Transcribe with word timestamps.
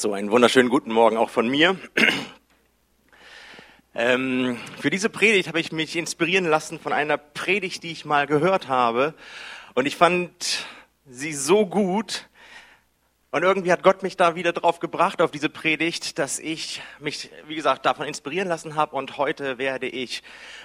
So, 0.00 0.12
einen 0.12 0.30
wunderschönen 0.30 0.68
guten 0.68 0.92
Morgen 0.92 1.16
auch 1.16 1.28
von 1.28 1.48
mir. 1.48 1.76
Ähm, 3.96 4.56
für 4.80 4.90
diese 4.90 5.08
Predigt 5.08 5.48
habe 5.48 5.58
ich 5.58 5.72
mich 5.72 5.96
inspirieren 5.96 6.44
lassen 6.44 6.78
von 6.78 6.92
einer 6.92 7.18
Predigt, 7.18 7.82
die 7.82 7.90
ich 7.90 8.04
mal 8.04 8.28
gehört 8.28 8.68
habe. 8.68 9.12
Und 9.74 9.86
ich 9.86 9.96
fand 9.96 10.64
sie 11.04 11.32
so 11.32 11.66
gut. 11.66 12.28
Und 13.32 13.42
irgendwie 13.42 13.72
hat 13.72 13.82
Gott 13.82 14.04
mich 14.04 14.16
da 14.16 14.36
wieder 14.36 14.52
drauf 14.52 14.78
gebracht, 14.78 15.20
auf 15.20 15.32
diese 15.32 15.48
Predigt, 15.48 16.20
dass 16.20 16.38
ich 16.38 16.80
mich, 17.00 17.32
wie 17.48 17.56
gesagt, 17.56 17.84
davon 17.84 18.06
inspirieren 18.06 18.46
lassen 18.46 18.76
habe. 18.76 18.94
Und 18.94 19.18
heute 19.18 19.58
werde 19.58 19.88
ich 19.88 20.22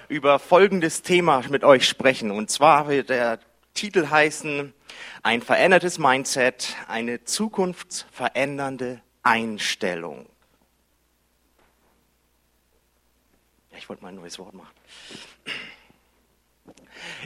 über 0.10 0.38
folgendes 0.38 1.02
Thema 1.02 1.42
mit 1.50 1.64
euch 1.64 1.88
sprechen. 1.88 2.30
Und 2.30 2.52
zwar 2.52 2.88
wird 2.88 3.10
der 3.10 3.40
Titel 3.74 4.12
heißen, 4.12 4.76
ein 5.24 5.42
verändertes 5.42 5.98
Mindset, 5.98 6.76
eine 6.88 7.24
zukunftsverändernde 7.24 9.02
Einstellung. 9.24 10.28
Ich 13.78 13.90
wollte 13.90 14.04
mal 14.04 14.10
ein 14.10 14.16
neues 14.16 14.38
Wort 14.38 14.54
machen. 14.54 14.70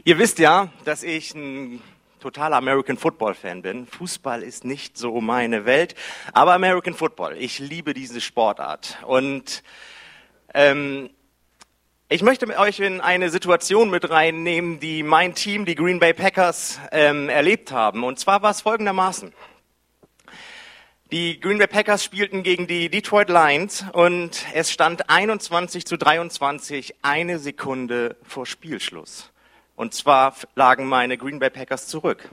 Ihr 0.03 0.17
wisst 0.17 0.39
ja, 0.39 0.69
dass 0.85 1.03
ich 1.03 1.35
ein 1.35 1.81
totaler 2.19 2.55
American 2.55 2.97
Football 2.97 3.35
Fan 3.35 3.61
bin. 3.61 3.85
Fußball 3.85 4.41
ist 4.43 4.63
nicht 4.63 4.97
so 4.97 5.21
meine 5.21 5.65
Welt, 5.65 5.95
aber 6.33 6.53
American 6.53 6.93
Football. 6.93 7.37
Ich 7.37 7.59
liebe 7.59 7.93
diese 7.93 8.21
Sportart 8.21 8.97
und 9.05 9.63
ähm, 10.53 11.09
ich 12.09 12.23
möchte 12.23 12.47
euch 12.57 12.79
in 12.79 13.01
eine 13.01 13.29
Situation 13.29 13.89
mit 13.89 14.09
reinnehmen, 14.09 14.79
die 14.79 15.03
mein 15.03 15.35
Team, 15.35 15.65
die 15.65 15.75
Green 15.75 15.99
Bay 15.99 16.13
Packers, 16.13 16.79
ähm, 16.91 17.27
erlebt 17.27 17.71
haben. 17.73 18.05
Und 18.05 18.17
zwar 18.17 18.41
war 18.41 18.51
es 18.51 18.61
folgendermaßen. 18.61 19.33
Die 21.11 21.39
Green 21.39 21.57
Bay 21.57 21.67
Packers 21.67 22.03
spielten 22.03 22.43
gegen 22.43 22.67
die 22.67 22.89
Detroit 22.89 23.29
Lions 23.29 23.85
und 23.93 24.45
es 24.53 24.73
stand 24.73 25.09
21 25.09 25.85
zu 25.85 25.95
23, 25.95 26.95
eine 27.01 27.39
Sekunde 27.39 28.17
vor 28.23 28.45
Spielschluss. 28.45 29.31
Und 29.77 29.93
zwar 29.93 30.35
lagen 30.55 30.85
meine 30.85 31.17
Green 31.17 31.39
Bay 31.39 31.49
Packers 31.49 31.87
zurück. 31.87 32.29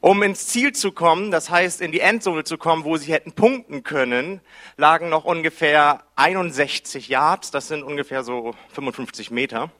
Um 0.00 0.22
ins 0.22 0.46
Ziel 0.46 0.72
zu 0.72 0.92
kommen, 0.92 1.30
das 1.30 1.50
heißt 1.50 1.82
in 1.82 1.92
die 1.92 2.00
Endzone 2.00 2.44
zu 2.44 2.56
kommen, 2.56 2.84
wo 2.84 2.96
sie 2.96 3.12
hätten 3.12 3.32
punkten 3.32 3.82
können, 3.82 4.40
lagen 4.78 5.10
noch 5.10 5.26
ungefähr 5.26 6.02
61 6.16 7.08
Yards, 7.08 7.50
das 7.50 7.68
sind 7.68 7.82
ungefähr 7.82 8.24
so 8.24 8.54
55 8.72 9.30
Meter. 9.30 9.70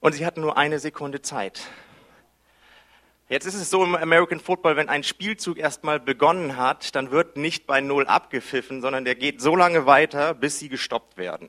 Und 0.00 0.14
sie 0.14 0.24
hatten 0.24 0.40
nur 0.40 0.56
eine 0.56 0.78
Sekunde 0.78 1.20
Zeit. 1.20 1.60
Jetzt 3.32 3.46
ist 3.46 3.54
es 3.54 3.70
so 3.70 3.82
im 3.82 3.94
American 3.94 4.40
Football, 4.40 4.76
wenn 4.76 4.90
ein 4.90 5.02
Spielzug 5.02 5.56
erstmal 5.56 5.98
begonnen 5.98 6.58
hat, 6.58 6.94
dann 6.94 7.10
wird 7.10 7.38
nicht 7.38 7.66
bei 7.66 7.80
Null 7.80 8.06
abgepfiffen, 8.06 8.82
sondern 8.82 9.06
der 9.06 9.14
geht 9.14 9.40
so 9.40 9.56
lange 9.56 9.86
weiter, 9.86 10.34
bis 10.34 10.58
sie 10.58 10.68
gestoppt 10.68 11.16
werden. 11.16 11.48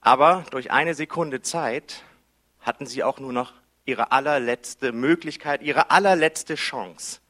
Aber 0.00 0.46
durch 0.50 0.70
eine 0.70 0.94
Sekunde 0.94 1.42
Zeit 1.42 2.02
hatten 2.62 2.86
sie 2.86 3.04
auch 3.04 3.20
nur 3.20 3.34
noch 3.34 3.52
ihre 3.84 4.10
allerletzte 4.10 4.92
Möglichkeit, 4.92 5.60
ihre 5.60 5.90
allerletzte 5.90 6.54
Chance. 6.54 7.20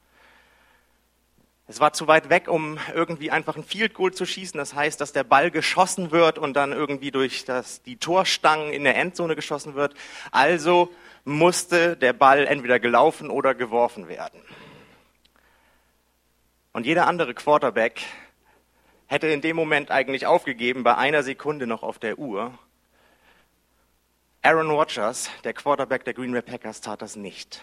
Es 1.67 1.81
war 1.81 1.91
zu 1.91 2.07
weit 2.07 2.29
weg, 2.29 2.47
um 2.47 2.79
irgendwie 2.95 3.31
einfach 3.31 3.57
ein 3.57 3.65
Field 3.65 3.95
Goal 3.95 4.13
zu 4.13 4.25
schießen. 4.25 4.57
Das 4.57 4.73
heißt, 4.73 5.01
dass 5.01 5.11
der 5.11 5.25
Ball 5.25 5.51
geschossen 5.51 6.11
wird 6.11 6.39
und 6.39 6.53
dann 6.53 6.71
irgendwie 6.71 7.11
durch 7.11 7.43
das, 7.43 7.81
die 7.83 7.97
Torstangen 7.97 8.71
in 8.71 8.85
der 8.85 8.95
Endzone 8.95 9.35
geschossen 9.35 9.75
wird. 9.75 9.93
Also 10.31 10.89
musste 11.27 11.97
der 11.97 12.13
Ball 12.13 12.47
entweder 12.47 12.79
gelaufen 12.79 13.29
oder 13.29 13.53
geworfen 13.53 14.07
werden. 14.07 14.41
Und 16.71 16.85
jeder 16.85 17.05
andere 17.05 17.33
Quarterback 17.33 18.01
hätte 19.07 19.27
in 19.27 19.41
dem 19.41 19.57
Moment 19.57 19.91
eigentlich 19.91 20.25
aufgegeben, 20.25 20.83
bei 20.83 20.95
einer 20.95 21.23
Sekunde 21.23 21.67
noch 21.67 21.83
auf 21.83 21.99
der 21.99 22.17
Uhr. 22.17 22.57
Aaron 24.41 24.69
Rodgers, 24.69 25.29
der 25.43 25.51
Quarterback 25.53 26.05
der 26.05 26.13
Green 26.13 26.31
Bay 26.31 26.41
Packers, 26.41 26.79
tat 26.79 27.01
das 27.01 27.17
nicht. 27.17 27.61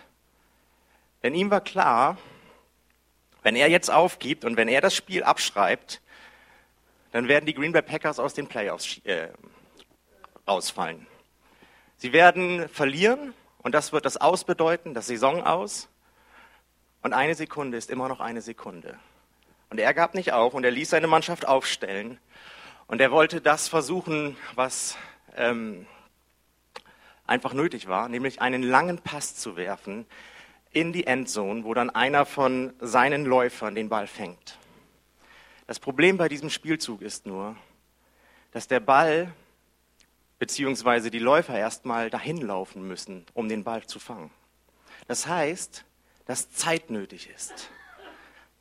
Denn 1.23 1.35
ihm 1.35 1.51
war 1.51 1.63
klar, 1.63 2.19
wenn 3.43 3.57
er 3.57 3.71
jetzt 3.71 3.91
aufgibt 3.91 4.45
und 4.45 4.59
wenn 4.59 4.69
er 4.69 4.83
das 4.83 4.95
Spiel 4.95 5.23
abschreibt, 5.23 6.03
dann 7.13 7.29
werden 7.29 7.47
die 7.47 7.55
Green 7.55 7.73
Bay 7.73 7.81
Packers 7.81 8.19
aus 8.19 8.35
den 8.35 8.47
Playoffs 8.47 8.99
äh, 9.05 9.29
rausfallen. 10.47 11.07
Sie 11.97 12.13
werden 12.13 12.69
verlieren 12.69 13.33
und 13.65 13.73
das 13.73 13.93
wird 13.93 14.05
das 14.05 14.19
Aus 14.19 14.45
bedeuten, 14.45 14.95
das 14.95 15.07
Saison 15.07 15.43
aus. 15.43 15.89
Und 17.03 17.13
eine 17.13 17.35
Sekunde 17.35 17.77
ist 17.77 17.91
immer 17.91 18.09
noch 18.09 18.21
eine 18.21 18.43
Sekunde. 18.43 18.97
Und 19.71 19.81
er 19.81 19.93
gab 19.95 20.15
nicht 20.15 20.33
auf 20.33 20.55
und 20.55 20.65
er 20.65 20.71
ließ 20.71 20.91
seine 20.91 21.07
Mannschaft 21.07 21.49
aufstellen. 21.49 22.19
Und 22.87 23.01
er 23.01 23.11
wollte 23.11 23.41
das 23.41 23.67
versuchen, 23.67 24.37
was 24.55 24.97
ähm, 25.35 25.87
einfach 27.27 27.55
nötig 27.55 27.89
war, 27.89 28.09
nämlich 28.09 28.43
einen 28.43 28.63
langen 28.63 28.99
Pass 28.99 29.35
zu 29.35 29.57
werfen 29.57 30.07
in 30.71 30.93
die 30.93 31.07
Endzone, 31.07 31.65
wo 31.65 31.73
dann 31.73 31.89
einer 31.89 32.27
von 32.27 32.75
seinen 32.81 33.25
Läufern 33.25 33.75
den 33.75 33.89
Ball 33.89 34.07
fängt. 34.07 34.59
Das 35.67 35.81
Problem 35.81 36.19
bei 36.19 36.29
diesem 36.29 36.51
Spielzug 36.51 37.01
ist 37.01 37.25
nur, 37.25 37.57
dass 38.53 38.69
der 38.69 38.81
Ball 38.81 39.33
beziehungsweise 40.39 41.11
die 41.11 41.19
Läufer 41.19 41.59
erstmal 41.59 42.11
dahin 42.11 42.39
laufen 42.39 42.87
müssen, 42.87 43.25
um 43.35 43.49
den 43.49 43.65
Ball 43.65 43.87
zu 43.87 43.99
fangen. 43.99 44.31
Das 45.07 45.27
heißt, 45.27 45.85
dass 46.27 46.51
Zeit 46.51 46.91
nötig 46.91 47.29
ist. 47.35 47.71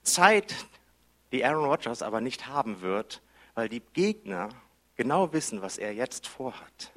Zeit, 0.03 0.53
die 1.31 1.43
Aaron 1.45 1.65
Rodgers 1.65 2.01
aber 2.01 2.21
nicht 2.21 2.47
haben 2.47 2.81
wird, 2.81 3.21
weil 3.55 3.69
die 3.69 3.81
Gegner 3.93 4.49
genau 4.95 5.33
wissen, 5.33 5.61
was 5.61 5.77
er 5.77 5.93
jetzt 5.93 6.27
vorhat. 6.27 6.91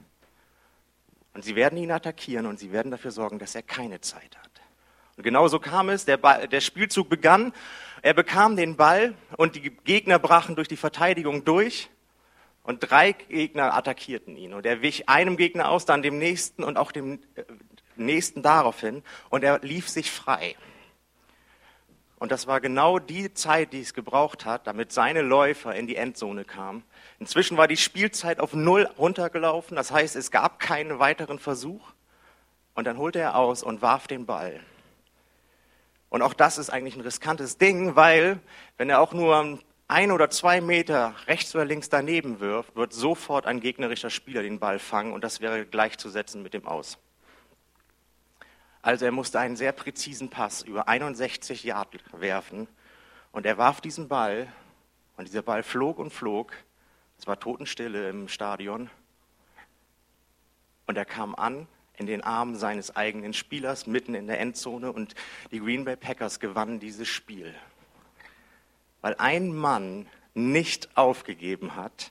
Und 1.35 1.45
sie 1.45 1.55
werden 1.55 1.79
ihn 1.79 1.91
attackieren 1.91 2.47
und 2.47 2.59
sie 2.59 2.73
werden 2.73 2.91
dafür 2.91 3.11
sorgen, 3.11 3.39
dass 3.39 3.55
er 3.55 3.63
keine 3.63 4.01
Zeit 4.01 4.37
hat. 4.37 4.51
Und 5.17 5.23
genau 5.23 5.49
so 5.49 5.59
kam 5.59 5.89
es, 5.89 6.05
der, 6.05 6.17
Ball, 6.17 6.49
der 6.49 6.61
Spielzug 6.61 7.09
begann, 7.09 7.53
er 8.03 8.15
bekam 8.15 8.57
den 8.57 8.77
Ball 8.77 9.15
und 9.37 9.57
die 9.57 9.71
Gegner 9.71 10.19
brachen 10.19 10.57
durch 10.57 10.69
die 10.69 10.77
Verteidigung 10.77 11.45
durch 11.45 11.89
und 12.67 12.81
drei 12.81 13.13
Gegner 13.13 13.75
attackierten 13.75 14.37
ihn. 14.37 14.53
Und 14.53 14.67
er 14.67 14.83
wich 14.83 15.09
einem 15.09 15.37
Gegner 15.37 15.71
aus, 15.71 15.85
dann 15.85 16.03
dem 16.03 16.19
nächsten 16.19 16.65
und 16.65 16.77
auch 16.77 16.91
dem 16.91 17.21
äh, 17.37 17.45
nächsten 17.95 18.43
daraufhin. 18.43 19.05
Und 19.31 19.45
er 19.45 19.61
lief 19.61 19.89
sich 19.89 20.11
frei. 20.11 20.57
Und 22.19 22.33
das 22.33 22.49
war 22.49 22.61
genau 22.61 22.99
die 22.99 23.33
Zeit, 23.33 23.73
die 23.73 23.81
es 23.81 23.95
gebraucht 23.95 24.45
hat, 24.45 24.67
damit 24.67 24.91
seine 24.91 25.23
Läufer 25.23 25.77
in 25.77 25.87
die 25.87 25.95
Endzone 25.95 26.45
kamen. 26.45 26.83
Inzwischen 27.21 27.57
war 27.57 27.69
die 27.69 27.77
Spielzeit 27.77 28.41
auf 28.41 28.53
Null 28.53 28.91
runtergelaufen. 28.99 29.77
Das 29.77 29.93
heißt, 29.93 30.17
es 30.17 30.33
gab 30.33 30.59
keinen 30.59 30.99
weiteren 30.99 31.39
Versuch. 31.39 31.93
Und 32.75 32.87
dann 32.87 32.99
holte 32.99 33.21
er 33.21 33.37
aus 33.37 33.63
und 33.63 33.81
warf 33.81 34.09
den 34.09 34.27
Ball. 34.27 34.59
Und 36.09 36.23
auch 36.23 36.35
das 36.35 36.59
ist 36.59 36.71
eigentlich 36.71 36.97
ein 36.97 37.03
riskantes 37.03 37.59
Ding, 37.59 37.95
weil 37.95 38.41
wenn 38.77 38.91
er 38.91 39.01
auch 39.01 39.13
nur 39.13 39.61
ein 39.89 40.11
oder 40.11 40.31
zwei 40.31 40.61
Meter 40.61 41.15
rechts 41.27 41.55
oder 41.55 41.65
links 41.65 41.89
daneben 41.89 42.41
wirft, 42.41 42.75
wird 42.75 42.93
sofort 42.93 43.47
ein 43.47 43.61
gegnerischer 43.61 44.11
Spieler 44.11 44.43
den 44.43 44.59
Ball 44.59 44.79
fangen 44.79 45.13
und 45.13 45.23
das 45.23 45.41
wäre 45.41 45.65
gleichzusetzen 45.65 46.43
mit 46.43 46.55
dem 46.55 46.67
Aus. 46.67 46.99
Also 48.83 49.05
er 49.05 49.13
musste 49.13 49.39
einen 49.39 49.57
sehr 49.57 49.73
präzisen 49.73 50.29
Pass 50.29 50.63
über 50.63 50.89
61 50.89 51.65
Yard 51.65 51.99
werfen 52.13 52.69
und 53.33 53.47
er 53.47 53.59
warf 53.59 53.81
diesen 53.81 54.09
Ball 54.09 54.49
und 55.17 55.29
dieser 55.29 55.43
Ball 55.43 55.63
flog 55.63 55.99
und 55.99 56.13
flog. 56.13 56.53
Es 57.19 57.27
war 57.27 57.39
Totenstille 57.39 58.09
im 58.09 58.29
Stadion 58.29 58.91
und 60.87 60.97
er 60.97 61.05
kam 61.05 61.35
an 61.35 61.69
in 61.97 62.07
den 62.07 62.23
Armen 62.23 62.57
seines 62.57 62.95
eigenen 62.95 63.33
Spielers 63.35 63.87
mitten 63.87 64.15
in 64.15 64.27
der 64.27 64.41
Endzone 64.41 64.93
und 64.93 65.15
die 65.53 65.61
Green 65.61 65.85
Bay 65.85 65.97
Packers 65.97 66.41
gewannen 66.41 66.81
dieses 66.81 67.09
Spiel 67.09 67.55
weil 69.07 69.15
ein 69.19 69.55
Mann 69.55 70.09
nicht 70.35 70.89
aufgegeben 70.97 71.77
hat 71.77 72.11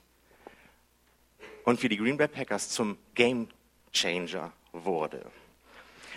und 1.66 1.78
für 1.78 1.90
die 1.90 1.98
Green 1.98 2.16
Bay 2.16 2.30
Packers 2.30 2.70
zum 2.70 2.98
Game 3.16 3.50
Changer 3.92 4.54
wurde. 4.72 5.26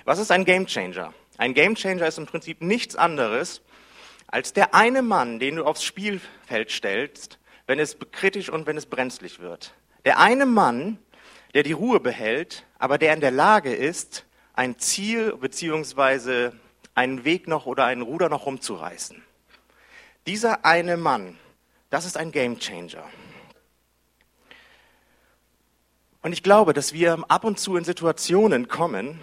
Was 0.05 0.21
ist 0.21 0.31
ein 0.31 0.45
Game 0.45 0.69
Changer? 0.69 1.13
Ein 1.37 1.53
Game 1.53 1.75
Changer 1.75 2.07
ist 2.07 2.17
im 2.17 2.27
Prinzip 2.27 2.63
nichts 2.63 2.95
anderes 2.95 3.61
als 4.29 4.53
der 4.53 4.73
eine 4.73 5.03
Mann, 5.03 5.41
den 5.41 5.57
du 5.57 5.65
aufs 5.65 5.83
Spielfeld 5.83 6.71
stellst, 6.71 7.41
wenn 7.67 7.81
es 7.81 7.97
kritisch 8.13 8.49
und 8.49 8.69
wenn 8.69 8.77
es 8.77 8.87
brenzlig 8.87 9.41
wird. 9.41 9.75
Der 10.05 10.21
eine 10.21 10.47
Mann, 10.47 10.99
der 11.55 11.65
die 11.65 11.73
Ruhe 11.73 11.99
behält, 11.99 12.67
aber 12.79 12.99
der 12.99 13.15
in 13.15 13.21
der 13.21 13.33
Lage 13.33 13.75
ist, 13.75 14.27
ein 14.53 14.79
Ziel 14.79 15.37
beziehungsweise 15.39 16.53
einen 16.95 17.25
Weg 17.25 17.49
noch 17.49 17.67
oder 17.67 17.85
einen 17.85 18.03
Ruder 18.03 18.29
noch 18.29 18.47
rumzureißen. 18.47 19.25
Dieser 20.29 20.67
eine 20.67 20.99
Mann, 20.99 21.39
das 21.89 22.05
ist 22.05 22.19
ein 22.19 22.33
Gamechanger. 22.33 23.03
Und 26.21 26.35
ich 26.35 26.43
glaube, 26.43 26.75
dass 26.75 26.93
wir 26.93 27.25
ab 27.29 27.45
und 27.45 27.59
zu 27.59 27.79
in 27.79 27.85
Situationen 27.85 28.69
kommen, 28.69 29.23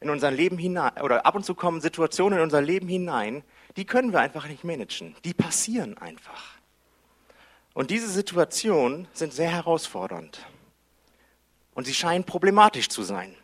in 0.00 0.08
unser 0.08 0.30
Leben 0.30 0.56
hinein, 0.56 0.94
oder 1.02 1.26
ab 1.26 1.34
und 1.34 1.44
zu 1.44 1.54
kommen 1.54 1.82
Situationen 1.82 2.38
in 2.38 2.42
unser 2.42 2.62
Leben 2.62 2.88
hinein, 2.88 3.44
die 3.76 3.84
können 3.84 4.14
wir 4.14 4.20
einfach 4.20 4.48
nicht 4.48 4.64
managen. 4.64 5.14
Die 5.26 5.34
passieren 5.34 5.98
einfach. 5.98 6.54
Und 7.74 7.90
diese 7.90 8.08
Situationen 8.08 9.08
sind 9.12 9.34
sehr 9.34 9.50
herausfordernd. 9.50 10.46
Und 11.74 11.84
sie 11.84 11.92
scheinen 11.92 12.24
problematisch 12.24 12.88
zu 12.88 13.02
sein. 13.02 13.36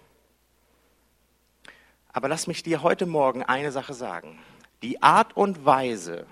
Aber 2.10 2.28
lass 2.28 2.46
mich 2.46 2.62
dir 2.62 2.82
heute 2.82 3.04
Morgen 3.04 3.42
eine 3.42 3.70
Sache 3.70 3.92
sagen. 3.92 4.38
Die 4.80 5.02
Art 5.02 5.36
und 5.36 5.66
Weise, 5.66 6.26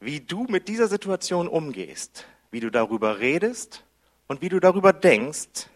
wie 0.00 0.20
du 0.20 0.44
mit 0.44 0.68
dieser 0.68 0.88
Situation 0.88 1.46
umgehst, 1.46 2.26
wie 2.50 2.60
du 2.60 2.70
darüber 2.70 3.20
redest 3.20 3.84
und 4.26 4.40
wie 4.40 4.48
du 4.48 4.58
darüber 4.58 4.92
denkst, 4.92 5.68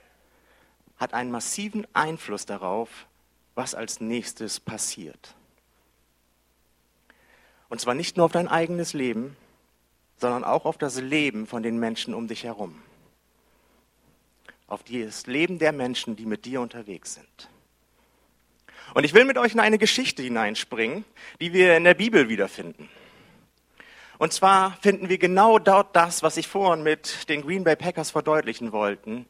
hat 0.97 1.13
einen 1.13 1.31
massiven 1.31 1.87
Einfluss 1.93 2.47
darauf, 2.47 3.07
was 3.55 3.75
als 3.75 4.01
nächstes 4.01 4.59
passiert. 4.59 5.35
Und 7.69 7.81
zwar 7.81 7.95
nicht 7.95 8.17
nur 8.17 8.27
auf 8.27 8.33
dein 8.33 8.49
eigenes 8.49 8.95
Leben, 8.95 9.37
sondern 10.17 10.45
auch 10.45 10.65
auf 10.65 10.79
das 10.79 11.01
Leben 11.01 11.47
von 11.47 11.63
den 11.63 11.79
Menschen 11.79 12.15
um 12.15 12.29
dich 12.29 12.45
herum. 12.45 12.81
Auf 14.67 14.83
das 14.85 15.27
Leben 15.27 15.59
der 15.59 15.73
Menschen, 15.73 16.17
die 16.17 16.25
mit 16.25 16.47
dir 16.47 16.61
unterwegs 16.61 17.15
sind. 17.15 17.51
Und 18.95 19.05
ich 19.05 19.13
will 19.13 19.25
mit 19.25 19.39
euch 19.39 19.53
in 19.53 19.61
eine 19.61 19.79
Geschichte 19.79 20.23
hineinspringen, 20.23 21.05
die 21.41 21.53
wir 21.53 21.77
in 21.77 21.85
der 21.85 21.95
Bibel 21.95 22.29
wiederfinden. 22.29 22.89
Und 24.25 24.33
zwar 24.33 24.79
finden 24.81 25.11
wir 25.11 25.19
genau 25.19 25.59
dort 25.59 25.95
das, 25.95 26.23
was 26.23 26.39
ich 26.39 26.49
vorhin 26.49 26.83
mit 26.83 27.29
den 27.29 27.43
Green 27.43 27.63
Bay 27.63 27.77
Packers 27.77 28.11
verdeutlichen 28.11 28.73
wollten. 28.73 29.27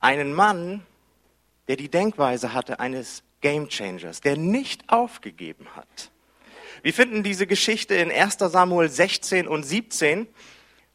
Einen 0.00 0.34
Mann, 0.34 0.84
der 1.68 1.76
die 1.76 1.88
Denkweise 1.88 2.52
hatte 2.52 2.80
eines 2.80 3.22
Game 3.42 3.68
Changers, 3.68 4.22
der 4.22 4.36
nicht 4.36 4.88
aufgegeben 4.88 5.68
hat. 5.76 6.10
Wir 6.82 6.92
finden 6.92 7.22
diese 7.22 7.46
Geschichte 7.46 7.94
in 7.94 8.10
1 8.10 8.38
Samuel 8.40 8.88
16 8.88 9.46
und 9.46 9.62
17. 9.62 10.26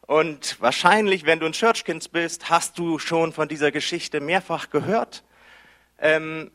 Und 0.01 0.59
wahrscheinlich, 0.59 1.25
wenn 1.25 1.39
du 1.39 1.45
ein 1.45 1.53
Churchkind 1.53 2.11
bist, 2.11 2.49
hast 2.49 2.77
du 2.77 2.99
schon 2.99 3.31
von 3.31 3.47
dieser 3.47 3.71
Geschichte 3.71 4.19
mehrfach 4.19 4.69
gehört. 4.69 5.23
Ähm, 5.97 6.51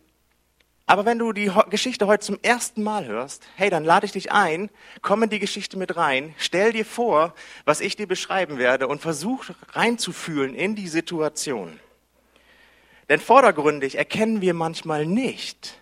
aber 0.87 1.07
wenn 1.07 1.19
du 1.19 1.33
die 1.33 1.51
Geschichte 1.71 2.07
heute 2.07 2.27
zum 2.27 2.39
ersten 2.43 2.83
Mal 2.83 3.07
hörst, 3.07 3.47
hey, 3.57 3.71
dann 3.71 3.85
lade 3.85 4.05
ich 4.05 4.13
dich 4.13 4.33
ein, 4.33 4.69
komm 5.01 5.23
in 5.23 5.31
die 5.31 5.39
Geschichte 5.39 5.79
mit 5.79 5.97
rein, 5.97 6.35
stell 6.37 6.73
dir 6.73 6.85
vor, 6.85 7.35
was 7.65 7.81
ich 7.81 7.97
dir 7.97 8.07
beschreiben 8.07 8.59
werde 8.59 8.87
und 8.87 9.01
versuch 9.01 9.47
reinzufühlen 9.73 10.55
in 10.55 10.77
die 10.77 10.89
Situation. 10.89 11.81
Denn 13.09 13.19
vordergründig 13.19 13.97
erkennen 13.97 14.43
wir 14.43 14.53
manchmal 14.53 15.07
nicht, 15.07 15.79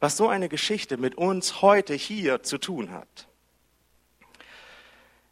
was 0.00 0.18
so 0.18 0.28
eine 0.28 0.50
Geschichte 0.50 0.98
mit 0.98 1.14
uns 1.14 1.62
heute 1.62 1.94
hier 1.94 2.42
zu 2.42 2.58
tun 2.58 2.92
hat. 2.92 3.26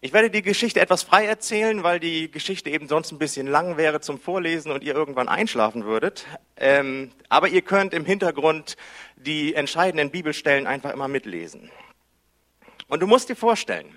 Ich 0.05 0.13
werde 0.13 0.31
die 0.31 0.43
Geschichte 0.43 0.81
etwas 0.81 1.05
frei 1.05 1.27
erzählen, 1.27 1.85
weil 1.85 2.01
die 2.01 2.29
Geschichte 2.29 2.69
eben 2.71 2.89
sonst 2.89 3.13
ein 3.13 3.21
bisschen 3.21 3.47
lang 3.47 3.77
wäre 3.77 4.01
zum 4.01 4.19
Vorlesen 4.19 4.73
und 4.73 4.83
ihr 4.83 4.97
irgendwann 4.97 5.29
einschlafen 5.29 5.85
würdet. 5.85 6.27
Ähm, 6.57 7.13
aber 7.29 7.47
ihr 7.47 7.63
könnt 7.63 7.95
im 7.95 8.05
Hintergrund 8.05 8.77
die 9.15 9.55
entscheidenden 9.55 10.11
Bibelstellen 10.11 10.67
einfach 10.67 10.93
immer 10.93 11.07
mitlesen. 11.07 11.71
Und 12.89 12.99
du 12.99 13.07
musst 13.07 13.29
dir 13.29 13.37
vorstellen, 13.37 13.97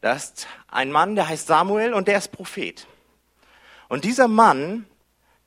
dass 0.00 0.48
ein 0.66 0.90
Mann, 0.90 1.14
der 1.14 1.28
heißt 1.28 1.46
Samuel 1.46 1.94
und 1.94 2.08
der 2.08 2.18
ist 2.18 2.32
Prophet. 2.32 2.88
Und 3.88 4.02
dieser 4.02 4.26
Mann 4.26 4.86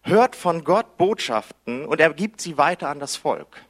hört 0.04 0.38
von 0.38 0.64
Gott 0.64 0.96
Botschaften 0.96 1.84
und 1.84 2.00
er 2.00 2.14
gibt 2.14 2.40
sie 2.40 2.58
weiter 2.58 2.88
an 2.88 3.02
das 3.02 3.18
Volk. 3.18 3.62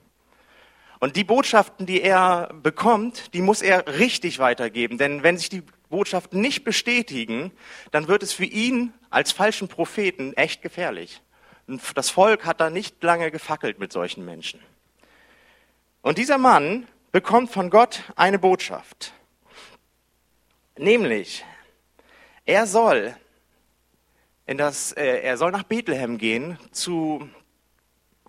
Und 1.00 1.16
die 1.16 1.24
Botschaften, 1.24 1.88
die 1.88 2.02
er 2.04 2.54
bekommt, 2.62 3.34
die 3.34 3.42
muss 3.42 3.64
er 3.64 3.88
richtig 3.98 4.38
weitergeben. 4.38 5.00
Denn 5.00 5.24
wenn 5.24 5.38
sich 5.38 5.50
die 5.50 5.64
Botschaften 5.90 6.42
nicht 6.42 6.64
bestätigen, 6.64 7.52
dann 7.92 8.08
wird 8.08 8.24
es 8.24 8.34
für 8.34 8.46
ihn 8.46 8.94
als 9.10 9.32
falschen 9.32 9.68
Propheten 9.68 10.34
echt 10.34 10.62
gefährlich. 10.62 11.22
Das 11.94 12.10
Volk 12.10 12.46
hat 12.46 12.62
da 12.62 12.70
nicht 12.70 13.02
lange 13.04 13.32
gefackelt 13.32 13.80
mit 13.80 13.92
solchen 13.92 14.26
Menschen. 14.26 14.60
Und 16.02 16.18
dieser 16.18 16.38
Mann 16.38 16.88
bekommt 17.12 17.52
von 17.52 17.70
Gott 17.70 18.04
eine 18.16 18.40
Botschaft. 18.40 19.14
Nämlich, 20.78 21.44
er 22.46 22.66
soll 22.66 23.16
in 24.46 24.58
das, 24.58 24.94
äh, 24.94 25.22
er 25.22 25.38
soll 25.38 25.52
nach 25.52 25.64
Bethlehem 25.64 26.18
gehen 26.18 26.58
zu 26.72 27.30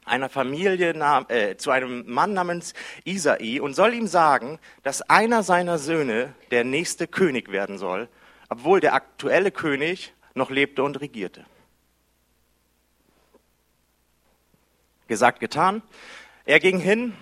einer 0.04 0.28
Familie, 0.28 0.94
äh, 1.28 1.56
zu 1.56 1.70
einem 1.70 2.04
Mann 2.06 2.32
namens 2.32 2.74
Isai 3.04 3.60
und 3.60 3.74
soll 3.74 3.94
ihm 3.94 4.06
sagen, 4.06 4.58
dass 4.82 5.02
einer 5.02 5.42
seiner 5.42 5.78
Söhne 5.78 6.34
der 6.50 6.64
nächste 6.64 7.06
König 7.06 7.52
werden 7.52 7.78
soll, 7.78 8.08
obwohl 8.48 8.80
der 8.80 8.94
aktuelle 8.94 9.50
König 9.50 10.12
noch 10.34 10.50
lebte 10.50 10.82
und 10.82 11.00
regierte. 11.00 11.44
Gesagt, 15.06 15.40
getan. 15.40 15.82
Er 16.44 16.60
ging 16.60 16.78
hin 16.78 17.14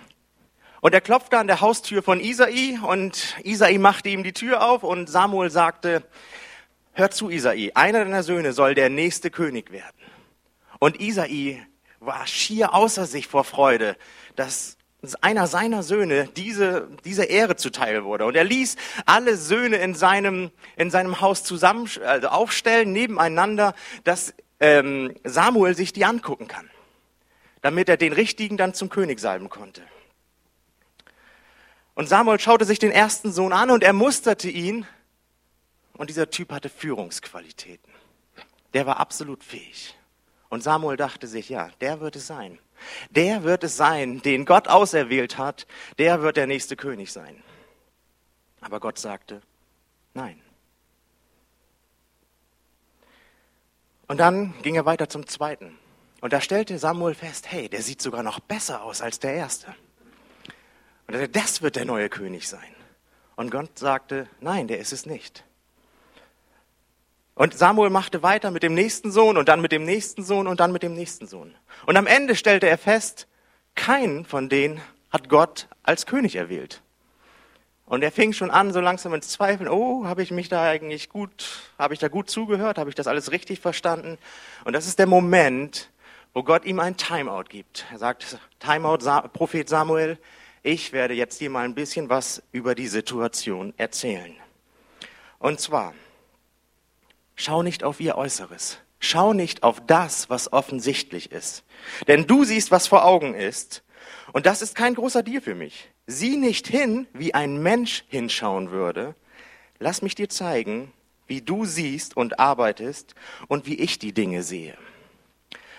und 0.81 0.93
er 0.93 1.01
klopfte 1.01 1.37
an 1.37 1.47
der 1.47 1.61
Haustür 1.61 2.01
von 2.01 2.19
Isai 2.19 2.79
und 2.81 3.35
Isai 3.43 3.77
machte 3.77 4.09
ihm 4.09 4.23
die 4.23 4.33
Tür 4.33 4.63
auf 4.63 4.83
und 4.83 5.09
Samuel 5.09 5.49
sagte, 5.49 6.03
hör 6.93 7.11
zu 7.11 7.29
Isai, 7.29 7.71
einer 7.75 8.03
deiner 8.05 8.23
Söhne 8.23 8.53
soll 8.53 8.75
der 8.75 8.89
nächste 8.89 9.29
König 9.29 9.71
werden. 9.71 9.97
Und 10.79 11.01
Isai 11.01 11.65
war 11.99 12.25
schier 12.27 12.73
außer 12.73 13.05
sich 13.05 13.27
vor 13.27 13.43
Freude, 13.43 13.97
dass 14.35 14.77
einer 15.21 15.47
seiner 15.47 15.81
Söhne 15.83 16.27
diese, 16.35 16.89
diese 17.05 17.23
Ehre 17.23 17.55
zuteil 17.55 18.03
wurde. 18.03 18.25
Und 18.25 18.35
er 18.35 18.43
ließ 18.43 18.75
alle 19.05 19.37
Söhne 19.37 19.77
in 19.77 19.95
seinem, 19.95 20.51
in 20.75 20.91
seinem 20.91 21.21
Haus 21.21 21.43
zusammen 21.43 21.89
also 22.05 22.27
aufstellen, 22.27 22.91
nebeneinander, 22.91 23.75
dass 24.03 24.33
ähm, 24.59 25.15
Samuel 25.23 25.75
sich 25.75 25.93
die 25.93 26.03
angucken 26.03 26.47
kann, 26.47 26.69
damit 27.61 27.87
er 27.87 27.95
den 27.95 28.11
Richtigen 28.11 28.57
dann 28.57 28.73
zum 28.73 28.89
König 28.89 29.19
salben 29.19 29.49
konnte. 29.49 29.81
Und 31.95 32.07
Samuel 32.07 32.39
schaute 32.39 32.65
sich 32.65 32.79
den 32.79 32.91
ersten 32.91 33.31
Sohn 33.31 33.53
an 33.53 33.71
und 33.71 33.83
er 33.83 33.93
musterte 33.93 34.49
ihn. 34.49 34.85
Und 35.93 36.09
dieser 36.09 36.29
Typ 36.29 36.51
hatte 36.51 36.69
Führungsqualitäten. 36.69 37.91
Der 38.73 38.85
war 38.85 38.99
absolut 38.99 39.43
fähig. 39.43 39.98
Und 40.49 40.63
Samuel 40.63 40.97
dachte 40.97 41.27
sich, 41.27 41.49
ja, 41.49 41.69
der 41.79 41.99
wird 41.99 42.15
es 42.15 42.27
sein. 42.27 42.59
Der 43.11 43.43
wird 43.43 43.63
es 43.63 43.77
sein, 43.77 44.21
den 44.21 44.45
Gott 44.45 44.67
auserwählt 44.67 45.37
hat. 45.37 45.67
Der 45.97 46.21
wird 46.21 46.37
der 46.37 46.47
nächste 46.47 46.75
König 46.75 47.11
sein. 47.11 47.43
Aber 48.61 48.79
Gott 48.79 48.97
sagte, 48.97 49.41
nein. 50.13 50.41
Und 54.07 54.17
dann 54.17 54.59
ging 54.63 54.75
er 54.75 54.85
weiter 54.85 55.07
zum 55.07 55.27
zweiten. 55.27 55.77
Und 56.21 56.33
da 56.33 56.41
stellte 56.41 56.77
Samuel 56.79 57.13
fest, 57.13 57.51
hey, 57.51 57.69
der 57.69 57.81
sieht 57.81 58.01
sogar 58.01 58.23
noch 58.23 58.39
besser 58.39 58.81
aus 58.83 59.01
als 59.01 59.19
der 59.19 59.35
erste. 59.35 59.73
Und 61.07 61.35
das 61.35 61.61
wird 61.61 61.75
der 61.75 61.85
neue 61.85 62.09
König 62.09 62.47
sein. 62.47 62.75
Und 63.35 63.51
Gott 63.51 63.77
sagte, 63.77 64.27
nein, 64.41 64.67
der 64.67 64.79
ist 64.79 64.91
es 64.91 65.05
nicht. 65.05 65.45
Und 67.39 67.57
Samuel 67.57 67.89
machte 67.89 68.21
weiter 68.21 68.51
mit 68.51 68.63
dem 68.63 68.73
nächsten 68.73 69.13
Sohn 69.13 69.37
und 69.37 69.47
dann 69.47 69.61
mit 69.61 69.71
dem 69.71 69.85
nächsten 69.85 70.25
Sohn 70.25 70.45
und 70.45 70.59
dann 70.59 70.73
mit 70.73 70.83
dem 70.83 70.93
nächsten 70.93 71.25
Sohn. 71.25 71.55
Und 71.85 71.95
am 71.95 72.05
Ende 72.05 72.35
stellte 72.35 72.67
er 72.67 72.77
fest, 72.77 73.29
keinen 73.75 74.25
von 74.25 74.49
denen 74.49 74.81
hat 75.09 75.29
Gott 75.29 75.69
als 75.81 76.05
König 76.05 76.35
erwählt. 76.35 76.81
Und 77.85 78.03
er 78.03 78.11
fing 78.11 78.33
schon 78.33 78.51
an, 78.51 78.73
so 78.73 78.81
langsam 78.81 79.13
ins 79.13 79.29
Zweifeln, 79.29 79.69
oh, 79.69 80.03
habe 80.03 80.21
ich 80.21 80.31
mich 80.31 80.49
da 80.49 80.63
eigentlich 80.63 81.07
gut, 81.07 81.71
habe 81.77 81.93
ich 81.93 82.01
da 82.01 82.09
gut 82.09 82.29
zugehört, 82.29 82.77
habe 82.77 82.89
ich 82.89 82.95
das 82.97 83.07
alles 83.07 83.31
richtig 83.31 83.61
verstanden? 83.61 84.17
Und 84.65 84.73
das 84.73 84.85
ist 84.85 84.99
der 84.99 85.07
Moment, 85.07 85.91
wo 86.33 86.43
Gott 86.43 86.65
ihm 86.65 86.81
ein 86.81 86.97
Timeout 86.97 87.45
gibt. 87.47 87.85
Er 87.89 87.99
sagt, 87.99 88.37
Timeout, 88.59 88.97
Prophet 89.31 89.69
Samuel, 89.69 90.17
ich 90.61 90.91
werde 90.91 91.13
jetzt 91.13 91.39
dir 91.39 91.49
mal 91.49 91.63
ein 91.63 91.73
bisschen 91.73 92.09
was 92.09 92.43
über 92.51 92.75
die 92.75 92.87
Situation 92.87 93.73
erzählen. 93.77 94.35
Und 95.37 95.61
zwar, 95.61 95.93
Schau 97.41 97.63
nicht 97.63 97.85
auf 97.85 98.01
ihr 98.01 98.17
Äußeres. 98.17 98.79
Schau 98.99 99.31
nicht 99.31 99.63
auf 99.63 99.81
das, 99.87 100.29
was 100.29 100.51
offensichtlich 100.51 101.31
ist. 101.31 101.63
Denn 102.09 102.27
du 102.27 102.43
siehst, 102.43 102.69
was 102.69 102.87
vor 102.87 103.05
Augen 103.05 103.33
ist. 103.33 103.81
Und 104.33 104.45
das 104.45 104.61
ist 104.61 104.75
kein 104.75 104.93
großer 104.93 105.23
Deal 105.23 105.39
für 105.39 105.55
mich. 105.55 105.89
Sieh 106.05 106.35
nicht 106.35 106.67
hin, 106.67 107.07
wie 107.13 107.33
ein 107.33 107.63
Mensch 107.63 108.03
hinschauen 108.09 108.71
würde. 108.71 109.15
Lass 109.79 110.01
mich 110.01 110.15
dir 110.15 110.27
zeigen, 110.27 110.91
wie 111.27 111.39
du 111.39 111.63
siehst 111.63 112.17
und 112.17 112.41
arbeitest 112.41 113.15
und 113.47 113.67
wie 113.67 113.75
ich 113.75 113.99
die 113.99 114.11
Dinge 114.11 114.43
sehe. 114.43 114.77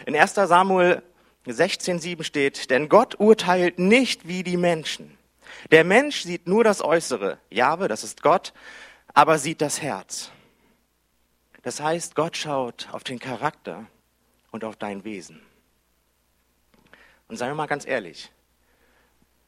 In 0.06 0.16
1 0.16 0.32
Samuel 0.32 1.02
16,7 1.46 2.24
steht, 2.24 2.70
denn 2.70 2.88
Gott 2.88 3.20
urteilt 3.20 3.78
nicht 3.78 4.26
wie 4.26 4.44
die 4.44 4.56
Menschen. 4.56 5.18
Der 5.70 5.84
Mensch 5.84 6.22
sieht 6.22 6.48
nur 6.48 6.64
das 6.64 6.80
Äußere. 6.82 7.36
Jahwe, 7.50 7.86
das 7.86 8.02
ist 8.02 8.22
Gott, 8.22 8.54
aber 9.12 9.38
sieht 9.38 9.60
das 9.60 9.82
Herz. 9.82 10.32
Das 11.62 11.80
heißt, 11.80 12.14
Gott 12.14 12.36
schaut 12.36 12.88
auf 12.92 13.04
den 13.04 13.18
Charakter 13.18 13.86
und 14.50 14.64
auf 14.64 14.76
dein 14.76 15.04
Wesen. 15.04 15.42
Und 17.28 17.36
seien 17.36 17.50
wir 17.50 17.54
mal 17.54 17.66
ganz 17.66 17.86
ehrlich, 17.86 18.30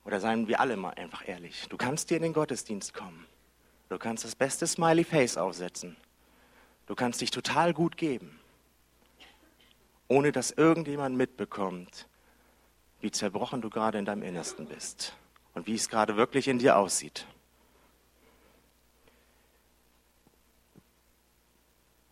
Oder 0.05 0.21
seien 0.21 0.49
wir 0.49 0.61
alle 0.61 0.77
mal 0.77 0.91
einfach 0.91 1.27
ehrlich. 1.29 1.67
Du 1.69 1.77
kannst 1.77 2.11
dir 2.11 2.17
in 2.17 2.25
den 2.25 2.33
Gottesdienst 2.33 2.93
kommen. 2.93 3.27
Du 3.89 3.99
kannst 3.99 4.25
das 4.25 4.35
beste 4.35 4.67
Smiley 4.67 5.05
Face 5.05 5.37
aufsetzen. 5.37 5.97
Du 6.87 6.95
kannst 6.95 7.21
dich 7.21 7.31
total 7.31 7.73
gut 7.73 7.97
geben, 7.97 8.41
ohne 10.09 10.33
dass 10.33 10.51
irgendjemand 10.51 11.17
mitbekommt, 11.17 12.09
wie 13.01 13.11
zerbrochen 13.11 13.63
du 13.63 13.71
gerade 13.71 13.99
in 13.99 14.05
deinem 14.05 14.23
Innersten 14.23 14.67
bist 14.67 15.15
und 15.55 15.67
wie 15.67 15.75
es 15.75 15.89
gerade 15.89 16.17
wirklich 16.17 16.49
in 16.49 16.59
dir 16.59 16.77
aussieht. 16.77 17.27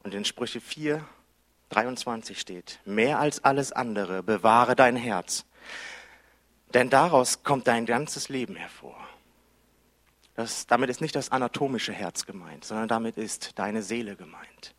Und 0.03 0.15
in 0.15 0.25
Sprüche 0.25 0.61
4, 0.61 1.05
23 1.71 2.39
steht, 2.39 2.81
mehr 2.85 3.19
als 3.19 3.45
alles 3.45 3.73
andere 3.73 4.23
bewahre 4.23 4.75
dein 4.75 4.97
Herz, 4.97 5.45
denn 6.75 6.91
daraus 6.91 7.43
kommt 7.43 7.67
dein 7.67 7.87
ganzes 7.87 8.29
Leben 8.29 8.57
hervor. 8.57 8.97
Das, 10.35 10.67
damit 10.67 10.89
ist 10.89 11.01
nicht 11.01 11.17
das 11.17 11.31
anatomische 11.31 11.93
Herz 11.93 12.25
gemeint, 12.25 12.65
sondern 12.65 12.89
damit 12.89 13.17
ist 13.19 13.59
deine 13.59 13.83
Seele 13.83 14.17
gemeint. 14.17 14.75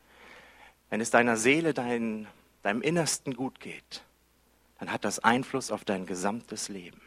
Wenn 0.90 1.02
es 1.02 1.12
deiner 1.12 1.38
Seele, 1.38 1.74
dein, 1.74 2.28
deinem 2.64 2.82
Innersten 2.82 3.36
gut 3.36 3.60
geht, 3.60 4.04
dann 4.80 4.92
hat 4.92 5.06
das 5.06 5.20
Einfluss 5.20 5.72
auf 5.72 5.86
dein 5.86 6.06
gesamtes 6.06 6.68
Leben. 6.68 7.02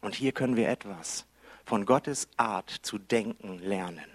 Und 0.00 0.14
hier 0.14 0.32
können 0.32 0.56
wir 0.56 0.68
etwas 0.68 1.26
von 1.64 1.86
Gottes 1.86 2.28
Art 2.36 2.70
zu 2.70 2.98
denken 2.98 3.58
lernen. 3.58 4.10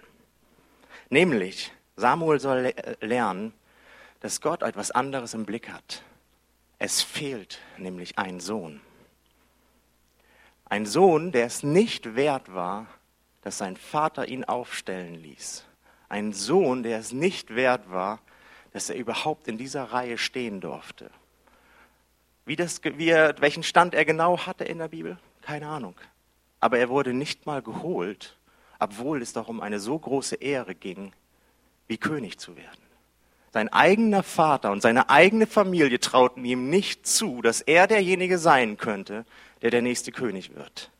Nämlich, 1.10 1.72
Samuel 1.96 2.40
soll 2.40 2.72
lernen, 3.00 3.52
dass 4.20 4.40
Gott 4.40 4.62
etwas 4.62 4.90
anderes 4.90 5.34
im 5.34 5.44
Blick 5.44 5.68
hat. 5.68 6.02
Es 6.78 7.02
fehlt 7.02 7.60
nämlich 7.76 8.18
ein 8.18 8.40
Sohn. 8.40 8.80
Ein 10.64 10.86
Sohn, 10.86 11.32
der 11.32 11.46
es 11.46 11.62
nicht 11.62 12.16
wert 12.16 12.54
war, 12.54 12.86
dass 13.42 13.58
sein 13.58 13.76
Vater 13.76 14.28
ihn 14.28 14.44
aufstellen 14.44 15.14
ließ. 15.14 15.64
Ein 16.08 16.32
Sohn, 16.32 16.82
der 16.82 16.98
es 16.98 17.12
nicht 17.12 17.54
wert 17.54 17.90
war, 17.90 18.20
dass 18.72 18.88
er 18.88 18.96
überhaupt 18.96 19.48
in 19.48 19.58
dieser 19.58 19.84
Reihe 19.84 20.18
stehen 20.18 20.60
durfte. 20.60 21.10
Wie 22.44 22.56
das, 22.56 22.80
wie 22.82 23.08
er, 23.08 23.34
welchen 23.40 23.62
Stand 23.62 23.94
er 23.94 24.04
genau 24.04 24.38
hatte 24.46 24.64
in 24.64 24.78
der 24.78 24.88
Bibel, 24.88 25.18
keine 25.42 25.68
Ahnung. 25.68 25.94
Aber 26.58 26.78
er 26.78 26.88
wurde 26.88 27.12
nicht 27.12 27.44
mal 27.46 27.62
geholt, 27.62 28.36
obwohl 28.78 29.20
es 29.20 29.32
doch 29.32 29.48
um 29.48 29.60
eine 29.60 29.78
so 29.78 29.98
große 29.98 30.36
Ehre 30.36 30.74
ging, 30.74 31.12
wie 31.88 31.98
König 31.98 32.38
zu 32.38 32.56
werden. 32.56 32.82
Sein 33.52 33.68
eigener 33.68 34.22
Vater 34.22 34.72
und 34.72 34.80
seine 34.80 35.10
eigene 35.10 35.46
Familie 35.46 36.00
trauten 36.00 36.44
ihm 36.44 36.70
nicht 36.70 37.06
zu, 37.06 37.42
dass 37.42 37.60
er 37.60 37.86
derjenige 37.86 38.38
sein 38.38 38.78
könnte, 38.78 39.26
der 39.60 39.70
der 39.70 39.82
nächste 39.82 40.10
König 40.10 40.54
wird. 40.54 40.90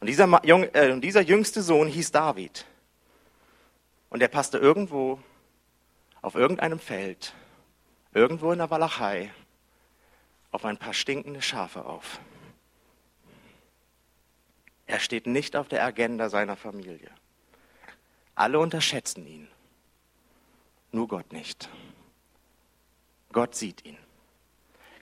Und 0.00 0.08
dieser, 0.08 0.44
äh, 0.44 1.00
dieser 1.00 1.22
jüngste 1.22 1.62
Sohn 1.62 1.88
hieß 1.88 2.12
David. 2.12 2.66
Und 4.10 4.20
er 4.20 4.28
passte 4.28 4.58
irgendwo 4.58 5.18
auf 6.20 6.34
irgendeinem 6.34 6.78
Feld, 6.78 7.32
irgendwo 8.12 8.52
in 8.52 8.58
der 8.58 8.70
Walachei, 8.70 9.30
auf 10.50 10.66
ein 10.66 10.76
paar 10.76 10.92
stinkende 10.92 11.40
Schafe 11.40 11.84
auf. 11.86 12.20
Er 14.86 15.00
steht 15.00 15.26
nicht 15.26 15.56
auf 15.56 15.68
der 15.68 15.82
Agenda 15.84 16.28
seiner 16.28 16.56
Familie. 16.56 17.10
Alle 18.34 18.58
unterschätzen 18.58 19.26
ihn 19.26 19.48
nur 20.92 21.08
Gott 21.08 21.32
nicht. 21.32 21.68
Gott 23.32 23.54
sieht 23.54 23.84
ihn. 23.84 23.98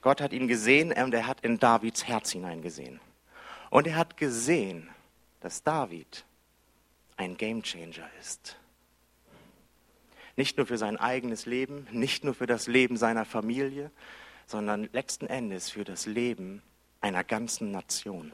Gott 0.01 0.21
hat 0.21 0.33
ihn 0.33 0.49
gesehen 0.49 0.93
und 0.93 1.15
er 1.15 1.27
hat 1.27 1.41
in 1.41 1.59
Davids 1.59 2.05
Herz 2.05 2.33
hineingesehen. 2.33 3.01
Und 3.71 3.87
er 3.87 3.97
hat 3.97 4.17
gesehen, 4.17 4.91
dass 5.41 5.63
David 5.63 6.25
ein 7.17 7.37
Gamechanger 7.37 8.09
ist. 8.21 8.59
Nicht 10.37 10.57
nur 10.57 10.67
für 10.67 10.79
sein 10.79 10.97
eigenes 10.97 11.47
Leben, 11.47 11.87
nicht 11.91 12.25
nur 12.25 12.35
für 12.35 12.47
das 12.47 12.67
Leben 12.67 12.97
seiner 12.97 13.25
Familie, 13.25 13.91
sondern 14.47 14.89
letzten 14.93 15.27
Endes 15.27 15.71
für 15.71 15.85
das 15.85 16.07
Leben 16.07 16.63
einer 17.01 17.25
ganzen 17.25 17.71
Nation. 17.71 18.33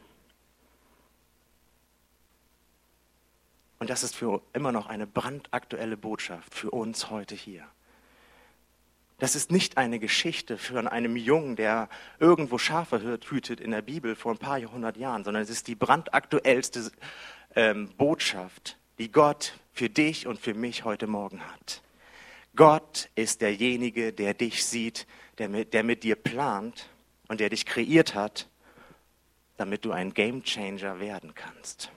Und 3.80 3.88
das 3.88 4.02
ist 4.02 4.14
für 4.14 4.42
immer 4.52 4.72
noch 4.72 4.88
eine 4.88 5.06
brandaktuelle 5.06 5.96
Botschaft 5.96 6.54
für 6.54 6.70
uns 6.70 7.08
heute 7.08 7.34
hier. 7.34 7.66
Das 9.18 9.34
ist 9.34 9.50
nicht 9.50 9.78
eine 9.78 9.98
Geschichte 9.98 10.58
von 10.58 10.86
einem 10.86 11.16
Jungen, 11.16 11.56
der 11.56 11.88
irgendwo 12.18 12.58
Schafe 12.58 13.18
hütet 13.28 13.58
in 13.58 13.70
der 13.70 13.82
Bibel 13.82 14.16
vor 14.16 14.32
ein 14.32 14.38
paar 14.38 14.58
Jahrhundert 14.58 14.98
Jahren, 14.98 15.24
sondern 15.24 15.42
es 15.42 15.50
ist 15.50 15.66
die 15.66 15.74
brandaktuellste 15.74 16.92
ähm, 17.54 17.90
Botschaft, 17.96 18.76
die 18.98 19.10
Gott 19.10 19.54
für 19.72 19.88
dich 19.88 20.26
und 20.26 20.38
für 20.38 20.54
mich 20.54 20.84
heute 20.84 21.06
Morgen 21.06 21.40
hat. 21.40 21.82
Gott 22.56 23.08
ist 23.14 23.40
derjenige, 23.40 24.12
der 24.12 24.34
dich 24.34 24.64
sieht, 24.64 25.06
der 25.38 25.48
mit, 25.48 25.72
der 25.72 25.84
mit 25.84 26.02
dir 26.02 26.16
plant 26.16 26.90
und 27.28 27.40
der 27.40 27.48
dich 27.48 27.64
kreiert 27.64 28.14
hat, 28.14 28.46
damit 29.56 29.86
du 29.86 29.92
ein 29.92 30.12
Gamechanger 30.12 31.00
werden 31.00 31.34
kannst 31.34 31.90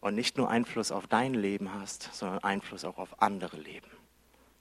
und 0.00 0.14
nicht 0.14 0.36
nur 0.36 0.48
Einfluss 0.48 0.92
auf 0.92 1.06
dein 1.06 1.34
Leben 1.34 1.72
hast, 1.74 2.14
sondern 2.14 2.38
Einfluss 2.40 2.84
auch 2.84 2.98
auf 2.98 3.22
andere 3.22 3.58
Leben, 3.58 3.90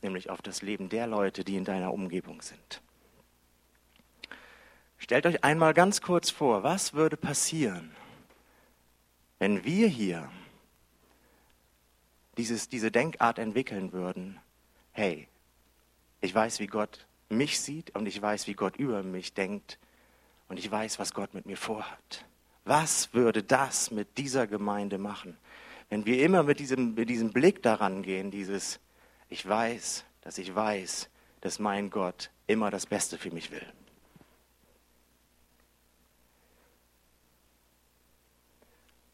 nämlich 0.02 0.30
auf 0.30 0.42
das 0.42 0.62
Leben 0.62 0.90
der 0.90 1.08
Leute, 1.08 1.44
die 1.44 1.56
in 1.56 1.66
deiner 1.66 1.94
Umgebung 1.94 2.42
sind. 2.42 2.82
Stellt 4.98 5.26
euch 5.26 5.44
einmal 5.44 5.74
ganz 5.74 6.02
kurz 6.02 6.30
vor, 6.30 6.64
was 6.64 6.94
würde 6.94 7.16
passieren, 7.16 7.96
wenn 9.40 9.64
wir 9.64 9.88
hier 9.88 10.30
dieses, 12.38 12.68
diese 12.68 12.92
Denkart 12.92 13.40
entwickeln 13.40 13.94
würden, 13.94 14.40
hey, 14.92 15.28
ich 16.22 16.36
weiß, 16.36 16.60
wie 16.60 16.68
Gott 16.68 17.06
mich 17.30 17.60
sieht 17.62 17.96
und 17.96 18.06
ich 18.06 18.22
weiß, 18.22 18.48
wie 18.48 18.54
Gott 18.54 18.76
über 18.76 19.04
mich 19.04 19.34
denkt 19.34 19.80
und 20.50 20.60
ich 20.60 20.70
weiß, 20.70 21.00
was 21.00 21.14
Gott 21.14 21.34
mit 21.34 21.46
mir 21.46 21.58
vorhat. 21.58 22.26
Was 22.70 23.16
würde 23.16 23.42
das 23.42 23.90
mit 23.90 24.20
dieser 24.20 24.46
Gemeinde 24.46 25.00
machen, 25.00 25.36
wenn 25.90 26.06
wir 26.06 26.24
immer 26.24 26.44
mit 26.44 26.60
diesem, 26.60 26.94
mit 26.94 27.10
diesem 27.10 27.34
Blick 27.34 27.64
daran 27.64 28.04
gehen, 28.04 28.30
dieses, 28.30 28.80
ich 29.28 29.50
weiß, 29.50 30.06
dass 30.22 30.38
ich 30.38 30.54
weiß, 30.54 31.10
dass 31.42 31.58
mein 31.58 31.90
Gott 31.90 32.30
immer 32.46 32.70
das 32.70 32.86
Beste 32.86 33.18
für 33.18 33.32
mich 33.32 33.50
will. 33.50 33.66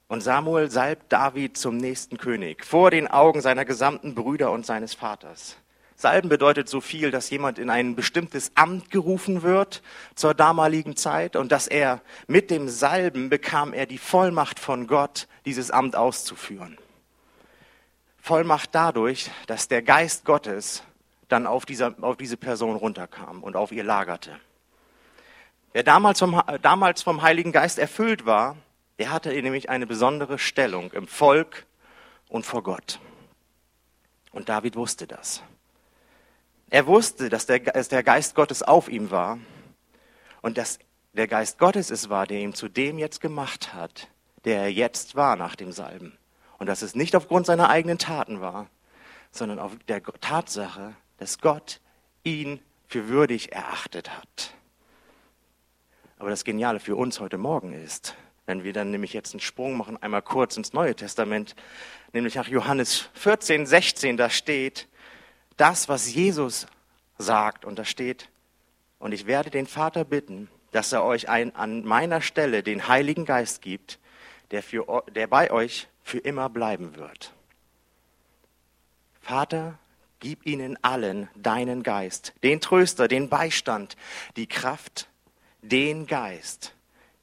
Und 0.09 0.19
Samuel 0.19 0.69
salbt 0.69 1.13
David 1.13 1.55
zum 1.55 1.77
nächsten 1.77 2.17
König 2.17 2.65
vor 2.65 2.91
den 2.91 3.07
Augen 3.07 3.39
seiner 3.39 3.63
gesamten 3.63 4.15
Brüder 4.15 4.51
und 4.51 4.65
seines 4.65 4.93
Vaters. 4.93 5.55
Salben 5.97 6.27
bedeutet 6.27 6.67
so 6.67 6.81
viel, 6.81 7.09
dass 7.09 7.29
jemand 7.29 7.57
in 7.57 7.69
ein 7.69 7.95
bestimmtes 7.95 8.51
Amt 8.55 8.91
gerufen 8.91 9.43
wird 9.43 9.81
zur 10.13 10.33
damaligen 10.33 10.97
Zeit 10.97 11.37
und 11.37 11.51
dass 11.53 11.67
er 11.67 12.01
mit 12.27 12.51
dem 12.51 12.67
Salben 12.67 13.29
bekam 13.29 13.73
er 13.73 13.85
die 13.85 13.97
Vollmacht 13.97 14.59
von 14.59 14.87
Gott, 14.87 15.27
dieses 15.45 15.71
Amt 15.71 15.95
auszuführen. 15.95 16.77
Vollmacht 18.17 18.71
dadurch, 18.73 19.31
dass 19.47 19.69
der 19.69 19.81
Geist 19.81 20.25
Gottes 20.25 20.83
dann 21.29 21.47
auf, 21.47 21.65
dieser, 21.65 21.95
auf 22.01 22.17
diese 22.17 22.37
Person 22.37 22.75
runterkam 22.75 23.41
und 23.41 23.55
auf 23.55 23.71
ihr 23.71 23.83
lagerte. 23.83 24.37
Wer 25.71 25.83
damals 25.83 26.19
vom, 26.19 26.41
damals 26.61 27.03
vom 27.03 27.21
Heiligen 27.21 27.51
Geist 27.51 27.79
erfüllt 27.79 28.25
war, 28.25 28.57
der 28.99 29.11
hatte 29.11 29.29
nämlich 29.29 29.69
eine 29.69 29.87
besondere 29.87 30.39
Stellung 30.39 30.91
im 30.91 31.07
Volk 31.07 31.65
und 32.27 32.45
vor 32.45 32.63
Gott. 32.63 32.99
Und 34.31 34.49
David 34.49 34.75
wusste 34.75 35.07
das. 35.07 35.41
Er 36.69 36.87
wusste, 36.87 37.29
dass 37.29 37.45
der, 37.45 37.59
dass 37.59 37.89
der 37.89 38.03
Geist 38.03 38.35
Gottes 38.35 38.63
auf 38.63 38.89
ihm 38.89 39.11
war 39.11 39.39
und 40.41 40.57
dass 40.57 40.79
der 41.13 41.27
Geist 41.27 41.57
Gottes 41.59 41.91
es 41.91 42.09
war, 42.09 42.27
der 42.27 42.39
ihn 42.39 42.53
zu 42.53 42.67
dem 42.67 42.97
jetzt 42.97 43.21
gemacht 43.21 43.73
hat, 43.73 44.09
der 44.43 44.63
er 44.63 44.71
jetzt 44.71 45.15
war 45.15 45.35
nach 45.35 45.55
dem 45.55 45.71
Salben. 45.71 46.17
Und 46.57 46.67
dass 46.67 46.81
es 46.81 46.95
nicht 46.95 47.15
aufgrund 47.15 47.45
seiner 47.45 47.69
eigenen 47.69 47.97
Taten 47.97 48.41
war, 48.41 48.69
sondern 49.31 49.59
auf 49.59 49.73
der 49.87 50.01
Tatsache, 50.03 50.95
dass 51.17 51.39
Gott 51.39 51.79
ihn 52.23 52.59
für 52.87 53.07
würdig 53.07 53.51
erachtet 53.51 54.15
hat. 54.17 54.53
Aber 56.17 56.29
das 56.29 56.43
Geniale 56.43 56.79
für 56.79 56.95
uns 56.95 57.19
heute 57.19 57.37
Morgen 57.37 57.73
ist, 57.73 58.15
wenn 58.45 58.63
wir 58.63 58.73
dann 58.73 58.91
nämlich 58.91 59.13
jetzt 59.13 59.33
einen 59.33 59.41
Sprung 59.41 59.75
machen, 59.75 60.01
einmal 60.01 60.21
kurz 60.21 60.55
ins 60.55 60.73
Neue 60.73 60.95
Testament, 60.95 61.55
nämlich 62.13 62.35
nach 62.35 62.47
Johannes 62.47 63.09
14, 63.13 63.65
16, 63.65 64.17
da 64.17 64.29
steht, 64.29 64.87
das, 65.57 65.89
was 65.89 66.13
Jesus 66.13 66.67
sagt. 67.17 67.65
Und 67.65 67.79
da 67.79 67.85
steht, 67.85 68.29
und 68.99 69.11
ich 69.11 69.25
werde 69.25 69.49
den 69.49 69.67
Vater 69.67 70.05
bitten, 70.05 70.49
dass 70.71 70.91
er 70.91 71.03
euch 71.03 71.29
ein, 71.29 71.55
an 71.55 71.85
meiner 71.85 72.21
Stelle 72.21 72.63
den 72.63 72.87
Heiligen 72.87 73.25
Geist 73.25 73.61
gibt, 73.61 73.99
der, 74.51 74.61
für, 74.61 75.03
der 75.13 75.27
bei 75.27 75.51
euch 75.51 75.87
für 76.03 76.19
immer 76.19 76.49
bleiben 76.49 76.95
wird. 76.95 77.33
Vater, 79.21 79.79
gib 80.19 80.45
ihnen 80.45 80.77
allen 80.83 81.29
deinen 81.35 81.81
Geist, 81.81 82.33
den 82.43 82.61
Tröster, 82.61 83.07
den 83.07 83.29
Beistand, 83.29 83.95
die 84.35 84.47
Kraft, 84.47 85.07
den 85.61 86.05
Geist, 86.05 86.75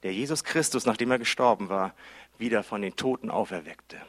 der 0.02 0.12
Jesus 0.12 0.44
Christus, 0.44 0.86
nachdem 0.86 1.10
er 1.10 1.18
gestorben 1.18 1.68
war, 1.68 1.94
wieder 2.38 2.62
von 2.62 2.82
den 2.82 2.96
Toten 2.96 3.30
auferweckte. 3.30 4.00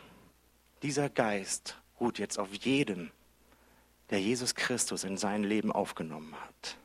Dieser 0.82 1.10
Geist 1.10 1.80
ruht 2.00 2.18
jetzt 2.18 2.40
auf 2.40 2.54
jedem, 2.54 3.12
der 4.14 4.22
Jesus 4.22 4.54
Christus 4.54 5.04
in 5.06 5.18
sein 5.18 5.44
Leben 5.44 5.72
aufgenommen 5.72 6.36
hat. 6.40 6.78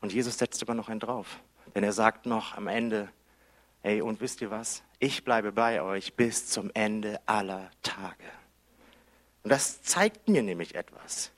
Und 0.00 0.12
Jesus 0.12 0.38
setzt 0.38 0.60
sogar 0.60 0.76
noch 0.76 0.88
einen 0.88 1.00
drauf, 1.00 1.40
denn 1.74 1.82
er 1.82 1.92
sagt 1.92 2.26
noch 2.26 2.56
am 2.56 2.68
Ende, 2.68 3.08
hey, 3.80 4.02
und 4.02 4.20
wisst 4.20 4.40
ihr 4.40 4.52
was? 4.52 4.84
Ich 5.00 5.24
bleibe 5.24 5.50
bei 5.50 5.82
euch 5.82 6.14
bis 6.14 6.46
zum 6.46 6.70
Ende 6.74 7.20
aller 7.26 7.72
Tage. 7.82 8.22
Und 9.42 9.50
das 9.50 9.82
zeigt 9.82 10.28
mir 10.28 10.44
nämlich 10.44 10.76
etwas. 10.76 11.32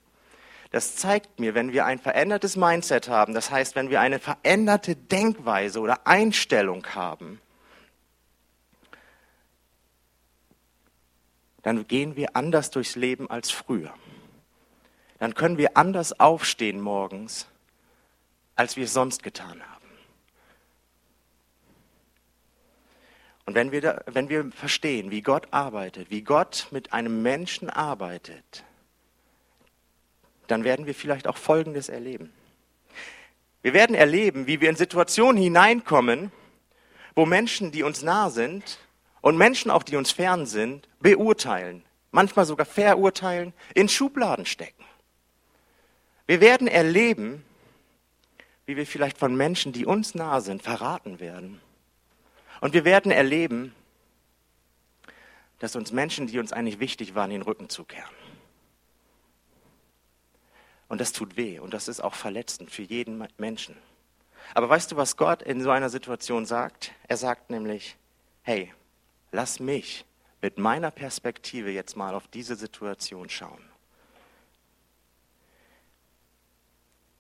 Das 0.71 0.97
zeigt 0.97 1.40
mir, 1.40 1.54
wenn 1.54 1.73
wir 1.73 1.87
ein 1.87 1.99
verändertes 1.99 2.57
Mindset 2.57 3.09
haben, 3.09 3.33
das 3.33 3.50
heißt, 3.50 3.75
wenn 3.75 3.88
wir 3.88 4.02
eine 4.02 4.19
veränderte 4.19 4.97
Denkweise 4.97 5.81
oder 5.81 6.07
Einstellung 6.07 6.85
haben, 6.88 7.40
dann 11.64 11.88
gehen 11.88 12.14
wir 12.14 12.37
anders 12.37 12.71
durchs 12.71 12.94
Leben 12.94 13.28
als 13.28 13.50
früher. 13.50 13.92
Dann 15.18 15.35
können 15.35 15.59
wir 15.59 15.76
anders 15.76 16.21
aufstehen 16.21 16.80
morgens, 16.80 17.49
als 18.54 18.76
wir 18.76 18.85
es 18.85 18.92
sonst 18.92 19.23
getan 19.23 19.61
haben. 19.62 19.87
Und 23.47 23.54
wenn 23.54 23.73
wir, 23.73 23.80
da, 23.80 24.02
wenn 24.06 24.28
wir 24.28 24.50
verstehen, 24.52 25.11
wie 25.11 25.23
Gott 25.23 25.49
arbeitet, 25.52 26.11
wie 26.11 26.23
Gott 26.23 26.68
mit 26.71 26.92
einem 26.92 27.23
Menschen 27.23 27.71
arbeitet, 27.71 28.64
dann 30.47 30.64
werden 30.64 30.85
wir 30.85 30.94
vielleicht 30.94 31.26
auch 31.26 31.38
Folgendes 31.38 31.88
erleben. 31.88 32.33
Wir 33.62 33.73
werden 33.73 33.97
erleben, 33.97 34.47
wie 34.47 34.61
wir 34.61 34.68
in 34.68 34.76
Situationen 34.76 35.42
hineinkommen, 35.42 36.30
wo 37.14 37.25
Menschen, 37.25 37.73
die 37.73 37.83
uns 37.83 38.02
nah 38.02 38.28
sind 38.28 38.78
und 39.25 39.38
Menschen 39.38 39.71
auch, 39.71 39.83
die 39.83 39.97
uns 39.97 40.12
fern 40.12 40.45
sind, 40.45 40.87
beurteilen, 41.00 41.83
manchmal 42.11 42.45
sogar 42.45 42.66
verurteilen, 42.66 43.54
in 43.75 43.88
Schubladen 43.88 44.45
stecken. 44.45 44.85
Wir 46.26 46.43
werden 46.43 46.69
erleben, 46.69 47.43
wie 48.66 48.76
wir 48.76 48.87
vielleicht 48.87 49.16
von 49.16 49.35
Menschen, 49.35 49.73
die 49.73 49.87
uns 49.87 50.14
nah 50.14 50.43
sind, 50.43 50.62
verraten 50.62 51.21
werden 51.21 51.62
und 52.61 52.75
wir 52.75 52.85
werden 52.85 53.11
erleben, 53.11 53.75
dass 55.59 55.75
uns 55.75 55.90
Menschen, 55.90 56.26
die 56.26 56.38
uns 56.38 56.52
eigentlich 56.52 56.78
wichtig 56.78 57.14
waren, 57.14 57.31
den 57.31 57.40
Rücken 57.40 57.71
zukehren. 57.71 58.04
Und 60.87 61.00
das 61.00 61.12
tut 61.12 61.38
weh 61.38 61.61
und 61.61 61.73
das 61.73 61.88
ist 61.88 62.00
auch 62.00 62.14
verletzend 62.14 62.71
für 62.71 62.83
jeden 62.83 63.26
Menschen. 63.38 63.75
Aber 64.52 64.69
weißt 64.69 64.93
du, 64.93 64.97
was 64.97 65.16
Gott 65.16 65.40
in 65.40 65.62
so 65.62 65.71
einer 65.71 65.88
Situation 65.88 66.45
sagt? 66.45 66.93
Er 67.09 67.16
sagt 67.16 67.49
nämlich, 67.49 67.97
hey, 68.43 68.71
lass 69.34 69.58
mich 69.58 70.04
mit 70.40 70.58
meiner 70.58 70.92
Perspektive 70.92 71.70
jetzt 71.72 71.96
mal 71.96 72.14
auf 72.14 72.28
diese 72.28 72.54
Situation 72.54 73.28
schauen. 73.28 73.64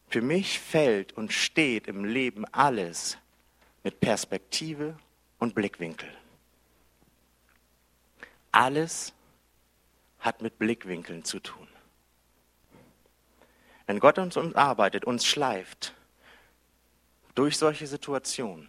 Für 0.08 0.22
mich 0.22 0.60
fällt 0.60 1.12
und 1.14 1.32
steht 1.32 1.88
im 1.88 2.04
Leben 2.04 2.44
alles 2.52 3.18
mit 3.82 3.98
Perspektive 3.98 4.96
und 5.40 5.56
Blickwinkel. 5.56 6.08
Alles 8.52 9.12
hat 10.20 10.40
mit 10.40 10.58
Blickwinkeln 10.58 11.24
zu 11.24 11.40
tun. 11.40 11.66
Wenn 13.86 13.98
Gott 13.98 14.18
uns 14.18 14.36
arbeitet, 14.36 15.04
uns 15.04 15.26
schleift 15.26 15.94
durch 17.34 17.58
solche 17.58 17.88
Situationen, 17.88 18.68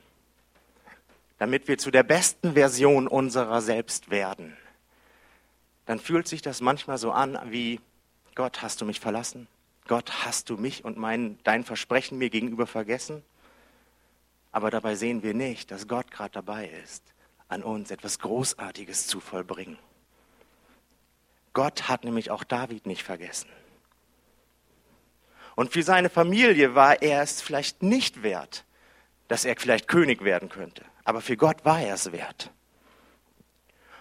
damit 1.37 1.67
wir 1.67 1.77
zu 1.77 1.91
der 1.91 2.03
besten 2.03 2.53
Version 2.53 3.07
unserer 3.07 3.61
selbst 3.61 4.09
werden, 4.09 4.55
dann 5.85 5.99
fühlt 5.99 6.27
sich 6.27 6.41
das 6.41 6.61
manchmal 6.61 6.97
so 6.97 7.11
an 7.11 7.39
wie, 7.51 7.79
Gott, 8.33 8.61
hast 8.61 8.81
du 8.81 8.85
mich 8.85 8.99
verlassen? 8.99 9.47
Gott, 9.87 10.25
hast 10.25 10.49
du 10.49 10.57
mich 10.57 10.83
und 10.83 10.97
mein, 10.97 11.37
dein 11.43 11.63
Versprechen 11.63 12.17
mir 12.17 12.29
gegenüber 12.29 12.65
vergessen? 12.65 13.23
Aber 14.51 14.71
dabei 14.71 14.95
sehen 14.95 15.21
wir 15.21 15.33
nicht, 15.33 15.69
dass 15.69 15.87
Gott 15.87 16.09
gerade 16.09 16.31
dabei 16.31 16.69
ist, 16.83 17.03
an 17.49 17.61
uns 17.61 17.91
etwas 17.91 18.19
Großartiges 18.19 19.05
zu 19.07 19.19
vollbringen. 19.19 19.77
Gott 21.53 21.87
hat 21.87 22.03
nämlich 22.03 22.31
auch 22.31 22.43
David 22.43 22.85
nicht 22.85 23.03
vergessen. 23.03 23.49
Und 25.55 25.71
für 25.71 25.83
seine 25.83 26.09
Familie 26.09 26.75
war 26.75 27.01
er 27.01 27.21
es 27.21 27.41
vielleicht 27.41 27.83
nicht 27.83 28.23
wert, 28.23 28.65
dass 29.27 29.45
er 29.45 29.55
vielleicht 29.57 29.87
König 29.87 30.23
werden 30.23 30.49
könnte. 30.49 30.83
Aber 31.03 31.21
für 31.21 31.37
Gott 31.37 31.65
war 31.65 31.79
er 31.79 31.95
es 31.95 32.11
wert. 32.11 32.51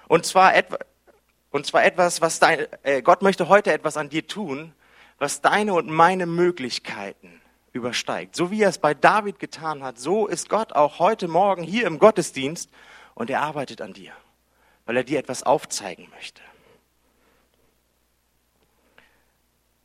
Und 0.08 0.26
zwar, 0.26 0.54
etwa, 0.54 0.78
und 1.50 1.66
zwar 1.66 1.84
etwas, 1.84 2.20
was 2.20 2.38
dein, 2.38 2.66
äh, 2.82 3.02
Gott 3.02 3.22
möchte 3.22 3.48
heute 3.48 3.72
etwas 3.72 3.96
an 3.96 4.08
dir 4.08 4.26
tun, 4.26 4.74
was 5.18 5.40
deine 5.40 5.74
und 5.74 5.88
meine 5.88 6.26
Möglichkeiten 6.26 7.40
übersteigt. 7.72 8.36
So 8.36 8.50
wie 8.50 8.62
er 8.62 8.68
es 8.68 8.78
bei 8.78 8.94
David 8.94 9.38
getan 9.38 9.82
hat, 9.82 9.98
so 9.98 10.26
ist 10.26 10.48
Gott 10.48 10.72
auch 10.72 10.98
heute 10.98 11.28
Morgen 11.28 11.62
hier 11.62 11.86
im 11.86 11.98
Gottesdienst 11.98 12.70
und 13.14 13.30
er 13.30 13.42
arbeitet 13.42 13.80
an 13.80 13.92
dir, 13.92 14.12
weil 14.86 14.96
er 14.96 15.04
dir 15.04 15.18
etwas 15.18 15.42
aufzeigen 15.42 16.08
möchte. 16.14 16.42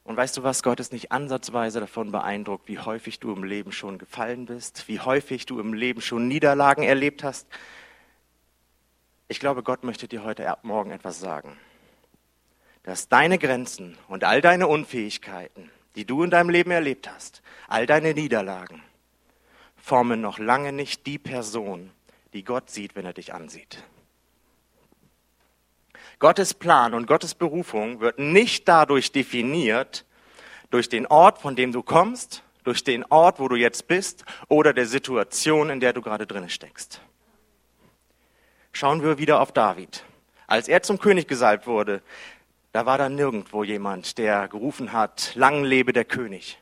Und 0.09 0.17
weißt 0.17 0.37
du 0.37 0.43
was, 0.43 0.63
Gott 0.63 0.79
ist 0.79 0.91
nicht 0.91 1.11
ansatzweise 1.11 1.79
davon 1.79 2.11
beeindruckt, 2.11 2.67
wie 2.67 2.79
häufig 2.79 3.19
du 3.19 3.31
im 3.31 3.43
Leben 3.43 3.71
schon 3.71 3.99
gefallen 3.99 4.47
bist, 4.47 4.87
wie 4.87 4.99
häufig 4.99 5.45
du 5.45 5.59
im 5.59 5.75
Leben 5.75 6.01
schon 6.01 6.27
Niederlagen 6.27 6.81
erlebt 6.81 7.23
hast. 7.23 7.47
Ich 9.27 9.39
glaube, 9.39 9.61
Gott 9.61 9.83
möchte 9.83 10.07
dir 10.07 10.23
heute 10.23 10.57
Morgen 10.63 10.89
etwas 10.89 11.19
sagen, 11.19 11.57
dass 12.81 13.07
deine 13.07 13.37
Grenzen 13.37 13.99
und 14.07 14.23
all 14.23 14.41
deine 14.41 14.67
Unfähigkeiten 14.67 15.69
die 15.95 16.05
du 16.05 16.23
in 16.23 16.29
deinem 16.29 16.49
Leben 16.49 16.71
erlebt 16.71 17.09
hast, 17.09 17.41
all 17.67 17.85
deine 17.85 18.13
Niederlagen, 18.13 18.81
formen 19.75 20.21
noch 20.21 20.39
lange 20.39 20.71
nicht 20.71 21.05
die 21.07 21.17
Person, 21.17 21.91
die 22.33 22.43
Gott 22.43 22.69
sieht, 22.69 22.95
wenn 22.95 23.05
er 23.05 23.11
dich 23.11 23.33
ansieht. 23.33 23.83
Gottes 26.19 26.53
Plan 26.53 26.93
und 26.93 27.07
Gottes 27.07 27.33
Berufung 27.33 28.01
wird 28.01 28.19
nicht 28.19 28.67
dadurch 28.67 29.11
definiert, 29.11 30.05
durch 30.69 30.89
den 30.89 31.07
Ort, 31.07 31.39
von 31.39 31.55
dem 31.55 31.71
du 31.71 31.81
kommst, 31.81 32.43
durch 32.63 32.83
den 32.83 33.05
Ort, 33.05 33.39
wo 33.39 33.47
du 33.47 33.55
jetzt 33.55 33.87
bist 33.87 34.25
oder 34.49 34.73
der 34.73 34.85
Situation, 34.85 35.69
in 35.69 35.79
der 35.79 35.93
du 35.93 36.01
gerade 36.01 36.27
drin 36.27 36.49
steckst. 36.49 37.01
Schauen 38.73 39.01
wir 39.01 39.17
wieder 39.17 39.41
auf 39.41 39.51
David. 39.51 40.03
Als 40.45 40.67
er 40.67 40.83
zum 40.83 40.99
König 40.99 41.27
gesalbt 41.27 41.65
wurde, 41.67 42.01
da 42.71 42.85
war 42.85 42.97
da 42.97 43.09
nirgendwo 43.09 43.63
jemand, 43.63 44.17
der 44.17 44.47
gerufen 44.47 44.91
hat, 44.91 45.33
lang 45.35 45.63
lebe 45.63 45.93
der 45.93 46.05
König. 46.05 46.59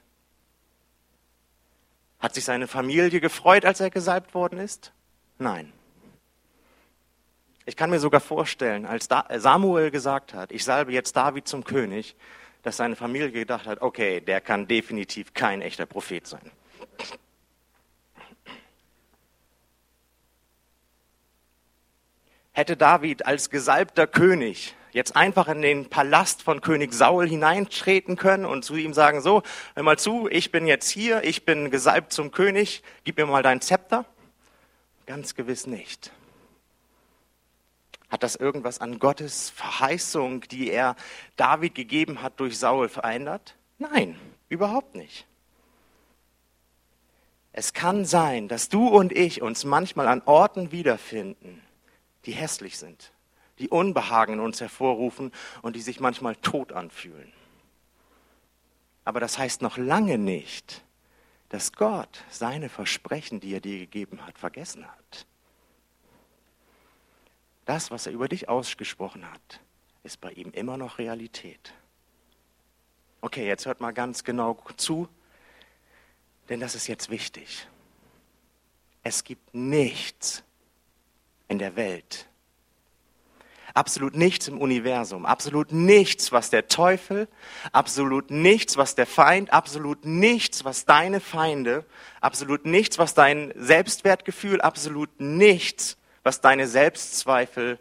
Hat 2.19 2.33
sich 2.33 2.45
seine 2.45 2.67
Familie 2.67 3.19
gefreut, 3.19 3.65
als 3.65 3.79
er 3.79 3.89
gesalbt 3.89 4.33
worden 4.33 4.59
ist? 4.59 4.93
Nein. 5.37 5.73
Ich 7.67 7.75
kann 7.75 7.89
mir 7.89 7.99
sogar 7.99 8.21
vorstellen, 8.21 8.85
als 8.85 9.09
Samuel 9.35 9.91
gesagt 9.91 10.33
hat, 10.33 10.53
ich 10.53 10.63
salbe 10.63 10.93
jetzt 10.93 11.17
David 11.17 11.49
zum 11.49 11.65
König, 11.65 12.15
dass 12.63 12.77
seine 12.77 12.95
Familie 12.95 13.29
gedacht 13.29 13.67
hat, 13.67 13.81
okay, 13.81 14.21
der 14.21 14.39
kann 14.39 14.69
definitiv 14.69 15.33
kein 15.33 15.61
echter 15.61 15.85
Prophet 15.85 16.25
sein. 16.25 16.49
Hätte 22.53 22.77
David 22.77 23.25
als 23.25 23.49
gesalbter 23.49 24.07
König 24.07 24.73
jetzt 24.93 25.17
einfach 25.17 25.49
in 25.49 25.61
den 25.61 25.89
Palast 25.89 26.43
von 26.43 26.61
König 26.61 26.93
Saul 26.93 27.27
hineintreten 27.27 28.15
können 28.15 28.45
und 28.45 28.63
zu 28.63 28.77
ihm 28.77 28.93
sagen, 28.93 29.19
so, 29.19 29.43
hör 29.75 29.83
mal 29.83 29.99
zu, 29.99 30.29
ich 30.29 30.53
bin 30.53 30.67
jetzt 30.67 30.89
hier, 30.89 31.21
ich 31.25 31.43
bin 31.43 31.69
gesalbt 31.69 32.13
zum 32.13 32.31
König, 32.31 32.81
gib 33.03 33.17
mir 33.17 33.25
mal 33.25 33.43
dein 33.43 33.59
Zepter? 33.59 34.05
Ganz 35.05 35.35
gewiss 35.35 35.67
nicht. 35.67 36.13
Hat 38.09 38.23
das 38.23 38.35
irgendwas 38.35 38.79
an 38.79 38.99
Gottes 38.99 39.49
Verheißung, 39.49 40.41
die 40.41 40.69
er 40.69 40.95
David 41.35 41.75
gegeben 41.75 42.21
hat, 42.21 42.39
durch 42.39 42.57
Saul 42.57 42.87
verändert? 42.87 43.55
Nein, 43.77 44.17
überhaupt 44.49 44.95
nicht. 44.95 45.27
Es 47.51 47.73
kann 47.73 48.05
sein, 48.05 48.47
dass 48.47 48.69
du 48.69 48.87
und 48.87 49.11
ich 49.11 49.41
uns 49.41 49.65
manchmal 49.65 50.07
an 50.07 50.21
Orten 50.25 50.71
wiederfinden, 50.71 51.61
die 52.25 52.33
hässlich 52.33 52.77
sind, 52.77 53.11
die 53.59 53.69
Unbehagen 53.69 54.33
in 54.33 54.39
uns 54.39 54.61
hervorrufen 54.61 55.31
und 55.63 55.75
die 55.75 55.81
sich 55.81 55.99
manchmal 55.99 56.35
tot 56.35 56.71
anfühlen. 56.71 57.33
Aber 59.03 59.19
das 59.19 59.37
heißt 59.37 59.61
noch 59.61 59.77
lange 59.77 60.17
nicht, 60.17 60.83
dass 61.49 61.73
Gott 61.73 62.23
seine 62.29 62.69
Versprechen, 62.69 63.39
die 63.39 63.53
er 63.53 63.61
dir 63.61 63.79
gegeben 63.79 64.25
hat, 64.25 64.37
vergessen 64.37 64.85
hat. 64.85 65.25
Das, 67.67 67.91
was 67.91 68.07
er 68.07 68.13
über 68.13 68.29
dich 68.29 68.47
ausgesprochen 68.47 69.29
hat, 69.29 69.59
ist 70.03 70.21
bei 70.21 70.31
ihm 70.31 70.51
immer 70.51 70.77
noch 70.77 70.99
Realität. 70.99 71.73
Okay, 73.19 73.45
jetzt 73.45 73.65
hört 73.65 73.81
mal 73.81 73.91
ganz 73.91 74.23
genau 74.23 74.57
zu, 74.77 75.09
denn 76.47 76.61
das 76.61 76.75
ist 76.75 76.87
jetzt 76.87 77.09
wichtig. 77.09 77.67
Es 79.03 79.25
gibt 79.25 79.53
nichts 79.53 80.43
in 81.49 81.59
der 81.59 81.75
Welt, 81.75 82.29
absolut 83.73 84.15
nichts 84.15 84.47
im 84.47 84.61
Universum, 84.61 85.25
absolut 85.25 85.73
nichts, 85.73 86.31
was 86.31 86.49
der 86.49 86.69
Teufel, 86.69 87.27
absolut 87.73 88.31
nichts, 88.31 88.77
was 88.77 88.95
der 88.95 89.05
Feind, 89.05 89.51
absolut 89.51 90.05
nichts, 90.05 90.63
was 90.63 90.85
deine 90.85 91.19
Feinde, 91.19 91.83
absolut 92.21 92.65
nichts, 92.65 92.97
was 92.97 93.13
dein 93.13 93.51
Selbstwertgefühl, 93.57 94.61
absolut 94.61 95.19
nichts, 95.19 95.97
was 96.27 96.41
deine 96.41 96.67
Selbstzweifel 96.67 97.79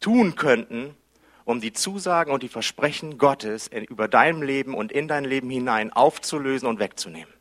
tun 0.00 0.34
könnten, 0.34 0.96
um 1.44 1.60
die 1.60 1.72
Zusagen 1.72 2.32
und 2.32 2.42
die 2.42 2.48
Versprechen 2.48 3.18
Gottes 3.18 3.68
über 3.68 4.08
dein 4.08 4.42
Leben 4.42 4.74
und 4.74 4.90
in 4.90 5.06
dein 5.06 5.24
Leben 5.24 5.48
hinein 5.48 5.92
aufzulösen 5.92 6.68
und 6.68 6.80
wegzunehmen. 6.80 7.32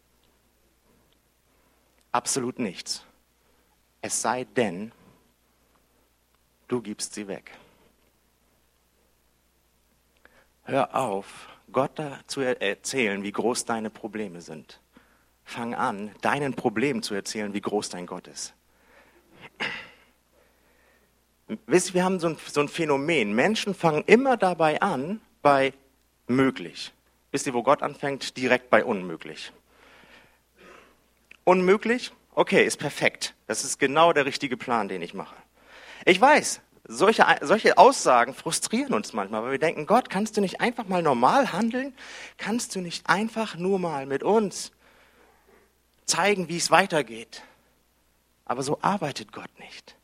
Absolut 2.12 2.60
nichts. 2.60 3.04
Es 4.04 4.22
sei 4.22 4.44
denn, 4.44 4.92
du 6.68 6.84
gibst 6.84 7.16
sie 7.16 7.28
weg. 7.28 7.52
Hör 10.66 10.96
auf, 10.96 11.50
Gott 11.72 12.00
zu 12.28 12.42
erzählen, 12.42 13.24
wie 13.24 13.32
groß 13.32 13.66
deine 13.66 13.90
Probleme 13.90 14.42
sind. 14.42 14.80
Fang 15.46 15.74
an, 15.74 16.12
deinen 16.22 16.54
Problemen 16.54 17.02
zu 17.02 17.16
erzählen, 17.16 17.56
wie 17.56 17.62
groß 17.62 17.90
dein 17.90 18.06
Gott 18.06 18.28
ist. 18.28 18.54
Wisst 21.66 21.90
ihr, 21.90 21.94
wir 21.96 22.04
haben 22.04 22.20
so 22.20 22.28
ein, 22.28 22.38
so 22.52 22.60
ein 22.60 22.68
Phänomen. 22.68 23.34
Menschen 23.34 23.74
fangen 23.74 24.04
immer 24.06 24.36
dabei 24.36 24.82
an, 24.82 25.22
bei 25.42 25.74
möglich. 26.28 26.92
Wisst 27.32 27.48
ihr, 27.48 27.54
wo 27.54 27.64
Gott 27.64 27.82
anfängt? 27.82 28.36
Direkt 28.38 28.70
bei 28.70 28.84
unmöglich. 28.84 29.52
Unmöglich? 31.46 32.12
Okay, 32.32 32.66
ist 32.66 32.78
perfekt. 32.78 33.34
Das 33.48 33.64
ist 33.64 33.80
genau 33.80 34.14
der 34.14 34.26
richtige 34.26 34.58
Plan, 34.58 34.90
den 34.90 35.02
ich 35.02 35.14
mache. 35.14 35.36
Ich 36.06 36.20
weiß, 36.20 36.62
solche, 36.88 37.26
solche 37.42 37.78
Aussagen 37.78 38.34
frustrieren 38.34 38.94
uns 38.94 39.14
manchmal, 39.14 39.44
weil 39.44 39.52
wir 39.52 39.60
denken, 39.60 39.86
Gott, 39.86 40.10
kannst 40.10 40.38
du 40.38 40.42
nicht 40.42 40.62
einfach 40.62 40.88
mal 40.88 41.02
normal 41.02 41.52
handeln? 41.52 41.94
Kannst 42.38 42.76
du 42.76 42.82
nicht 42.82 43.10
einfach 43.10 43.56
nur 43.56 43.80
mal 43.80 44.06
mit 44.06 44.24
uns 44.24 44.72
zeigen, 46.06 46.48
wie 46.48 46.58
es 46.58 46.72
weitergeht? 46.72 47.44
Aber 48.46 48.64
so 48.64 48.80
arbeitet 48.82 49.34
Gott 49.34 49.50
nicht. 49.60 49.97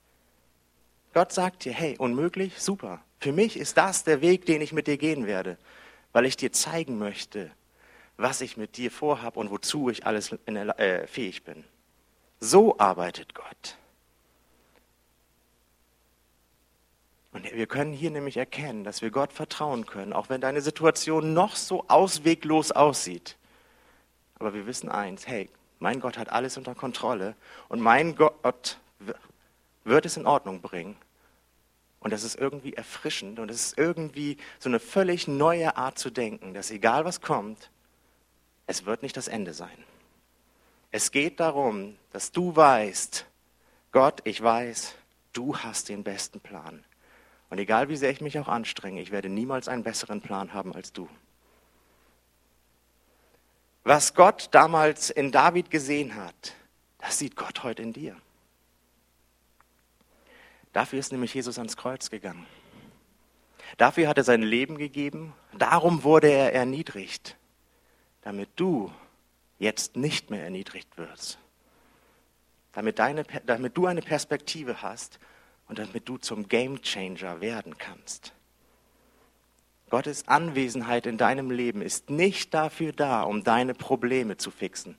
Gott 1.13 1.31
sagt 1.31 1.65
dir, 1.65 1.73
hey, 1.73 1.95
unmöglich, 1.97 2.59
super. 2.59 2.99
Für 3.19 3.31
mich 3.31 3.57
ist 3.57 3.77
das 3.77 4.03
der 4.03 4.21
Weg, 4.21 4.45
den 4.45 4.61
ich 4.61 4.73
mit 4.73 4.87
dir 4.87 4.97
gehen 4.97 5.27
werde, 5.27 5.57
weil 6.11 6.25
ich 6.25 6.35
dir 6.35 6.51
zeigen 6.51 6.97
möchte, 6.97 7.51
was 8.17 8.41
ich 8.41 8.57
mit 8.57 8.77
dir 8.77 8.91
vorhab 8.91 9.37
und 9.37 9.51
wozu 9.51 9.89
ich 9.89 10.05
alles 10.05 10.35
der, 10.47 10.79
äh, 10.79 11.07
fähig 11.07 11.43
bin. 11.43 11.63
So 12.39 12.77
arbeitet 12.79 13.35
Gott. 13.35 13.77
Und 17.31 17.51
wir 17.51 17.65
können 17.67 17.93
hier 17.93 18.11
nämlich 18.11 18.37
erkennen, 18.37 18.83
dass 18.83 19.01
wir 19.01 19.09
Gott 19.09 19.33
vertrauen 19.33 19.85
können, 19.85 20.13
auch 20.13 20.29
wenn 20.29 20.41
deine 20.41 20.61
Situation 20.61 21.33
noch 21.33 21.55
so 21.55 21.85
ausweglos 21.87 22.71
aussieht. 22.71 23.37
Aber 24.39 24.53
wir 24.53 24.67
wissen 24.67 24.89
eins, 24.89 25.27
hey, 25.27 25.49
mein 25.79 25.99
Gott 25.99 26.17
hat 26.17 26.29
alles 26.29 26.57
unter 26.57 26.75
Kontrolle 26.75 27.35
und 27.69 27.81
mein 27.81 28.15
Gott 28.15 28.77
wird 29.83 30.05
es 30.05 30.17
in 30.17 30.25
Ordnung 30.25 30.61
bringen. 30.61 30.95
Und 32.03 32.11
das 32.11 32.23
ist 32.23 32.35
irgendwie 32.35 32.73
erfrischend 32.73 33.39
und 33.39 33.49
es 33.49 33.67
ist 33.67 33.77
irgendwie 33.77 34.37
so 34.59 34.67
eine 34.67 34.81
völlig 34.81 35.29
neue 35.29 35.77
Art 35.77 35.97
zu 35.97 36.09
denken, 36.09 36.53
dass 36.53 36.69
egal 36.69 37.05
was 37.05 37.21
kommt, 37.21 37.69
es 38.67 38.85
wird 38.85 39.03
nicht 39.03 39.15
das 39.15 39.29
Ende 39.29 39.53
sein. 39.53 39.85
Es 40.91 41.11
geht 41.11 41.39
darum, 41.39 41.97
dass 42.11 42.33
du 42.33 42.53
weißt, 42.53 43.25
Gott, 43.93 44.19
ich 44.25 44.43
weiß, 44.43 44.95
du 45.31 45.57
hast 45.57 45.87
den 45.87 46.03
besten 46.03 46.41
Plan. 46.41 46.83
Und 47.49 47.57
egal 47.57 47.87
wie 47.87 47.95
sehr 47.95 48.11
ich 48.11 48.19
mich 48.19 48.37
auch 48.37 48.49
anstrenge, 48.49 49.01
ich 49.01 49.11
werde 49.11 49.29
niemals 49.29 49.69
einen 49.69 49.83
besseren 49.83 50.19
Plan 50.19 50.53
haben 50.53 50.75
als 50.75 50.91
du. 50.91 51.07
Was 53.85 54.13
Gott 54.13 54.49
damals 54.51 55.09
in 55.09 55.31
David 55.31 55.71
gesehen 55.71 56.15
hat, 56.15 56.53
das 56.99 57.17
sieht 57.17 57.37
Gott 57.37 57.63
heute 57.63 57.81
in 57.81 57.93
dir. 57.93 58.17
Dafür 60.73 60.99
ist 60.99 61.11
nämlich 61.11 61.33
Jesus 61.33 61.57
ans 61.57 61.77
Kreuz 61.77 62.09
gegangen. 62.09 62.45
Dafür 63.77 64.07
hat 64.07 64.17
er 64.17 64.23
sein 64.23 64.41
Leben 64.41 64.77
gegeben. 64.77 65.33
Darum 65.57 66.03
wurde 66.03 66.29
er 66.29 66.53
erniedrigt, 66.53 67.37
damit 68.21 68.49
du 68.55 68.91
jetzt 69.59 69.95
nicht 69.95 70.29
mehr 70.29 70.43
erniedrigt 70.43 70.97
wirst. 70.97 71.37
Damit, 72.73 72.99
deine, 72.99 73.23
damit 73.45 73.77
du 73.77 73.85
eine 73.85 74.01
Perspektive 74.01 74.81
hast 74.81 75.19
und 75.67 75.79
damit 75.79 76.09
du 76.09 76.17
zum 76.17 76.47
Gamechanger 76.47 77.39
werden 77.39 77.77
kannst. 77.77 78.33
Gottes 79.89 80.27
Anwesenheit 80.27 81.05
in 81.05 81.19
deinem 81.19 81.51
Leben 81.51 81.83
ist 81.83 82.09
nicht 82.09 82.51
dafür 82.53 82.93
da, 82.93 83.21
um 83.21 83.43
deine 83.43 83.75
Probleme 83.75 84.37
zu 84.37 84.49
fixen. 84.49 84.97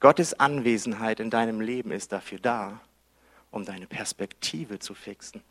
Gottes 0.00 0.32
Anwesenheit 0.40 1.20
in 1.20 1.28
deinem 1.28 1.60
Leben 1.60 1.92
ist 1.92 2.12
dafür 2.12 2.38
da, 2.38 2.80
um 3.52 3.64
deine 3.64 3.86
Perspektive 3.86 4.80
zu 4.80 4.94
fixen. 4.94 5.42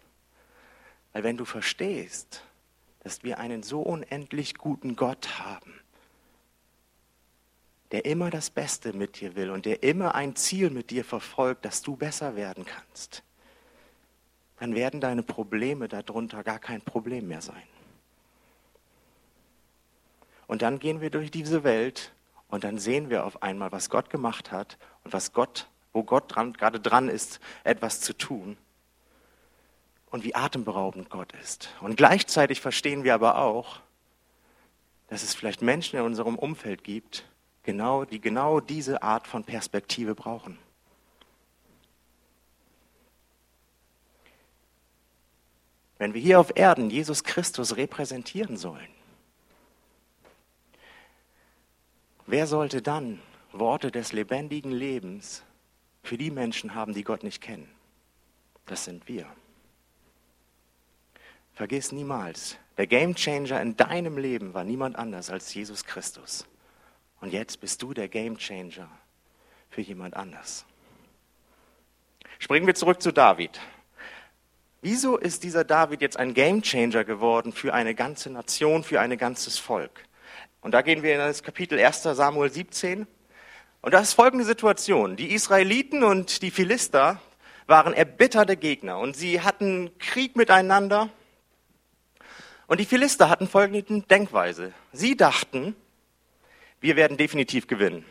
Weil 1.14 1.24
wenn 1.24 1.38
du 1.38 1.46
verstehst, 1.46 2.44
dass 3.00 3.24
wir 3.24 3.40
einen 3.40 3.64
so 3.64 3.82
unendlich 3.82 4.56
guten 4.56 4.98
Gott 4.98 5.40
haben, 5.40 5.80
der 7.92 8.06
immer 8.06 8.30
das 8.30 8.50
Beste 8.50 8.94
mit 8.94 9.20
dir 9.20 9.36
will 9.36 9.50
und 9.50 9.66
der 9.66 9.84
immer 9.84 10.16
ein 10.16 10.36
Ziel 10.36 10.70
mit 10.70 10.90
dir 10.92 11.06
verfolgt, 11.06 11.66
dass 11.66 11.82
du 11.82 11.96
besser 11.96 12.36
werden 12.36 12.66
kannst, 12.66 13.24
dann 14.60 14.76
werden 14.76 15.02
deine 15.02 15.24
Probleme 15.24 15.88
darunter 15.88 16.44
gar 16.44 16.60
kein 16.60 16.82
Problem 16.82 17.28
mehr 17.28 17.42
sein. 17.42 17.64
Und 20.48 20.62
dann 20.62 20.80
gehen 20.80 21.02
wir 21.02 21.10
durch 21.10 21.32
diese 21.32 21.64
Welt 21.64 22.14
und 22.48 22.64
dann 22.64 22.78
sehen 22.78 23.10
wir 23.10 23.26
auf 23.26 23.42
einmal, 23.42 23.72
was 23.72 23.90
Gott 23.90 24.10
gemacht 24.10 24.52
hat 24.52 24.78
und 25.04 25.14
was 25.14 25.34
Gott, 25.34 25.68
wo 25.94 26.04
Gott 26.04 26.36
dran, 26.36 26.54
gerade 26.54 26.80
dran 26.80 27.10
ist, 27.10 27.40
etwas 27.64 28.02
zu 28.02 28.18
tun. 28.18 28.58
Und 30.10 30.24
wie 30.24 30.36
atemberaubend 30.36 31.10
Gott 31.10 31.32
ist. 31.42 31.70
Und 31.80 31.96
gleichzeitig 31.96 32.60
verstehen 32.60 33.06
wir 33.06 33.14
aber 33.14 33.38
auch, 33.38 33.80
dass 35.08 35.24
es 35.24 35.34
vielleicht 35.34 35.62
Menschen 35.62 35.98
in 35.98 36.06
unserem 36.06 36.38
Umfeld 36.38 36.84
gibt, 36.84 37.26
genau, 37.64 38.06
die 38.06 38.20
genau 38.20 38.60
diese 38.60 39.04
Art 39.04 39.28
von 39.28 39.44
Perspektive 39.44 40.16
brauchen. 40.16 40.58
Wenn 45.98 46.14
wir 46.14 46.22
hier 46.22 46.40
auf 46.40 46.54
Erden 46.56 46.90
Jesus 46.90 47.24
Christus 47.24 47.78
repräsentieren 47.78 48.58
sollen, 48.58 48.88
wer 52.26 52.48
sollte 52.48 52.82
dann 52.82 53.22
Worte 53.52 53.92
des 53.92 54.12
lebendigen 54.12 54.72
Lebens 54.72 55.44
für 56.04 56.18
die 56.18 56.32
Menschen 56.32 56.76
haben, 56.76 56.94
die 56.94 57.04
Gott 57.04 57.24
nicht 57.24 57.42
kennen? 57.42 57.70
Das 58.66 58.86
sind 58.86 59.08
wir. 59.08 59.26
Vergiss 61.54 61.92
niemals, 61.92 62.58
der 62.78 62.88
Gamechanger 62.88 63.62
in 63.62 63.76
deinem 63.76 64.18
Leben 64.18 64.54
war 64.54 64.64
niemand 64.64 64.96
anders 64.96 65.30
als 65.30 65.54
Jesus 65.54 65.86
Christus. 65.86 66.48
Und 67.20 67.34
jetzt 67.34 67.60
bist 67.60 67.82
du 67.82 67.94
der 67.94 68.08
Gamechanger 68.08 68.90
für 69.70 69.82
jemand 69.82 70.16
anders. 70.16 70.66
Springen 72.40 72.66
wir 72.66 72.74
zurück 72.74 73.02
zu 73.02 73.12
David. 73.12 73.60
Wieso 74.82 75.18
ist 75.18 75.44
dieser 75.44 75.64
David 75.64 76.02
jetzt 76.02 76.18
ein 76.18 76.34
Gamechanger 76.34 77.04
geworden 77.04 77.54
für 77.54 77.74
eine 77.74 77.94
ganze 77.94 78.32
Nation, 78.32 78.84
für 78.84 79.00
ein 79.00 79.16
ganzes 79.16 79.60
Volk? 79.60 80.06
Und 80.62 80.72
da 80.72 80.82
gehen 80.82 81.04
wir 81.04 81.14
in 81.14 81.20
das 81.20 81.44
Kapitel 81.44 81.78
1 81.80 82.02
Samuel 82.02 82.52
17. 82.52 83.06
Und 83.82 83.94
das 83.94 84.10
ist 84.10 84.13
folgende 84.13 84.46
Situation. 84.46 85.15
Die 85.15 85.34
Israeliten 85.34 86.04
und 86.04 86.44
die 86.44 86.52
Philister 86.52 87.20
waren 87.65 87.94
erbitterte 87.94 88.56
Gegner 88.56 89.00
und 89.00 89.15
sie 89.15 89.41
hatten 89.41 89.91
Krieg 89.98 90.36
miteinander. 90.36 91.10
Und 92.67 92.80
die 92.80 92.86
Philister 92.86 93.30
hatten 93.30 93.48
folgende 93.48 94.02
Denkweise. 94.02 94.74
Sie 94.94 95.17
dachten, 95.17 95.76
wir 96.80 96.96
werden 96.96 97.17
definitiv 97.17 97.67
gewinnen. 97.67 98.06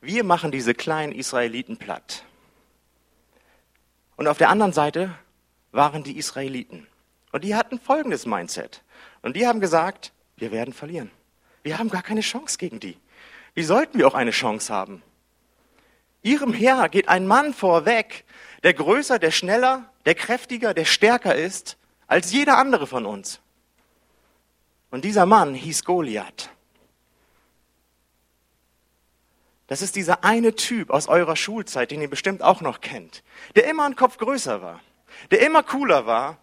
Wir 0.00 0.24
machen 0.24 0.50
diese 0.50 0.74
kleinen 0.74 1.12
Israeliten 1.12 1.76
platt. 1.76 2.24
Und 4.16 4.28
auf 4.28 4.38
der 4.38 4.50
anderen 4.50 4.72
Seite 4.72 5.14
waren 5.72 6.04
die 6.04 6.16
Israeliten. 6.16 6.86
Und 7.32 7.44
die 7.44 7.54
hatten 7.54 7.78
folgendes 7.78 8.24
Mindset. 8.24 8.82
Und 9.22 9.36
die 9.36 9.46
haben 9.46 9.60
gesagt, 9.60 10.12
wir 10.36 10.52
werden 10.52 10.72
verlieren. 10.74 11.10
Wir 11.62 11.78
haben 11.78 11.90
gar 11.90 12.02
keine 12.02 12.22
Chance 12.22 12.56
gegen 12.56 12.80
die. 12.80 12.96
Wie 13.54 13.62
sollten 13.62 13.98
wir 13.98 14.06
auch 14.06 14.14
eine 14.14 14.30
Chance 14.30 14.72
haben? 14.72 15.02
Ihrem 16.22 16.52
Herr 16.52 16.88
geht 16.88 17.08
ein 17.08 17.26
Mann 17.26 17.54
vorweg, 17.54 18.24
der 18.62 18.74
größer, 18.74 19.18
der 19.18 19.30
schneller, 19.30 19.90
der 20.04 20.14
kräftiger, 20.14 20.74
der 20.74 20.84
stärker 20.84 21.34
ist 21.34 21.78
als 22.06 22.32
jeder 22.32 22.58
andere 22.58 22.86
von 22.86 23.06
uns. 23.06 23.40
Und 24.90 25.04
dieser 25.04 25.24
Mann 25.24 25.54
hieß 25.54 25.84
Goliath. 25.84 26.50
Das 29.68 29.82
ist 29.82 29.94
dieser 29.94 30.24
eine 30.24 30.56
Typ 30.56 30.90
aus 30.90 31.06
eurer 31.06 31.36
Schulzeit, 31.36 31.92
den 31.92 32.02
ihr 32.02 32.10
bestimmt 32.10 32.42
auch 32.42 32.60
noch 32.60 32.80
kennt, 32.80 33.22
der 33.54 33.68
immer 33.68 33.84
einen 33.84 33.94
Kopf 33.94 34.18
größer 34.18 34.62
war, 34.62 34.80
der 35.30 35.46
immer 35.46 35.62
cooler 35.62 36.06
war 36.06 36.38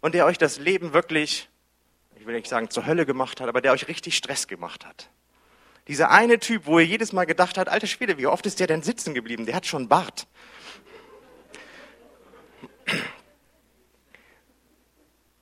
und 0.00 0.14
der 0.14 0.26
euch 0.26 0.38
das 0.38 0.58
Leben 0.58 0.92
wirklich, 0.92 1.48
ich 2.14 2.24
will 2.24 2.36
nicht 2.36 2.46
sagen 2.46 2.70
zur 2.70 2.86
Hölle 2.86 3.04
gemacht 3.04 3.40
hat, 3.40 3.48
aber 3.48 3.60
der 3.60 3.72
euch 3.72 3.88
richtig 3.88 4.16
Stress 4.16 4.46
gemacht 4.46 4.86
hat. 4.86 5.10
Dieser 5.88 6.10
eine 6.10 6.38
Typ, 6.38 6.66
wo 6.66 6.78
ihr 6.78 6.84
jedes 6.84 7.12
Mal 7.12 7.24
gedacht 7.24 7.56
habt, 7.56 7.68
alter 7.68 7.86
Schwede, 7.86 8.18
wie 8.18 8.26
oft 8.26 8.44
ist 8.44 8.60
der 8.60 8.66
denn 8.66 8.82
sitzen 8.82 9.14
geblieben? 9.14 9.46
Der 9.46 9.54
hat 9.54 9.66
schon 9.66 9.88
Bart. 9.88 10.26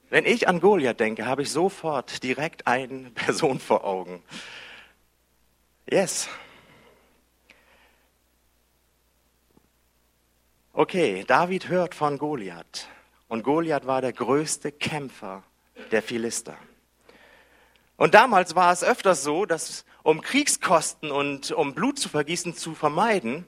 Wenn 0.09 0.25
ich 0.25 0.49
an 0.49 0.61
Goliath 0.61 1.01
denke, 1.01 1.27
habe 1.27 1.43
ich 1.43 1.51
sofort 1.51 2.23
direkt 2.23 2.67
eine 2.67 3.11
Person 3.15 3.59
vor 3.59 3.85
Augen. 3.85 4.23
Yes. 5.91 6.29
Okay, 10.73 11.25
David 11.27 11.69
hört 11.69 11.95
von 11.95 12.19
Goliath. 12.19 12.89
Und 13.29 13.43
Goliath 13.43 13.87
war 13.87 14.01
der 14.01 14.13
größte 14.13 14.71
Kämpfer 14.71 15.43
der 15.91 16.03
Philister. 16.03 16.57
Und 17.97 18.15
damals 18.15 18.55
war 18.55 18.73
es 18.73 18.85
öfters 18.85 19.25
so, 19.25 19.47
dass 19.47 19.85
um 20.07 20.21
Kriegskosten 20.21 21.11
und 21.11 21.51
um 21.51 21.75
Blut 21.75 21.99
zu 21.99 22.09
vergießen 22.09 22.55
zu 22.55 22.77
vermeiden, 22.77 23.45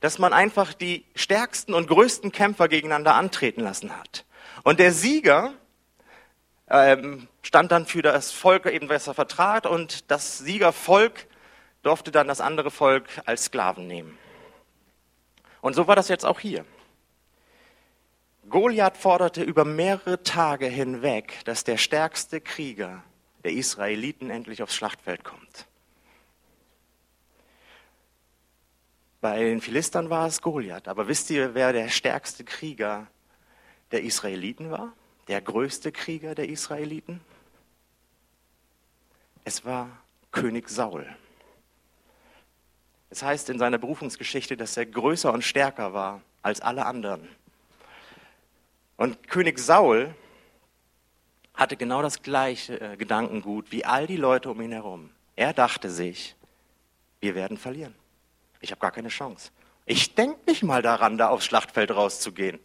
dass 0.00 0.18
man 0.18 0.32
einfach 0.32 0.74
die 0.74 1.04
stärksten 1.14 1.74
und 1.74 1.86
größten 1.86 2.32
Kämpfer 2.32 2.66
gegeneinander 2.66 3.14
antreten 3.14 3.60
lassen 3.60 3.96
hat. 3.96 4.24
Und 4.64 4.80
der 4.80 4.90
Sieger 4.92 5.54
ähm, 6.68 7.28
stand 7.42 7.70
dann 7.70 7.86
für 7.86 8.02
das 8.02 8.32
Volk 8.32 8.66
eben, 8.66 8.88
was 8.88 9.06
er 9.06 9.14
vertrat, 9.14 9.64
und 9.64 10.10
das 10.10 10.38
Siegervolk 10.38 11.28
durfte 11.84 12.10
dann 12.10 12.26
das 12.26 12.40
andere 12.40 12.72
Volk 12.72 13.08
als 13.24 13.44
Sklaven 13.44 13.86
nehmen. 13.86 14.18
Und 15.60 15.74
so 15.74 15.86
war 15.86 15.94
das 15.94 16.08
jetzt 16.08 16.26
auch 16.26 16.40
hier. 16.40 16.64
Goliath 18.48 18.96
forderte 18.96 19.44
über 19.44 19.64
mehrere 19.64 20.24
Tage 20.24 20.66
hinweg, 20.66 21.44
dass 21.44 21.62
der 21.62 21.76
stärkste 21.76 22.40
Krieger 22.40 23.04
der 23.44 23.52
Israeliten 23.52 24.30
endlich 24.30 24.64
aufs 24.64 24.74
Schlachtfeld 24.74 25.22
kommt. 25.22 25.68
Bei 29.20 29.42
den 29.42 29.60
Philistern 29.60 30.10
war 30.10 30.26
es 30.26 30.42
Goliath, 30.42 30.88
aber 30.88 31.08
wisst 31.08 31.30
ihr, 31.30 31.54
wer 31.54 31.72
der 31.72 31.88
stärkste 31.88 32.44
Krieger 32.44 33.06
der 33.90 34.02
Israeliten 34.02 34.70
war? 34.70 34.92
Der 35.28 35.40
größte 35.40 35.90
Krieger 35.90 36.34
der 36.34 36.48
Israeliten? 36.48 37.20
Es 39.44 39.64
war 39.64 39.88
König 40.32 40.68
Saul. 40.68 41.06
Es 43.10 43.22
heißt 43.22 43.48
in 43.50 43.58
seiner 43.58 43.78
Berufungsgeschichte, 43.78 44.56
dass 44.56 44.76
er 44.76 44.86
größer 44.86 45.32
und 45.32 45.42
stärker 45.42 45.94
war 45.94 46.20
als 46.42 46.60
alle 46.60 46.84
anderen. 46.84 47.28
Und 48.96 49.28
König 49.28 49.58
Saul 49.58 50.14
hatte 51.54 51.76
genau 51.76 52.02
das 52.02 52.22
gleiche 52.22 52.80
äh, 52.80 52.96
Gedankengut 52.96 53.72
wie 53.72 53.84
all 53.84 54.06
die 54.06 54.16
Leute 54.16 54.50
um 54.50 54.60
ihn 54.60 54.72
herum. 54.72 55.10
Er 55.36 55.52
dachte 55.52 55.90
sich, 55.90 56.34
wir 57.20 57.34
werden 57.34 57.56
verlieren. 57.56 57.94
Ich 58.66 58.72
habe 58.72 58.80
gar 58.80 58.90
keine 58.90 59.10
Chance. 59.10 59.52
Ich 59.84 60.16
denke 60.16 60.40
nicht 60.48 60.64
mal 60.64 60.82
daran, 60.82 61.18
da 61.18 61.28
aufs 61.28 61.44
Schlachtfeld 61.44 61.92
rauszugehen. 61.92 62.58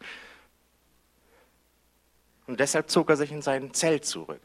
Und 2.47 2.59
deshalb 2.59 2.89
zog 2.89 3.11
er 3.11 3.17
sich 3.17 3.31
in 3.31 3.43
sein 3.43 3.71
Zelt 3.75 4.03
zurück. 4.03 4.41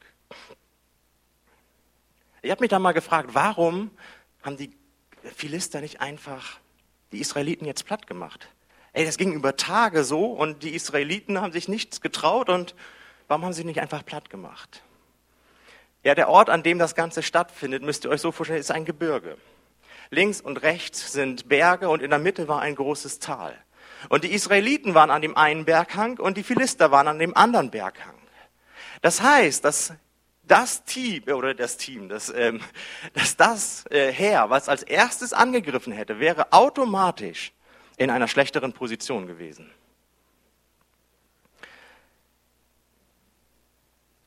Ich 2.42 2.50
habe 2.50 2.60
mich 2.60 2.68
dann 2.68 2.82
mal 2.82 2.92
gefragt, 2.92 3.30
warum 3.32 3.90
haben 4.42 4.58
die 4.58 4.70
Philister 5.34 5.80
nicht 5.80 6.02
einfach 6.02 6.60
die 7.10 7.20
Israeliten 7.20 7.64
jetzt 7.64 7.86
platt 7.86 8.06
gemacht? 8.06 8.48
Ey, 8.92 9.06
das 9.06 9.16
ging 9.16 9.32
über 9.32 9.56
Tage 9.56 10.04
so 10.04 10.26
und 10.26 10.62
die 10.62 10.74
Israeliten 10.74 11.40
haben 11.40 11.52
sich 11.52 11.68
nichts 11.68 12.02
getraut 12.02 12.50
und 12.50 12.74
warum 13.28 13.46
haben 13.46 13.54
sie 13.54 13.64
nicht 13.64 13.80
einfach 13.80 14.04
platt 14.04 14.28
gemacht? 14.28 14.82
Ja, 16.04 16.14
der 16.14 16.28
Ort, 16.28 16.50
an 16.50 16.62
dem 16.62 16.78
das 16.78 16.94
Ganze 16.94 17.22
stattfindet, 17.22 17.82
müsst 17.82 18.04
ihr 18.04 18.10
euch 18.10 18.20
so 18.20 18.30
vorstellen, 18.30 18.60
ist 18.60 18.70
ein 18.70 18.84
Gebirge. 18.84 19.38
Links 20.10 20.40
und 20.40 20.62
rechts 20.62 21.12
sind 21.12 21.48
Berge 21.48 21.88
und 21.88 22.02
in 22.02 22.10
der 22.10 22.18
Mitte 22.18 22.48
war 22.48 22.60
ein 22.60 22.74
großes 22.74 23.18
Tal. 23.18 23.56
Und 24.08 24.24
die 24.24 24.32
Israeliten 24.32 24.94
waren 24.94 25.10
an 25.10 25.22
dem 25.22 25.36
einen 25.36 25.64
Berghang 25.64 26.18
und 26.18 26.36
die 26.36 26.42
Philister 26.42 26.90
waren 26.90 27.08
an 27.08 27.18
dem 27.18 27.36
anderen 27.36 27.70
Berghang. 27.70 28.14
Das 29.02 29.20
heißt, 29.22 29.64
dass 29.64 29.94
das 30.46 30.84
Team 30.84 31.24
oder 31.24 31.54
das 31.54 31.76
Team, 31.76 32.08
das, 32.08 32.32
ähm, 32.34 32.60
dass 33.14 33.36
das 33.36 33.84
äh, 33.90 34.12
Heer, 34.12 34.50
was 34.50 34.68
als 34.68 34.82
erstes 34.82 35.32
angegriffen 35.32 35.92
hätte, 35.92 36.20
wäre 36.20 36.52
automatisch 36.52 37.52
in 37.96 38.10
einer 38.10 38.28
schlechteren 38.28 38.72
Position 38.72 39.26
gewesen. 39.26 39.70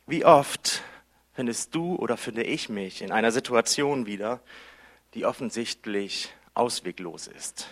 Wie 0.07 0.25
oft 0.25 0.81
findest 1.33 1.75
du 1.75 1.95
oder 1.95 2.17
finde 2.17 2.43
ich 2.43 2.67
mich 2.67 3.03
in 3.03 3.11
einer 3.11 3.31
Situation 3.31 4.07
wieder, 4.07 4.41
die 5.13 5.25
offensichtlich 5.25 6.33
ausweglos 6.53 7.27
ist. 7.27 7.67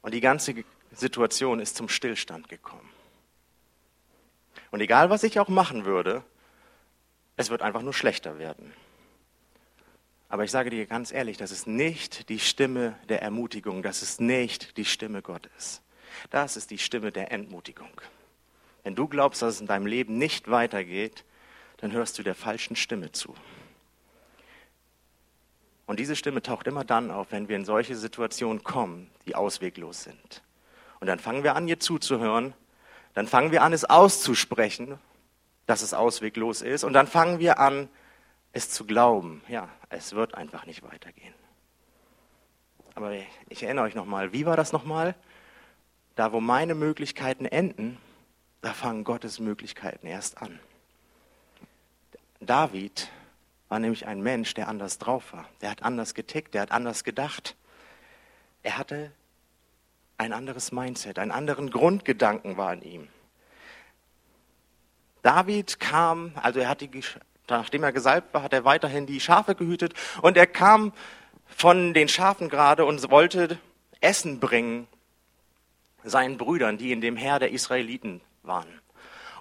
Und 0.00 0.14
die 0.14 0.20
ganze 0.20 0.54
Situation 0.92 1.60
ist 1.60 1.76
zum 1.76 1.88
Stillstand 1.88 2.48
gekommen. 2.48 2.88
Und 4.70 4.80
egal, 4.80 5.10
was 5.10 5.22
ich 5.22 5.38
auch 5.38 5.48
machen 5.48 5.84
würde, 5.84 6.24
es 7.36 7.50
wird 7.50 7.62
einfach 7.62 7.82
nur 7.82 7.94
schlechter 7.94 8.38
werden. 8.38 8.72
Aber 10.28 10.44
ich 10.44 10.50
sage 10.50 10.70
dir 10.70 10.86
ganz 10.86 11.12
ehrlich, 11.12 11.36
das 11.36 11.50
ist 11.50 11.66
nicht 11.66 12.30
die 12.30 12.38
Stimme 12.38 12.98
der 13.08 13.20
Ermutigung, 13.20 13.82
das 13.82 14.02
ist 14.02 14.20
nicht 14.20 14.78
die 14.78 14.86
Stimme 14.86 15.20
Gottes. 15.20 15.82
Das 16.30 16.56
ist 16.56 16.70
die 16.70 16.78
Stimme 16.78 17.12
der 17.12 17.32
Entmutigung. 17.32 18.00
Wenn 18.82 18.94
du 18.94 19.08
glaubst, 19.08 19.42
dass 19.42 19.56
es 19.56 19.60
in 19.60 19.66
deinem 19.66 19.86
Leben 19.86 20.18
nicht 20.18 20.50
weitergeht, 20.50 21.24
dann 21.78 21.92
hörst 21.92 22.18
du 22.18 22.22
der 22.22 22.34
falschen 22.34 22.76
Stimme 22.76 23.12
zu. 23.12 23.34
Und 25.92 26.00
diese 26.00 26.16
Stimme 26.16 26.40
taucht 26.40 26.66
immer 26.68 26.84
dann 26.84 27.10
auf, 27.10 27.32
wenn 27.32 27.50
wir 27.50 27.56
in 27.56 27.66
solche 27.66 27.94
Situationen 27.94 28.64
kommen, 28.64 29.10
die 29.26 29.34
ausweglos 29.34 30.04
sind. 30.04 30.42
Und 31.00 31.06
dann 31.06 31.18
fangen 31.18 31.44
wir 31.44 31.54
an, 31.54 31.68
ihr 31.68 31.80
zuzuhören. 31.80 32.54
Dann 33.12 33.26
fangen 33.26 33.52
wir 33.52 33.62
an, 33.62 33.74
es 33.74 33.84
auszusprechen, 33.84 34.98
dass 35.66 35.82
es 35.82 35.92
ausweglos 35.92 36.62
ist. 36.62 36.84
Und 36.84 36.94
dann 36.94 37.06
fangen 37.06 37.40
wir 37.40 37.58
an, 37.58 37.90
es 38.54 38.70
zu 38.70 38.86
glauben, 38.86 39.42
ja, 39.48 39.68
es 39.90 40.14
wird 40.14 40.34
einfach 40.34 40.64
nicht 40.64 40.82
weitergehen. 40.82 41.34
Aber 42.94 43.12
ich 43.50 43.62
erinnere 43.62 43.84
euch 43.84 43.94
nochmal, 43.94 44.32
wie 44.32 44.46
war 44.46 44.56
das 44.56 44.72
nochmal? 44.72 45.14
Da, 46.16 46.32
wo 46.32 46.40
meine 46.40 46.74
Möglichkeiten 46.74 47.44
enden, 47.44 47.98
da 48.62 48.72
fangen 48.72 49.04
Gottes 49.04 49.40
Möglichkeiten 49.40 50.06
erst 50.06 50.40
an. 50.40 50.58
David 52.40 53.10
war 53.72 53.78
nämlich 53.78 54.06
ein 54.06 54.20
Mensch, 54.20 54.52
der 54.52 54.68
anders 54.68 54.98
drauf 54.98 55.32
war. 55.32 55.48
Der 55.62 55.70
hat 55.70 55.82
anders 55.82 56.12
getickt, 56.12 56.52
der 56.52 56.60
hat 56.60 56.72
anders 56.72 57.04
gedacht. 57.04 57.56
Er 58.62 58.76
hatte 58.76 59.10
ein 60.18 60.34
anderes 60.34 60.72
Mindset, 60.72 61.18
einen 61.18 61.30
anderen 61.30 61.70
Grundgedanken 61.70 62.58
war 62.58 62.74
in 62.74 62.82
ihm. 62.82 63.08
David 65.22 65.80
kam, 65.80 66.32
also 66.34 66.60
er 66.60 66.68
hat 66.68 66.82
die 66.82 66.90
Nachdem 67.48 67.82
er 67.82 67.92
gesalbt 67.92 68.34
war, 68.34 68.42
hat 68.42 68.52
er 68.52 68.66
weiterhin 68.66 69.06
die 69.06 69.20
Schafe 69.20 69.54
gehütet 69.54 69.94
und 70.20 70.36
er 70.36 70.46
kam 70.46 70.92
von 71.46 71.94
den 71.94 72.08
Schafen 72.08 72.50
gerade 72.50 72.84
und 72.84 73.10
wollte 73.10 73.58
Essen 74.02 74.38
bringen 74.38 74.86
seinen 76.04 76.36
Brüdern, 76.36 76.76
die 76.76 76.92
in 76.92 77.00
dem 77.00 77.16
Heer 77.16 77.38
der 77.38 77.52
Israeliten 77.52 78.20
waren. 78.42 78.68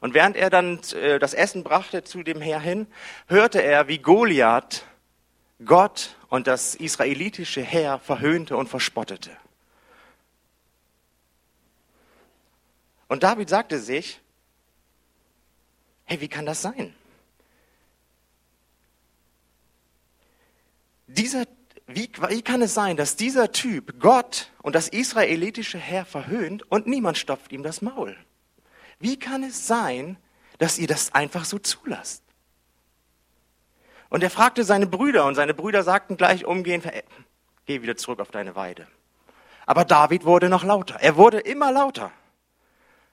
Und 0.02 0.14
während 0.14 0.36
er 0.36 0.50
dann 0.50 0.82
äh, 0.94 1.18
das 1.18 1.34
Essen 1.34 1.64
brachte 1.64 2.04
zu 2.04 2.24
dem 2.24 2.42
Heer 2.42 2.60
hin, 2.60 2.88
hörte 3.28 3.64
er, 3.64 3.88
wie 3.88 4.00
Goliath 4.00 4.84
Gott 5.64 6.18
und 6.28 6.48
das 6.48 6.76
israelitische 6.76 7.62
Heer 7.62 8.00
verhöhnte 8.00 8.58
und 8.58 8.68
verspottete. 8.68 9.32
Und 13.08 13.24
David 13.24 13.48
sagte 13.48 13.80
sich, 13.80 14.20
hey, 16.04 16.20
wie 16.20 16.28
kann 16.28 16.46
das 16.46 16.62
sein? 16.62 16.94
dieser, 21.16 21.46
wie, 21.88 22.10
wie 22.30 22.42
kann 22.42 22.62
es 22.62 22.74
sein, 22.74 22.98
dass 22.98 23.16
dieser 23.16 23.52
Typ 23.52 24.00
Gott 24.00 24.52
und 24.62 24.76
das 24.76 24.88
israelitische 24.88 25.78
Heer 25.78 26.06
verhöhnt 26.06 26.70
und 26.72 26.88
niemand 26.88 27.18
stopft 27.18 27.52
ihm 27.52 27.64
das 27.64 27.82
Maul? 27.82 28.18
Wie 29.02 29.18
kann 29.18 29.44
es 29.44 29.68
sein, 29.68 30.18
dass 30.60 30.78
ihr 30.78 30.88
das 30.88 31.14
einfach 31.14 31.44
so 31.44 31.58
zulasst? 31.60 32.24
Und 34.10 34.24
er 34.24 34.30
fragte 34.30 34.64
seine 34.64 34.88
Brüder 34.88 35.26
und 35.26 35.36
seine 35.36 35.54
Brüder 35.54 35.84
sagten 35.84 36.18
gleich 36.18 36.46
umgehend, 36.46 36.86
geh 37.66 37.82
wieder 37.82 37.98
zurück 37.98 38.20
auf 38.20 38.30
deine 38.30 38.56
Weide. 38.56 38.88
Aber 39.66 39.86
David 39.86 40.26
wurde 40.26 40.50
noch 40.50 40.64
lauter. 40.64 41.00
Er 41.00 41.16
wurde 41.16 41.40
immer 41.40 41.72
lauter, 41.72 42.12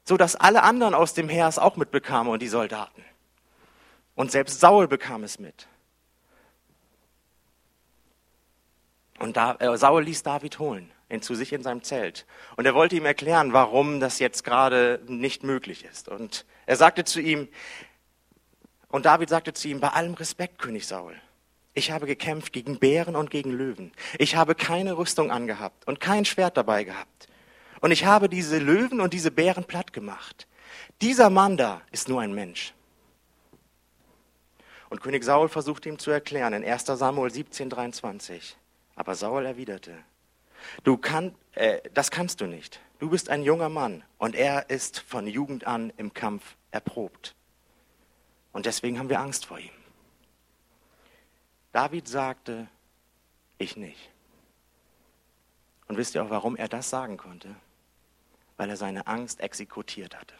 so 0.05 0.16
dass 0.16 0.37
alle 0.37 0.62
anderen 0.62 0.94
aus 0.94 1.14
dem 1.14 1.29
Heer 1.29 1.48
es 1.48 1.59
auch 1.59 1.77
mitbekamen 1.77 2.33
und 2.33 2.42
die 2.42 2.48
Soldaten. 2.48 3.05
Und 4.14 4.33
selbst 4.33 4.61
Saul 4.61 4.88
bekam 4.88 5.22
es 5.22 5.38
mit. 5.38 5.68
Und 9.20 9.37
äh, 9.37 9.77
Saul 9.77 10.03
ließ 10.03 10.22
David 10.22 10.59
holen, 10.59 10.90
ihn 11.11 11.23
zu 11.23 11.35
sich 11.35 11.53
in 11.53 11.62
seinem 11.62 11.83
Zelt. 11.83 12.27
Und 12.57 12.66
er 12.66 12.75
wollte 12.75 12.97
ihm 12.97 13.07
erklären, 13.07 13.53
warum 13.53 14.01
das 14.01 14.18
jetzt 14.18 14.44
gerade 14.44 15.01
nicht 15.07 15.42
möglich 15.42 15.85
ist. 15.85 16.09
Und 16.09 16.44
er 16.66 16.77
sagte 16.77 17.05
zu 17.05 17.21
ihm, 17.21 17.49
und 18.88 19.05
David 19.05 19.29
sagte 19.29 19.53
zu 19.53 19.68
ihm, 19.68 19.81
bei 19.81 19.88
allem 19.88 20.14
Respekt, 20.14 20.59
König 20.59 20.87
Saul, 20.87 21.14
ich 21.75 21.90
habe 21.90 22.07
gekämpft 22.07 22.53
gegen 22.53 22.79
Bären 22.79 23.16
und 23.16 23.31
gegen 23.31 23.53
Löwen. 23.53 23.92
Ich 24.18 24.37
habe 24.37 24.55
keine 24.55 24.97
Rüstung 24.99 25.31
angehabt 25.31 25.87
und 25.87 26.01
kein 26.01 26.25
Schwert 26.25 26.57
dabei 26.57 26.85
gehabt. 26.85 27.29
Und 27.81 27.92
ich 27.92 28.05
habe 28.05 28.29
diese 28.29 28.59
Löwen 28.59 29.01
und 29.01 29.14
diese 29.14 29.31
Bären 29.31 29.64
platt 29.64 29.92
gemacht. 29.92 30.49
Dieser 31.01 31.31
Mann 31.31 31.57
da 31.57 31.81
ist 31.92 32.09
nur 32.09 32.21
ein 32.21 32.35
Mensch. 32.35 32.75
Und 34.90 35.01
König 35.03 35.23
Saul 35.23 35.49
versuchte 35.49 35.88
ihm 35.88 35.99
zu 35.99 36.11
erklären 36.11 36.53
in 36.55 36.64
1 36.64 36.87
Samuel 36.87 37.31
17, 37.31 37.71
23. 37.71 38.57
Aber 38.97 39.14
Saul 39.14 39.47
erwiderte, 39.47 39.92
du 40.85 40.97
kann, 40.97 41.35
äh, 41.53 41.81
das 41.94 42.11
kannst 42.11 42.40
du 42.40 42.47
nicht. 42.47 42.81
Du 42.99 43.11
bist 43.11 43.31
ein 43.31 43.42
junger 43.42 43.68
Mann 43.68 44.03
und 44.18 44.35
er 44.35 44.71
ist 44.71 44.99
von 45.01 45.27
Jugend 45.27 45.66
an 45.66 45.92
im 45.97 46.14
Kampf 46.14 46.57
erprobt. 46.71 47.35
Und 48.53 48.66
deswegen 48.66 48.99
haben 48.99 49.09
wir 49.09 49.21
Angst 49.21 49.47
vor 49.47 49.59
ihm. 49.59 49.71
David 51.73 52.09
sagte, 52.09 52.68
ich 53.59 53.77
nicht. 53.77 54.11
Und 55.87 55.97
wisst 55.97 56.14
ihr 56.14 56.25
auch, 56.25 56.31
warum 56.31 56.57
er 56.57 56.68
das 56.68 56.90
sagen 56.90 57.16
konnte? 57.16 57.55
Weil 58.57 58.71
er 58.71 58.77
seine 58.77 59.07
Angst 59.07 59.40
exekutiert 59.40 60.16
hatte. 60.18 60.35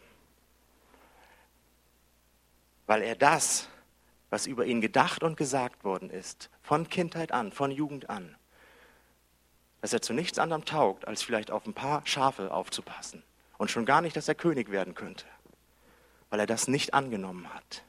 Weil 2.87 3.03
er 3.03 3.15
das, 3.15 3.69
was 4.31 4.47
über 4.47 4.67
ihn 4.67 4.81
gedacht 4.81 5.23
und 5.23 5.37
gesagt 5.37 5.85
worden 5.85 6.11
ist, 6.11 6.51
von 6.63 6.89
Kindheit 6.89 7.33
an, 7.33 7.53
von 7.53 7.71
Jugend 7.71 8.11
an, 8.11 8.37
dass 9.81 9.93
er 9.93 10.03
zu 10.03 10.12
nichts 10.12 10.38
anderem 10.38 10.64
taugt, 10.64 11.07
als 11.07 11.23
vielleicht 11.23 11.51
auf 11.51 11.67
ein 11.67 11.75
paar 11.75 12.03
Schafe 12.05 12.53
aufzupassen 12.53 13.23
und 13.59 13.71
schon 13.71 13.87
gar 13.87 14.01
nicht, 14.01 14.17
dass 14.17 14.29
er 14.29 14.35
König 14.35 14.71
werden 14.71 14.95
könnte, 14.95 15.27
weil 16.31 16.41
er 16.41 16.47
das 16.47 16.69
nicht 16.69 16.95
angenommen 16.95 17.53
hat, 17.53 17.85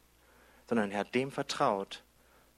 sondern 0.67 0.91
er 0.91 0.99
hat 0.99 1.15
dem 1.15 1.31
vertraut, 1.31 2.03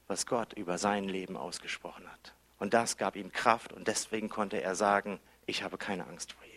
was 0.06 0.26
Gott 0.26 0.52
über 0.52 0.78
sein 0.78 1.08
Leben 1.08 1.36
ausgesprochen 1.36 2.10
hat. 2.10 2.34
Und 2.58 2.74
das 2.74 2.96
gab 2.96 3.16
ihm 3.16 3.32
Kraft 3.32 3.72
und 3.72 3.88
deswegen 3.88 4.28
konnte 4.28 4.62
er 4.62 4.74
sagen, 4.74 5.18
ich 5.46 5.62
habe 5.62 5.78
keine 5.78 6.06
Angst 6.06 6.32
vor 6.32 6.44
ihm. 6.44 6.50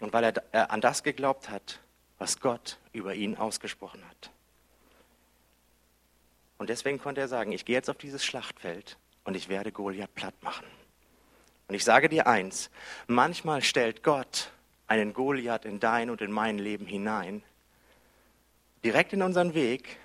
Und 0.00 0.12
weil 0.12 0.32
er 0.52 0.70
an 0.70 0.80
das 0.80 1.02
geglaubt 1.02 1.50
hat, 1.50 1.80
was 2.18 2.40
Gott 2.40 2.78
über 2.92 3.14
ihn 3.14 3.36
ausgesprochen 3.36 4.02
hat. 4.08 4.30
Und 6.58 6.70
deswegen 6.70 6.98
konnte 6.98 7.20
er 7.20 7.28
sagen, 7.28 7.52
ich 7.52 7.64
gehe 7.64 7.76
jetzt 7.76 7.90
auf 7.90 7.98
dieses 7.98 8.24
Schlachtfeld 8.24 8.96
und 9.28 9.34
ich 9.34 9.50
werde 9.50 9.72
Goliath 9.72 10.14
platt 10.14 10.42
machen. 10.42 10.64
Und 11.66 11.74
ich 11.74 11.84
sage 11.84 12.08
dir 12.08 12.26
eins, 12.26 12.70
manchmal 13.08 13.60
stellt 13.60 14.02
Gott 14.02 14.50
einen 14.86 15.12
Goliath 15.12 15.66
in 15.66 15.80
dein 15.80 16.08
und 16.08 16.22
in 16.22 16.32
mein 16.32 16.56
Leben 16.56 16.86
hinein, 16.86 17.42
direkt 18.82 19.12
in 19.12 19.20
unseren 19.20 19.52
Weg, 19.52 19.98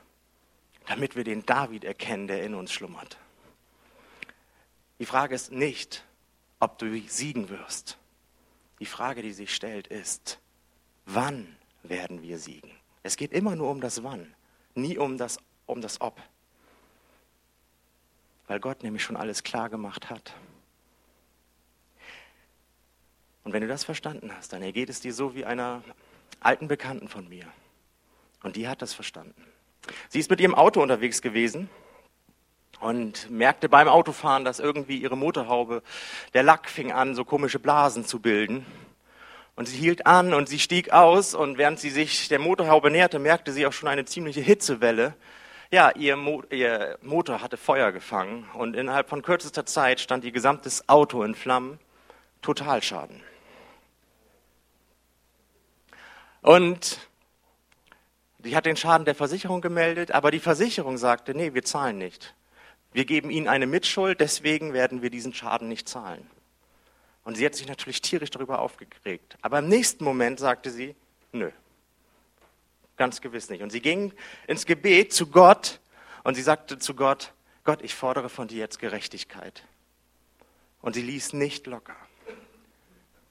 damit 0.88 1.16
wir 1.16 1.24
den 1.24 1.46
David 1.46 1.86
erkennen, 1.86 2.28
der 2.28 2.44
in 2.44 2.54
uns 2.54 2.74
schlummert. 2.74 3.18
Die 5.00 5.06
Frage 5.06 5.36
ist 5.36 5.54
nicht, 5.54 6.04
ob 6.60 6.78
du 6.78 6.94
siegen 7.08 7.48
wirst. 7.48 7.98
Die 8.82 8.86
Frage, 8.86 9.22
die 9.22 9.32
sich 9.32 9.56
stellt, 9.56 9.88
ist, 9.88 10.38
wann 11.06 11.56
werden 11.82 12.24
wir 12.24 12.40
siegen? 12.40 12.72
Es 13.04 13.16
geht 13.16 13.32
immer 13.32 13.56
nur 13.56 13.72
um 13.72 13.80
das 13.80 14.04
Wann, 14.04 14.36
nie 14.76 14.98
um 14.98 15.18
das, 15.18 15.38
um 15.66 15.80
das 15.80 16.02
Ob. 16.02 16.22
Weil 18.48 18.60
Gott 18.60 18.84
nämlich 18.84 19.04
schon 19.04 19.16
alles 19.16 19.44
klar 19.44 19.70
gemacht 19.70 20.10
hat. 20.10 20.34
Und 23.44 23.54
wenn 23.54 23.62
du 23.62 23.68
das 23.68 23.84
verstanden 23.84 24.32
hast, 24.36 24.54
dann 24.54 24.62
ergeht 24.62 24.90
es 24.90 25.02
dir 25.02 25.14
so 25.14 25.36
wie 25.36 25.46
einer 25.46 25.84
alten 26.40 26.68
Bekannten 26.68 27.08
von 27.08 27.28
mir. 27.28 27.46
Und 28.42 28.56
die 28.56 28.68
hat 28.68 28.82
das 28.82 28.94
verstanden. 28.94 29.42
Sie 30.10 30.20
ist 30.20 30.30
mit 30.30 30.40
ihrem 30.40 30.56
Auto 30.56 30.82
unterwegs 30.82 31.22
gewesen 31.22 31.70
und 32.80 33.30
merkte 33.30 33.70
beim 33.70 33.88
Autofahren, 33.88 34.46
dass 34.46 34.60
irgendwie 34.60 34.98
ihre 34.98 35.18
Motorhaube, 35.18 35.84
der 36.34 36.44
Lack 36.44 36.70
fing 36.70 36.92
an, 36.92 37.16
so 37.16 37.26
komische 37.26 37.60
Blasen 37.60 38.06
zu 38.06 38.20
bilden. 38.20 38.66
Und 39.56 39.68
sie 39.68 39.78
hielt 39.78 40.06
an 40.08 40.34
und 40.34 40.50
sie 40.50 40.60
stieg 40.60 40.92
aus 40.92 41.36
und 41.36 41.58
während 41.58 41.80
sie 41.80 41.90
sich 41.90 42.28
der 42.28 42.40
Motorhaube 42.40 42.90
näherte, 42.90 43.20
merkte 43.20 43.52
sie 43.52 43.68
auch 43.68 43.74
schon 43.74 43.90
eine 43.90 44.06
ziemliche 44.06 44.42
Hitzewelle. 44.42 45.16
Ja, 45.74 45.90
ihr, 45.96 46.18
Mo 46.18 46.44
ihr 46.52 47.00
Motor 47.02 47.42
hatte 47.42 47.58
Feuer 47.58 47.92
gefangen 47.92 48.48
und 48.54 48.76
innerhalb 48.76 49.10
von 49.10 49.24
kürzester 49.24 49.66
Zeit 49.66 50.00
stand 50.00 50.24
ihr 50.24 50.32
gesamtes 50.32 50.88
Auto 50.88 51.24
in 51.24 51.34
Flammen. 51.34 51.80
Totalschaden. 52.44 53.24
Und 56.44 57.00
die 58.38 58.56
hat 58.56 58.68
den 58.68 58.78
Schaden 58.78 59.06
der 59.06 59.16
Versicherung 59.16 59.62
gemeldet, 59.62 60.12
aber 60.12 60.30
die 60.30 60.40
Versicherung 60.40 61.00
sagte, 61.00 61.34
nee, 61.34 61.56
wir 61.56 61.64
zahlen 61.64 61.98
nicht. 61.98 62.36
Wir 62.92 63.06
geben 63.06 63.32
Ihnen 63.32 63.48
eine 63.48 63.66
Mitschuld, 63.66 64.20
deswegen 64.20 64.74
werden 64.74 65.02
wir 65.02 65.10
diesen 65.10 65.34
Schaden 65.34 65.70
nicht 65.70 65.90
zahlen. 65.90 66.30
Und 67.24 67.36
sie 67.36 67.48
hat 67.48 67.56
sich 67.56 67.68
natürlich 67.68 68.00
tierisch 68.00 68.30
darüber 68.30 68.60
aufgeregt. 68.60 69.40
Aber 69.42 69.58
im 69.58 69.70
nächsten 69.70 70.04
Moment 70.04 70.40
sagte 70.40 70.70
sie, 70.70 70.96
nö, 71.32 71.50
ganz 73.04 73.20
gewiss 73.20 73.50
nicht. 73.50 73.62
Und 73.62 73.70
sie 73.70 73.82
ging 73.82 74.14
ins 74.48 74.66
Gebet 74.66 75.12
zu 75.12 75.28
Gott 75.28 75.82
und 76.24 76.36
sie 76.36 76.42
sagte 76.42 76.80
zu 76.80 76.96
Gott, 76.96 77.34
Gott, 77.66 77.82
ich 77.82 77.96
fordere 77.96 78.30
von 78.30 78.48
dir 78.48 78.60
jetzt 78.60 78.80
Gerechtigkeit. 78.80 79.66
Und 80.82 80.94
sie 80.94 81.02
ließ 81.02 81.34
nicht 81.34 81.68
locker. 81.68 81.98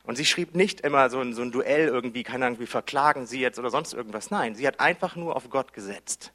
Und 0.04 0.16
sie 0.16 0.26
schrieb 0.26 0.54
nicht 0.54 0.82
immer 0.82 1.08
so 1.08 1.20
ein, 1.20 1.32
so 1.32 1.40
ein 1.40 1.52
Duell 1.52 1.88
irgendwie, 1.88 2.22
keine 2.22 2.44
Ahnung, 2.44 2.60
wie 2.60 2.66
verklagen 2.66 3.26
sie 3.26 3.40
jetzt 3.40 3.58
oder 3.58 3.70
sonst 3.70 3.94
irgendwas. 3.94 4.30
Nein, 4.30 4.54
sie 4.54 4.66
hat 4.66 4.78
einfach 4.78 5.16
nur 5.16 5.36
auf 5.36 5.48
Gott 5.48 5.72
gesetzt. 5.72 6.32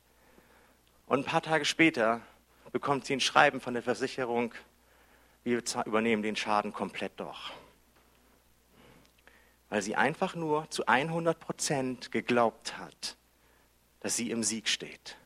Und 1.05 1.19
ein 1.19 1.25
paar 1.25 1.43
Tage 1.43 1.65
später 1.65 2.21
bekommt 2.71 3.05
sie 3.05 3.13
ein 3.13 3.19
Schreiben 3.19 3.61
von 3.61 3.75
der 3.75 3.83
Versicherung, 3.83 4.51
wir 5.43 5.61
übernehmen 5.85 6.23
den 6.23 6.35
Schaden 6.35 6.73
komplett 6.73 7.19
doch. 7.19 7.51
Weil 9.69 9.83
sie 9.83 9.95
einfach 9.95 10.33
nur 10.33 10.67
zu 10.71 10.87
100 10.87 11.39
Prozent 11.39 12.11
geglaubt 12.11 12.79
hat, 12.79 13.17
dass 14.01 14.15
sie 14.15 14.31
im 14.31 14.43
Sieg 14.43 14.67
steht 14.69 15.17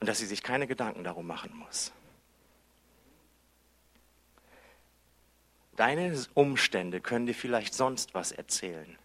und 0.00 0.08
dass 0.08 0.18
sie 0.18 0.26
sich 0.26 0.42
keine 0.42 0.66
Gedanken 0.66 1.04
darum 1.04 1.26
machen 1.26 1.54
muss. 1.56 1.92
Deine 5.76 6.22
Umstände 6.34 7.00
können 7.00 7.26
dir 7.26 7.34
vielleicht 7.34 7.74
sonst 7.74 8.14
was 8.14 8.32
erzählen, 8.32 8.98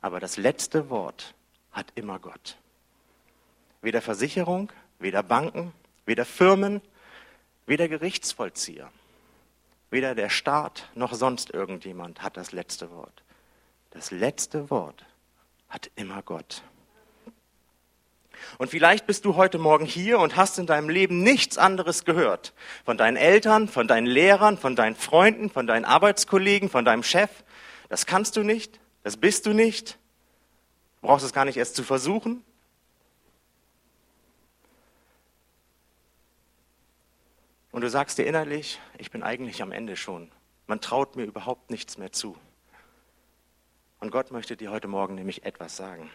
aber 0.00 0.20
das 0.20 0.36
letzte 0.36 0.88
Wort 0.90 1.34
hat 1.72 1.92
immer 1.94 2.18
Gott. 2.18 2.56
Weder 3.82 4.00
Versicherung, 4.00 4.72
weder 4.98 5.22
Banken, 5.22 5.72
weder 6.06 6.24
Firmen, 6.24 6.80
weder 7.66 7.88
Gerichtsvollzieher, 7.88 8.90
weder 9.90 10.14
der 10.14 10.30
Staat 10.30 10.88
noch 10.94 11.14
sonst 11.14 11.50
irgendjemand 11.50 12.22
hat 12.22 12.36
das 12.36 12.52
letzte 12.52 12.90
Wort. 12.90 13.22
Das 13.90 14.10
letzte 14.10 14.70
Wort 14.70 15.04
hat 15.68 15.90
immer 15.94 16.22
Gott. 16.22 16.62
Und 18.58 18.70
vielleicht 18.70 19.06
bist 19.06 19.24
du 19.24 19.36
heute 19.36 19.58
Morgen 19.58 19.84
hier 19.84 20.18
und 20.18 20.36
hast 20.36 20.58
in 20.58 20.66
deinem 20.66 20.88
Leben 20.88 21.22
nichts 21.22 21.58
anderes 21.58 22.04
gehört. 22.04 22.52
Von 22.84 22.96
deinen 22.96 23.16
Eltern, 23.16 23.68
von 23.68 23.88
deinen 23.88 24.06
Lehrern, 24.06 24.58
von 24.58 24.76
deinen 24.76 24.96
Freunden, 24.96 25.50
von 25.50 25.66
deinen 25.66 25.84
Arbeitskollegen, 25.84 26.68
von 26.68 26.84
deinem 26.84 27.02
Chef. 27.02 27.30
Das 27.88 28.06
kannst 28.06 28.36
du 28.36 28.42
nicht, 28.42 28.80
das 29.02 29.16
bist 29.16 29.46
du 29.46 29.52
nicht. 29.52 29.98
Du 31.00 31.08
brauchst 31.08 31.24
es 31.24 31.32
gar 31.32 31.44
nicht 31.44 31.56
erst 31.56 31.76
zu 31.76 31.82
versuchen. 31.82 32.42
Und 37.72 37.80
du 37.80 37.90
sagst 37.90 38.18
dir 38.18 38.24
innerlich, 38.24 38.80
ich 38.98 39.10
bin 39.10 39.22
eigentlich 39.22 39.60
am 39.60 39.72
Ende 39.72 39.96
schon. 39.96 40.30
Man 40.68 40.80
traut 40.80 41.16
mir 41.16 41.24
überhaupt 41.24 41.70
nichts 41.70 41.98
mehr 41.98 42.12
zu. 42.12 42.36
Und 44.00 44.10
Gott 44.10 44.30
möchte 44.30 44.56
dir 44.56 44.70
heute 44.70 44.86
Morgen 44.86 45.14
nämlich 45.14 45.44
etwas 45.44 45.76
sagen. 45.76 46.10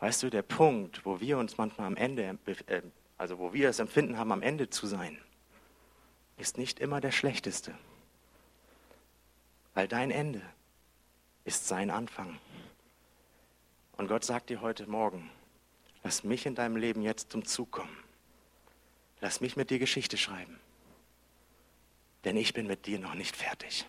Weißt 0.00 0.22
du, 0.22 0.30
der 0.30 0.42
Punkt, 0.42 1.04
wo 1.06 1.20
wir 1.20 1.38
uns 1.38 1.56
manchmal 1.56 1.86
am 1.86 1.96
Ende, 1.96 2.38
äh, 2.66 2.82
also 3.16 3.38
wo 3.38 3.52
wir 3.52 3.68
das 3.68 3.78
Empfinden 3.78 4.18
haben, 4.18 4.32
am 4.32 4.42
Ende 4.42 4.68
zu 4.68 4.86
sein, 4.86 5.18
ist 6.36 6.58
nicht 6.58 6.80
immer 6.80 7.00
der 7.00 7.12
schlechteste. 7.12 7.74
Weil 9.74 9.88
dein 9.88 10.10
Ende 10.10 10.42
ist 11.44 11.66
sein 11.66 11.90
Anfang. 11.90 12.38
Und 13.96 14.08
Gott 14.08 14.24
sagt 14.24 14.50
dir 14.50 14.60
heute 14.60 14.86
Morgen, 14.86 15.30
lass 16.02 16.24
mich 16.24 16.44
in 16.44 16.54
deinem 16.54 16.76
Leben 16.76 17.02
jetzt 17.02 17.32
zum 17.32 17.44
Zug 17.44 17.70
kommen. 17.70 17.96
Lass 19.20 19.40
mich 19.40 19.56
mit 19.56 19.70
dir 19.70 19.78
Geschichte 19.78 20.18
schreiben. 20.18 20.60
Denn 22.24 22.36
ich 22.36 22.52
bin 22.52 22.66
mit 22.66 22.86
dir 22.86 22.98
noch 22.98 23.14
nicht 23.14 23.34
fertig. 23.34 23.86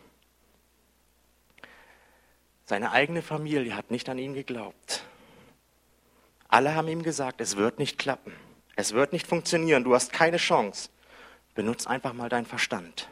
Seine 2.65 2.91
eigene 2.91 3.21
Familie 3.21 3.75
hat 3.75 3.91
nicht 3.91 4.07
an 4.09 4.17
ihn 4.17 4.33
geglaubt. 4.33 5.06
Alle 6.47 6.75
haben 6.75 6.87
ihm 6.87 7.03
gesagt, 7.03 7.41
es 7.41 7.57
wird 7.57 7.79
nicht 7.79 7.97
klappen. 7.97 8.33
Es 8.75 8.93
wird 8.93 9.11
nicht 9.11 9.27
funktionieren, 9.27 9.83
du 9.83 9.95
hast 9.95 10.13
keine 10.13 10.37
Chance. 10.37 10.89
Benutz 11.55 11.87
einfach 11.87 12.13
mal 12.13 12.29
deinen 12.29 12.45
Verstand. 12.45 13.09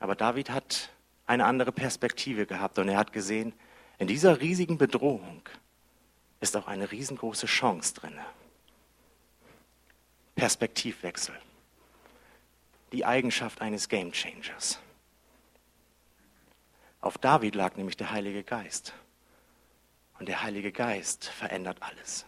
Aber 0.00 0.16
David 0.16 0.50
hat 0.50 0.90
eine 1.26 1.44
andere 1.44 1.70
Perspektive 1.70 2.46
gehabt 2.46 2.78
und 2.78 2.88
er 2.88 2.98
hat 2.98 3.12
gesehen, 3.12 3.52
in 3.98 4.08
dieser 4.08 4.40
riesigen 4.40 4.78
Bedrohung 4.78 5.42
ist 6.40 6.56
auch 6.56 6.66
eine 6.66 6.90
riesengroße 6.90 7.46
Chance 7.46 7.94
drin. 7.94 8.18
Perspektivwechsel. 10.34 11.34
Die 12.92 13.04
Eigenschaft 13.04 13.60
eines 13.60 13.88
Gamechangers. 13.88 14.80
Auf 17.00 17.18
David 17.18 17.54
lag 17.54 17.76
nämlich 17.76 17.96
der 17.96 18.10
Heilige 18.10 18.42
Geist. 18.42 18.94
Und 20.20 20.28
der 20.28 20.42
Heilige 20.42 20.70
Geist 20.70 21.24
verändert 21.24 21.78
alles. 21.80 22.26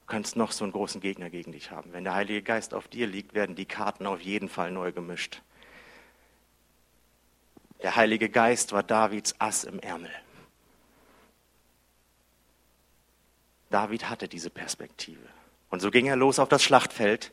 Du 0.00 0.06
kannst 0.06 0.34
noch 0.34 0.50
so 0.50 0.64
einen 0.64 0.72
großen 0.72 1.02
Gegner 1.02 1.28
gegen 1.28 1.52
dich 1.52 1.70
haben. 1.70 1.92
Wenn 1.92 2.02
der 2.02 2.14
Heilige 2.14 2.40
Geist 2.40 2.72
auf 2.72 2.88
dir 2.88 3.06
liegt, 3.06 3.34
werden 3.34 3.54
die 3.54 3.66
Karten 3.66 4.06
auf 4.06 4.22
jeden 4.22 4.48
Fall 4.48 4.72
neu 4.72 4.92
gemischt. 4.92 5.42
Der 7.82 7.96
Heilige 7.96 8.30
Geist 8.30 8.72
war 8.72 8.82
Davids 8.82 9.34
Ass 9.38 9.64
im 9.64 9.78
Ärmel. 9.78 10.10
David 13.68 14.08
hatte 14.08 14.26
diese 14.26 14.48
Perspektive. 14.48 15.28
Und 15.68 15.80
so 15.80 15.90
ging 15.90 16.06
er 16.06 16.16
los 16.16 16.38
auf 16.38 16.48
das 16.48 16.62
Schlachtfeld. 16.62 17.32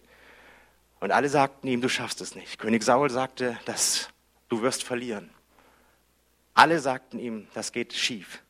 Und 0.99 1.11
alle 1.11 1.29
sagten 1.29 1.67
ihm, 1.69 1.79
du 1.79 1.87
schaffst 1.87 2.19
es 2.19 2.35
nicht. 2.35 2.59
König 2.59 2.83
Saul 2.83 3.09
sagte, 3.09 3.57
dass 3.63 4.09
du 4.49 4.61
wirst 4.61 4.83
verlieren. 4.83 5.29
Alle 6.53 6.81
sagten 6.81 7.17
ihm, 7.17 7.47
das 7.53 7.71
geht 7.71 7.93
schief. 7.93 8.41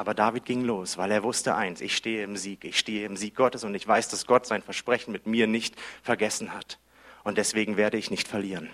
Aber 0.00 0.14
David 0.14 0.46
ging 0.46 0.64
los, 0.64 0.96
weil 0.96 1.10
er 1.10 1.22
wusste 1.22 1.54
eins, 1.54 1.82
ich 1.82 1.94
stehe 1.94 2.24
im 2.24 2.38
Sieg, 2.38 2.64
ich 2.64 2.78
stehe 2.78 3.04
im 3.04 3.18
Sieg 3.18 3.34
Gottes 3.34 3.64
und 3.64 3.74
ich 3.74 3.86
weiß, 3.86 4.08
dass 4.08 4.24
Gott 4.24 4.46
sein 4.46 4.62
Versprechen 4.62 5.12
mit 5.12 5.26
mir 5.26 5.46
nicht 5.46 5.78
vergessen 6.02 6.54
hat. 6.54 6.78
Und 7.22 7.36
deswegen 7.36 7.76
werde 7.76 7.98
ich 7.98 8.10
nicht 8.10 8.26
verlieren. 8.26 8.70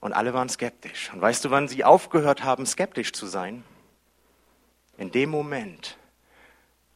Und 0.00 0.12
alle 0.12 0.34
waren 0.34 0.48
skeptisch. 0.48 1.12
Und 1.12 1.20
weißt 1.20 1.44
du, 1.44 1.50
wann 1.52 1.68
sie 1.68 1.84
aufgehört 1.84 2.42
haben, 2.42 2.66
skeptisch 2.66 3.12
zu 3.12 3.26
sein? 3.26 3.62
In 4.96 5.12
dem 5.12 5.30
Moment, 5.30 5.96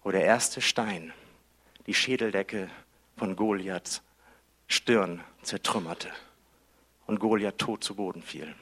wo 0.02 0.10
der 0.10 0.24
erste 0.24 0.60
Stein 0.60 1.12
die 1.86 1.94
Schädeldecke 1.94 2.70
von 3.16 3.36
Goliaths 3.36 4.02
Stirn 4.66 5.22
zertrümmerte 5.42 6.10
und 7.06 7.20
Goliath 7.20 7.58
tot 7.58 7.84
zu 7.84 7.94
Boden 7.94 8.22
fiel. 8.22 8.52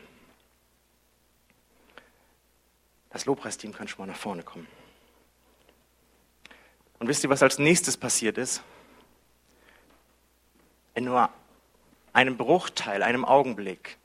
Das 3.10 3.26
Lobpreisteam 3.26 3.72
kann 3.72 3.88
schon 3.88 4.06
mal 4.06 4.12
nach 4.12 4.18
vorne 4.18 4.42
kommen. 4.42 4.66
Und 6.98 7.08
wisst 7.08 7.24
ihr, 7.24 7.30
was 7.30 7.42
als 7.42 7.58
nächstes 7.58 7.96
passiert 7.96 8.38
ist? 8.38 8.62
In 10.94 11.04
nur 11.04 11.30
einem 12.12 12.36
Bruchteil, 12.36 13.02
einem 13.02 13.24
Augenblick, 13.24 13.96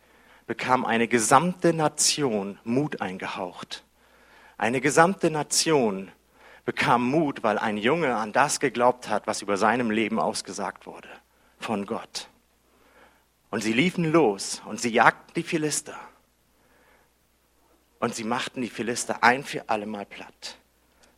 bekam 0.47 0.85
eine 0.85 1.07
gesamte 1.07 1.73
Nation 1.73 2.59
Mut 2.63 3.01
eingehaucht. 3.01 3.83
Eine 4.57 4.79
gesamte 4.79 5.29
Nation 5.29 6.11
bekam 6.63 7.09
Mut, 7.09 7.43
weil 7.43 7.57
ein 7.57 7.77
Junge 7.77 8.15
an 8.15 8.31
das 8.31 8.59
geglaubt 8.59 9.09
hat, 9.09 9.27
was 9.27 9.41
über 9.41 9.57
seinem 9.57 9.91
Leben 9.91 10.19
ausgesagt 10.19 10.85
wurde 10.85 11.09
von 11.59 11.85
Gott. 11.85 12.29
Und 13.49 13.61
sie 13.61 13.73
liefen 13.73 14.11
los 14.11 14.61
und 14.65 14.79
sie 14.81 14.89
jagten 14.89 15.33
die 15.35 15.43
Philister. 15.43 15.97
Und 17.99 18.15
sie 18.15 18.23
machten 18.23 18.61
die 18.61 18.69
Philister 18.69 19.23
ein 19.23 19.43
für 19.43 19.69
allemal 19.69 20.05
platt, 20.05 20.57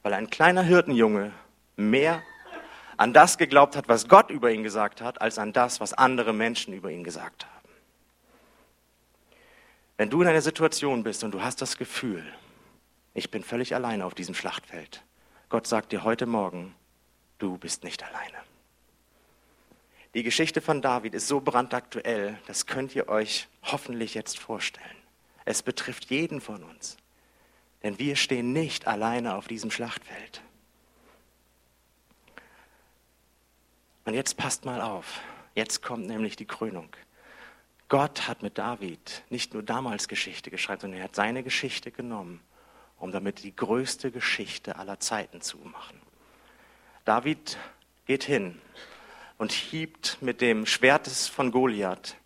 weil 0.04 0.14
ein 0.14 0.30
kleiner 0.30 0.62
Hirtenjunge 0.62 1.34
mehr 1.76 2.22
an 2.98 3.14
das 3.14 3.38
geglaubt 3.38 3.76
hat, 3.76 3.88
was 3.88 4.08
Gott 4.08 4.32
über 4.32 4.52
ihn 4.52 4.64
gesagt 4.64 5.02
hat, 5.02 5.22
als 5.22 5.38
an 5.38 5.54
das, 5.54 5.80
was 5.80 5.94
andere 5.94 6.34
Menschen 6.34 6.74
über 6.74 6.92
ihn 6.92 7.04
gesagt 7.04 7.46
haben. 7.46 7.54
Wenn 9.98 10.10
du 10.10 10.22
in 10.22 10.28
einer 10.28 10.42
Situation 10.42 11.04
bist 11.04 11.24
und 11.24 11.32
du 11.32 11.42
hast 11.42 11.62
das 11.62 11.78
Gefühl, 11.78 12.24
ich 13.14 13.32
bin 13.32 13.44
völlig 13.44 13.74
alleine 13.74 14.06
auf 14.06 14.14
diesem 14.14 14.36
Schlachtfeld, 14.36 15.04
Gott 15.50 15.66
sagt 15.66 15.92
dir 15.92 16.04
heute 16.04 16.26
Morgen, 16.26 16.76
du 17.40 17.58
bist 17.58 17.84
nicht 17.84 18.04
alleine. 18.04 18.38
Die 20.14 20.24
Geschichte 20.24 20.62
von 20.62 20.82
David 20.82 21.14
ist 21.14 21.28
so 21.28 21.42
brandaktuell, 21.42 22.38
das 22.48 22.66
könnt 22.66 22.96
ihr 22.96 23.08
euch 23.08 23.48
hoffentlich 23.64 24.14
jetzt 24.14 24.40
vorstellen. 24.40 24.97
Es 25.48 25.64
betrifft 25.64 26.10
jeden 26.10 26.42
von 26.42 26.62
uns, 26.62 26.98
denn 27.82 27.98
wir 28.00 28.18
stehen 28.18 28.52
nicht 28.52 28.86
alleine 28.86 29.36
auf 29.36 29.48
diesem 29.48 29.72
Schlachtfeld. 29.72 30.42
Und 34.04 34.14
jetzt 34.14 34.36
passt 34.36 34.66
mal 34.66 34.82
auf, 34.82 35.22
jetzt 35.56 35.82
kommt 35.82 36.06
nämlich 36.06 36.36
die 36.36 36.46
Krönung. 36.46 36.90
Gott 37.88 38.28
hat 38.28 38.44
mit 38.44 38.58
David 38.58 39.24
nicht 39.30 39.54
nur 39.54 39.64
damals 39.64 40.10
Geschichte 40.10 40.52
geschrieben, 40.52 40.82
sondern 40.82 41.00
er 41.00 41.06
hat 41.06 41.16
seine 41.16 41.44
Geschichte 41.44 41.92
genommen, 41.92 42.42
um 42.98 43.14
damit 43.14 43.44
die 43.44 43.56
größte 43.56 44.12
Geschichte 44.12 44.76
aller 44.76 45.00
Zeiten 45.00 45.40
zu 45.40 45.60
machen. 45.60 46.02
David 47.06 47.58
geht 48.06 48.26
hin 48.26 48.62
und 49.38 49.54
hiebt 49.54 50.18
mit 50.20 50.42
dem 50.42 50.66
Schwert 50.66 51.08
von 51.08 51.52
Goliath 51.52 52.18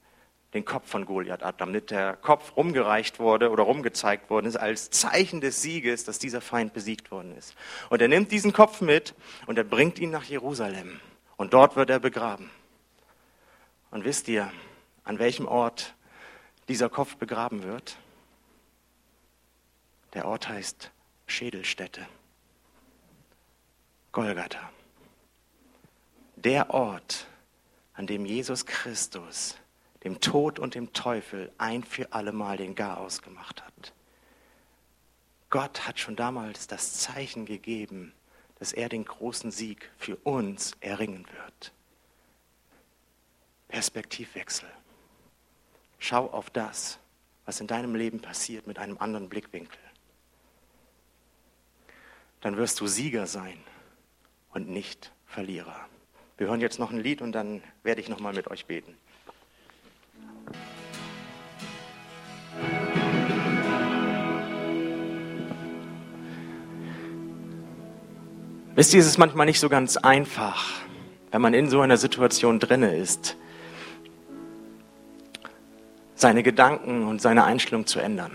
den 0.53 0.65
Kopf 0.65 0.89
von 0.89 1.05
Goliath 1.05 1.43
ab, 1.43 1.57
damit 1.57 1.91
der 1.91 2.15
Kopf 2.17 2.57
rumgereicht 2.57 3.19
wurde 3.19 3.49
oder 3.51 3.63
rumgezeigt 3.63 4.29
worden 4.29 4.47
ist 4.47 4.57
als 4.57 4.89
Zeichen 4.89 5.39
des 5.39 5.61
Sieges, 5.61 6.03
dass 6.03 6.19
dieser 6.19 6.41
Feind 6.41 6.73
besiegt 6.73 7.11
worden 7.11 7.35
ist. 7.37 7.55
Und 7.89 8.01
er 8.01 8.09
nimmt 8.09 8.31
diesen 8.31 8.51
Kopf 8.51 8.81
mit 8.81 9.15
und 9.45 9.57
er 9.57 9.63
bringt 9.63 9.97
ihn 9.99 10.11
nach 10.11 10.25
Jerusalem 10.25 10.99
und 11.37 11.53
dort 11.53 11.75
wird 11.75 11.89
er 11.89 11.99
begraben. 11.99 12.49
Und 13.91 14.03
wisst 14.03 14.27
ihr, 14.27 14.51
an 15.03 15.19
welchem 15.19 15.47
Ort 15.47 15.95
dieser 16.67 16.89
Kopf 16.89 17.15
begraben 17.15 17.63
wird? 17.63 17.97
Der 20.13 20.25
Ort 20.25 20.49
heißt 20.49 20.91
Schädelstätte. 21.27 22.05
Golgatha. 24.11 24.69
Der 26.35 26.73
Ort, 26.73 27.27
an 27.93 28.07
dem 28.07 28.25
Jesus 28.25 28.65
Christus 28.65 29.55
dem 30.03 30.19
Tod 30.19 30.59
und 30.59 30.75
dem 30.75 30.93
Teufel 30.93 31.51
ein 31.57 31.83
für 31.83 32.11
allemal 32.13 32.57
den 32.57 32.75
Garaus 32.75 33.21
gemacht 33.21 33.63
hat. 33.63 33.93
Gott 35.49 35.87
hat 35.87 35.99
schon 35.99 36.15
damals 36.15 36.67
das 36.67 36.99
Zeichen 36.99 37.45
gegeben, 37.45 38.13
dass 38.57 38.73
er 38.73 38.89
den 38.89 39.05
großen 39.05 39.51
Sieg 39.51 39.89
für 39.97 40.15
uns 40.17 40.73
erringen 40.79 41.25
wird. 41.27 41.73
Perspektivwechsel. 43.67 44.69
Schau 45.99 46.29
auf 46.29 46.49
das, 46.49 46.99
was 47.45 47.59
in 47.59 47.67
deinem 47.67 47.95
Leben 47.95 48.21
passiert, 48.21 48.67
mit 48.67 48.79
einem 48.79 48.97
anderen 48.97 49.29
Blickwinkel. 49.29 49.79
Dann 52.41 52.57
wirst 52.57 52.79
du 52.79 52.87
Sieger 52.87 53.27
sein 53.27 53.61
und 54.51 54.67
nicht 54.69 55.11
Verlierer. 55.25 55.87
Wir 56.37 56.47
hören 56.47 56.59
jetzt 56.59 56.79
noch 56.79 56.91
ein 56.91 56.99
Lied 56.99 57.21
und 57.21 57.31
dann 57.31 57.63
werde 57.83 58.01
ich 58.01 58.09
noch 58.09 58.19
mal 58.19 58.33
mit 58.33 58.47
euch 58.49 58.65
beten. 58.65 58.97
Wisst 68.81 68.93
ihr, 68.93 68.99
es 68.99 69.05
ist 69.05 69.17
manchmal 69.17 69.45
nicht 69.45 69.59
so 69.59 69.69
ganz 69.69 69.97
einfach, 69.97 70.65
wenn 71.29 71.41
man 71.41 71.53
in 71.53 71.69
so 71.69 71.81
einer 71.81 71.97
Situation 71.97 72.59
drinne 72.59 72.95
ist, 72.95 73.37
seine 76.15 76.41
Gedanken 76.41 77.05
und 77.05 77.21
seine 77.21 77.43
Einstellung 77.43 77.85
zu 77.85 77.99
ändern. 77.99 78.31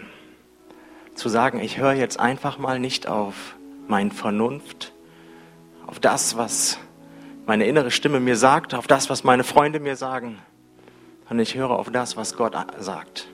Zu 1.15 1.29
sagen, 1.29 1.59
ich 1.59 1.79
höre 1.79 1.95
jetzt 1.95 2.21
einfach 2.21 2.59
mal 2.59 2.79
nicht 2.79 3.09
auf 3.09 3.57
meine 3.89 4.11
Vernunft, 4.11 4.93
auf 5.87 6.01
das, 6.01 6.37
was 6.37 6.79
meine 7.47 7.67
innere 7.67 7.91
Stimme 7.91 8.21
mir 8.21 8.37
sagt, 8.37 8.75
auf 8.75 8.87
das, 8.87 9.09
was 9.09 9.25
meine 9.25 9.43
Freunde 9.43 9.81
mir 9.81 9.97
sagen, 9.97 10.39
sondern 11.29 11.43
ich 11.43 11.55
höre 11.55 11.71
auf 11.71 11.91
das, 11.91 12.17
was 12.17 12.37
Gott 12.37 12.55
sagt. 12.79 13.29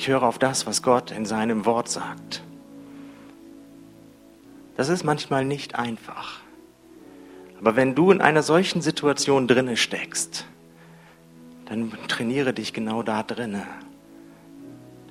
Ich 0.00 0.08
höre 0.08 0.22
auf 0.22 0.38
das, 0.38 0.64
was 0.64 0.82
Gott 0.82 1.10
in 1.10 1.26
seinem 1.26 1.66
Wort 1.66 1.90
sagt. 1.90 2.42
Das 4.78 4.88
ist 4.88 5.04
manchmal 5.04 5.44
nicht 5.44 5.74
einfach. 5.74 6.40
Aber 7.58 7.76
wenn 7.76 7.94
du 7.94 8.10
in 8.10 8.22
einer 8.22 8.42
solchen 8.42 8.80
Situation 8.80 9.46
drinne 9.46 9.76
steckst, 9.76 10.46
dann 11.66 11.92
trainiere 12.08 12.54
dich 12.54 12.72
genau 12.72 13.02
da 13.02 13.22
drinne. 13.22 13.66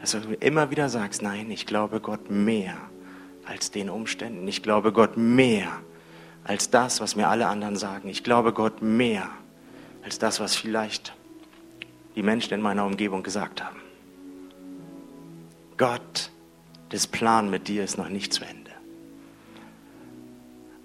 Dass 0.01 0.13
du 0.13 0.33
immer 0.39 0.71
wieder 0.71 0.89
sagst, 0.89 1.21
nein, 1.21 1.51
ich 1.51 1.67
glaube 1.67 1.99
Gott 1.99 2.31
mehr 2.31 2.73
als 3.45 3.69
den 3.69 3.91
Umständen. 3.91 4.47
Ich 4.47 4.63
glaube 4.63 4.91
Gott 4.91 5.17
mehr 5.17 5.67
als 6.43 6.71
das, 6.71 6.99
was 6.99 7.15
mir 7.15 7.27
alle 7.27 7.45
anderen 7.45 7.75
sagen. 7.75 8.09
Ich 8.09 8.23
glaube 8.23 8.53
Gott 8.53 8.81
mehr 8.81 9.29
als 10.03 10.17
das, 10.17 10.39
was 10.39 10.55
vielleicht 10.55 11.13
die 12.15 12.23
Menschen 12.23 12.55
in 12.55 12.61
meiner 12.61 12.87
Umgebung 12.87 13.21
gesagt 13.21 13.63
haben. 13.63 13.88
Gott, 15.79 16.29
das 16.89 17.07
Plan 17.07 17.49
mit 17.49 17.69
dir 17.69 17.85
ist 17.85 17.97
noch 17.97 18.09
nicht 18.09 18.33
zu 18.33 18.43
Ende. 18.43 18.69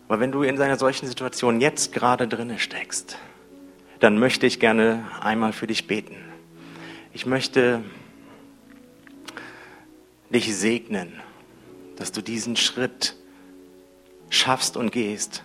Aber 0.06 0.20
wenn 0.20 0.30
du 0.30 0.44
in 0.44 0.60
einer 0.62 0.78
solchen 0.78 1.08
Situation 1.08 1.60
jetzt 1.60 1.92
gerade 1.92 2.28
drinne 2.28 2.60
steckst, 2.60 3.18
dann 3.98 4.18
möchte 4.18 4.46
ich 4.46 4.60
gerne 4.60 5.04
einmal 5.20 5.52
für 5.52 5.66
dich 5.66 5.88
beten. 5.88 6.14
Ich 7.12 7.26
möchte 7.26 7.82
dich 10.30 10.54
segnen, 10.56 11.12
dass 11.96 12.12
du 12.12 12.22
diesen 12.22 12.54
Schritt 12.54 13.16
schaffst 14.30 14.76
und 14.76 14.92
gehst, 14.92 15.42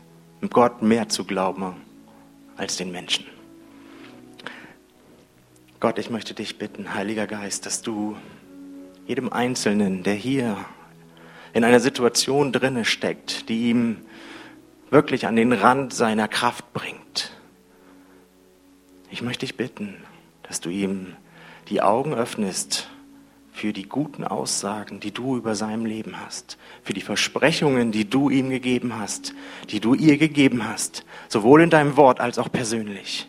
Gott 0.52 0.84
mehr 0.84 1.10
zu 1.10 1.26
glauben 1.26 1.76
als 2.56 2.78
den 2.78 2.92
Menschen. 2.92 3.26
Gott, 5.80 5.98
ich 5.98 6.12
möchte 6.12 6.36
dich 6.36 6.60
bitten, 6.60 6.94
Heiliger 6.94 7.26
Geist, 7.26 7.66
dass 7.66 7.82
du 7.82 8.16
jedem 9.10 9.34
Einzelnen, 9.34 10.04
der 10.04 10.14
hier 10.14 10.56
in 11.54 11.64
einer 11.64 11.80
Situation 11.80 12.52
drinne 12.52 12.86
steckt, 12.86 13.50
die 13.50 13.72
ihm 13.72 13.98
wirklich 14.92 15.26
an 15.26 15.36
den 15.36 15.52
Rand 15.52 15.96
seiner 15.96 16.28
Kraft 16.28 16.74
bringt. 16.74 17.32
Ich 19.10 19.24
möchte 19.24 19.48
dich 19.48 19.58
bitten, 19.58 19.96
dass 20.44 20.62
du 20.62 20.70
ihm 20.70 21.16
die 21.70 21.82
Augen 21.82 22.14
öffnest 22.14 22.88
für 23.52 23.74
die 23.74 23.90
guten 23.90 24.24
Aussagen, 24.24 25.00
die 25.00 25.12
du 25.12 25.38
über 25.38 25.56
seinem 25.56 25.88
Leben 25.88 26.20
hast, 26.24 26.60
für 26.84 26.94
die 26.94 27.02
Versprechungen, 27.02 27.92
die 27.92 28.08
du 28.08 28.30
ihm 28.30 28.52
gegeben 28.52 29.00
hast, 29.00 29.34
die 29.72 29.80
du 29.80 29.96
ihr 29.96 30.20
gegeben 30.20 30.68
hast, 30.68 31.04
sowohl 31.30 31.64
in 31.64 31.72
deinem 31.72 31.98
Wort 31.98 32.20
als 32.20 32.38
auch 32.38 32.52
persönlich. 32.52 33.28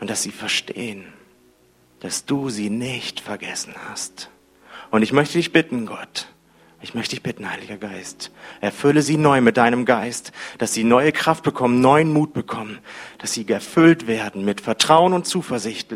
Und 0.00 0.08
dass 0.08 0.22
sie 0.22 0.32
verstehen, 0.32 1.04
dass 2.00 2.24
du 2.24 2.48
sie 2.48 2.70
nicht 2.70 3.20
vergessen 3.20 3.74
hast. 3.90 4.30
Und 4.94 5.02
ich 5.02 5.12
möchte 5.12 5.38
dich 5.38 5.50
bitten, 5.50 5.86
Gott, 5.86 6.28
ich 6.80 6.94
möchte 6.94 7.16
dich 7.16 7.22
bitten, 7.24 7.50
Heiliger 7.50 7.78
Geist, 7.78 8.30
erfülle 8.60 9.02
sie 9.02 9.16
neu 9.16 9.40
mit 9.40 9.56
deinem 9.56 9.86
Geist, 9.86 10.30
dass 10.58 10.72
sie 10.72 10.84
neue 10.84 11.10
Kraft 11.10 11.42
bekommen, 11.42 11.80
neuen 11.80 12.12
Mut 12.12 12.32
bekommen, 12.32 12.78
dass 13.18 13.32
sie 13.32 13.44
erfüllt 13.48 14.06
werden 14.06 14.44
mit 14.44 14.60
Vertrauen 14.60 15.12
und 15.12 15.26
Zuversicht, 15.26 15.92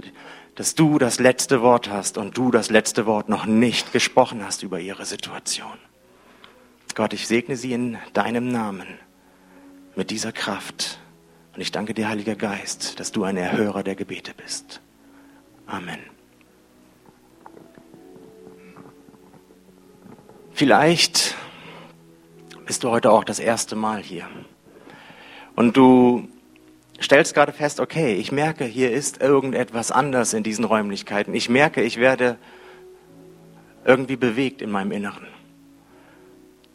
dass 0.56 0.74
du 0.74 0.98
das 0.98 1.20
letzte 1.20 1.62
Wort 1.62 1.88
hast 1.88 2.18
und 2.18 2.36
du 2.36 2.50
das 2.50 2.70
letzte 2.70 3.06
Wort 3.06 3.28
noch 3.28 3.46
nicht 3.46 3.92
gesprochen 3.92 4.44
hast 4.44 4.64
über 4.64 4.80
ihre 4.80 5.06
Situation. 5.06 5.78
Gott, 6.96 7.12
ich 7.12 7.28
segne 7.28 7.56
sie 7.56 7.74
in 7.74 7.98
deinem 8.14 8.50
Namen 8.50 8.88
mit 9.94 10.10
dieser 10.10 10.32
Kraft. 10.32 10.98
Und 11.54 11.60
ich 11.60 11.70
danke 11.70 11.94
dir, 11.94 12.08
Heiliger 12.08 12.34
Geist, 12.34 12.98
dass 12.98 13.12
du 13.12 13.22
ein 13.22 13.36
Erhörer 13.36 13.84
der 13.84 13.94
Gebete 13.94 14.32
bist. 14.34 14.80
Amen. 15.68 16.17
Vielleicht 20.58 21.36
bist 22.66 22.82
du 22.82 22.90
heute 22.90 23.12
auch 23.12 23.22
das 23.22 23.38
erste 23.38 23.76
Mal 23.76 24.02
hier. 24.02 24.26
Und 25.54 25.76
du 25.76 26.26
stellst 27.00 27.32
gerade 27.32 27.52
fest, 27.52 27.78
okay, 27.78 28.14
ich 28.14 28.32
merke, 28.32 28.64
hier 28.64 28.90
ist 28.90 29.22
irgendetwas 29.22 29.92
anders 29.92 30.34
in 30.34 30.42
diesen 30.42 30.64
Räumlichkeiten. 30.64 31.32
Ich 31.32 31.48
merke, 31.48 31.80
ich 31.82 31.98
werde 31.98 32.38
irgendwie 33.84 34.16
bewegt 34.16 34.60
in 34.60 34.72
meinem 34.72 34.90
Inneren. 34.90 35.28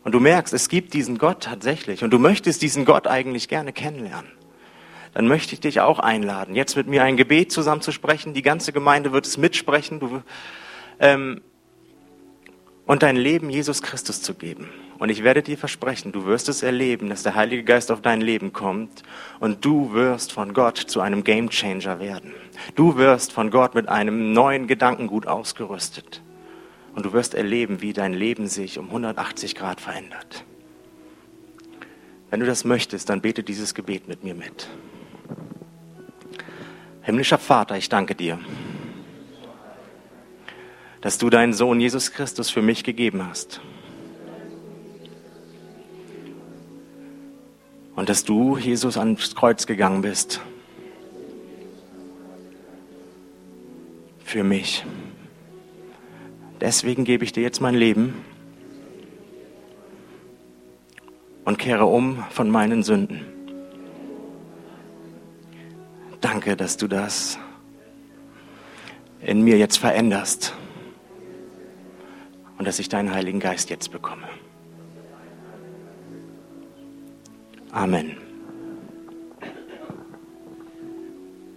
Und 0.05 0.13
du 0.13 0.21
merkst, 0.21 0.53
es 0.53 0.69
gibt 0.69 0.93
diesen 0.93 1.17
Gott 1.17 1.43
tatsächlich. 1.43 2.05
Und 2.05 2.11
du 2.11 2.19
möchtest 2.19 2.61
diesen 2.61 2.85
Gott 2.85 3.05
eigentlich 3.05 3.49
gerne 3.49 3.73
kennenlernen. 3.73 4.31
Dann 5.13 5.27
möchte 5.27 5.55
ich 5.55 5.59
dich 5.59 5.81
auch 5.81 5.99
einladen, 5.99 6.55
jetzt 6.55 6.77
mit 6.77 6.87
mir 6.87 7.03
ein 7.03 7.17
Gebet 7.17 7.51
zusammenzusprechen. 7.51 8.33
Die 8.33 8.43
ganze 8.43 8.71
Gemeinde 8.71 9.11
wird 9.11 9.25
es 9.25 9.37
mitsprechen. 9.37 9.99
Du, 9.99 10.23
ähm, 11.01 11.41
und 12.85 13.03
dein 13.03 13.15
Leben 13.15 13.49
Jesus 13.49 13.81
Christus 13.81 14.21
zu 14.21 14.33
geben. 14.33 14.69
Und 14.99 15.09
ich 15.09 15.23
werde 15.23 15.41
dir 15.41 15.57
versprechen, 15.57 16.11
du 16.11 16.25
wirst 16.25 16.49
es 16.49 16.63
erleben, 16.63 17.09
dass 17.09 17.23
der 17.23 17.35
Heilige 17.35 17.63
Geist 17.63 17.91
auf 17.91 18.01
dein 18.01 18.21
Leben 18.21 18.53
kommt 18.53 19.03
und 19.39 19.65
du 19.65 19.93
wirst 19.93 20.31
von 20.31 20.53
Gott 20.53 20.77
zu 20.77 21.01
einem 21.01 21.23
Gamechanger 21.23 21.99
werden. 21.99 22.33
Du 22.75 22.97
wirst 22.97 23.31
von 23.31 23.51
Gott 23.51 23.75
mit 23.75 23.89
einem 23.89 24.33
neuen 24.33 24.67
Gedankengut 24.67 25.27
ausgerüstet. 25.27 26.21
Und 26.95 27.05
du 27.05 27.13
wirst 27.13 27.33
erleben, 27.33 27.81
wie 27.81 27.91
dein 27.91 28.13
Leben 28.13 28.47
sich 28.47 28.77
um 28.77 28.87
180 28.87 29.55
Grad 29.55 29.81
verändert. 29.81 30.45
Wenn 32.29 32.39
du 32.39 32.45
das 32.45 32.65
möchtest, 32.65 33.09
dann 33.09 33.21
bete 33.21 33.43
dieses 33.43 33.73
Gebet 33.73 34.07
mit 34.07 34.23
mir 34.23 34.35
mit. 34.35 34.69
Himmlischer 37.01 37.39
Vater, 37.39 37.77
ich 37.77 37.89
danke 37.89 38.15
dir 38.15 38.39
dass 41.03 41.17
du 41.17 41.29
deinen 41.29 41.51
Sohn 41.51 41.81
Jesus 41.81 42.13
Christus 42.13 42.49
für 42.49 42.61
mich 42.61 42.85
gegeben 42.85 43.27
hast. 43.27 43.59
Und 47.93 48.07
dass 48.07 48.23
du, 48.23 48.57
Jesus, 48.57 48.97
ans 48.97 49.35
Kreuz 49.35 49.67
gegangen 49.67 50.01
bist. 50.01 50.39
Für 54.23 54.45
mich. 54.45 54.85
Deswegen 56.61 57.03
gebe 57.03 57.25
ich 57.25 57.33
dir 57.33 57.43
jetzt 57.43 57.59
mein 57.59 57.75
Leben 57.75 58.23
und 61.43 61.59
kehre 61.59 61.85
um 61.85 62.23
von 62.29 62.49
meinen 62.49 62.81
Sünden. 62.81 63.25
Danke, 66.21 66.55
dass 66.55 66.77
du 66.77 66.87
das 66.87 67.37
in 69.19 69.41
mir 69.41 69.57
jetzt 69.57 69.77
veränderst 69.77 70.55
und 72.63 72.67
dass 72.67 72.79
ich 72.79 72.87
deinen 72.87 73.13
Heiligen 73.13 73.41
Geist 73.41 73.69
jetzt 73.69 73.91
bekomme. 73.91 74.25
Amen. 77.73 78.15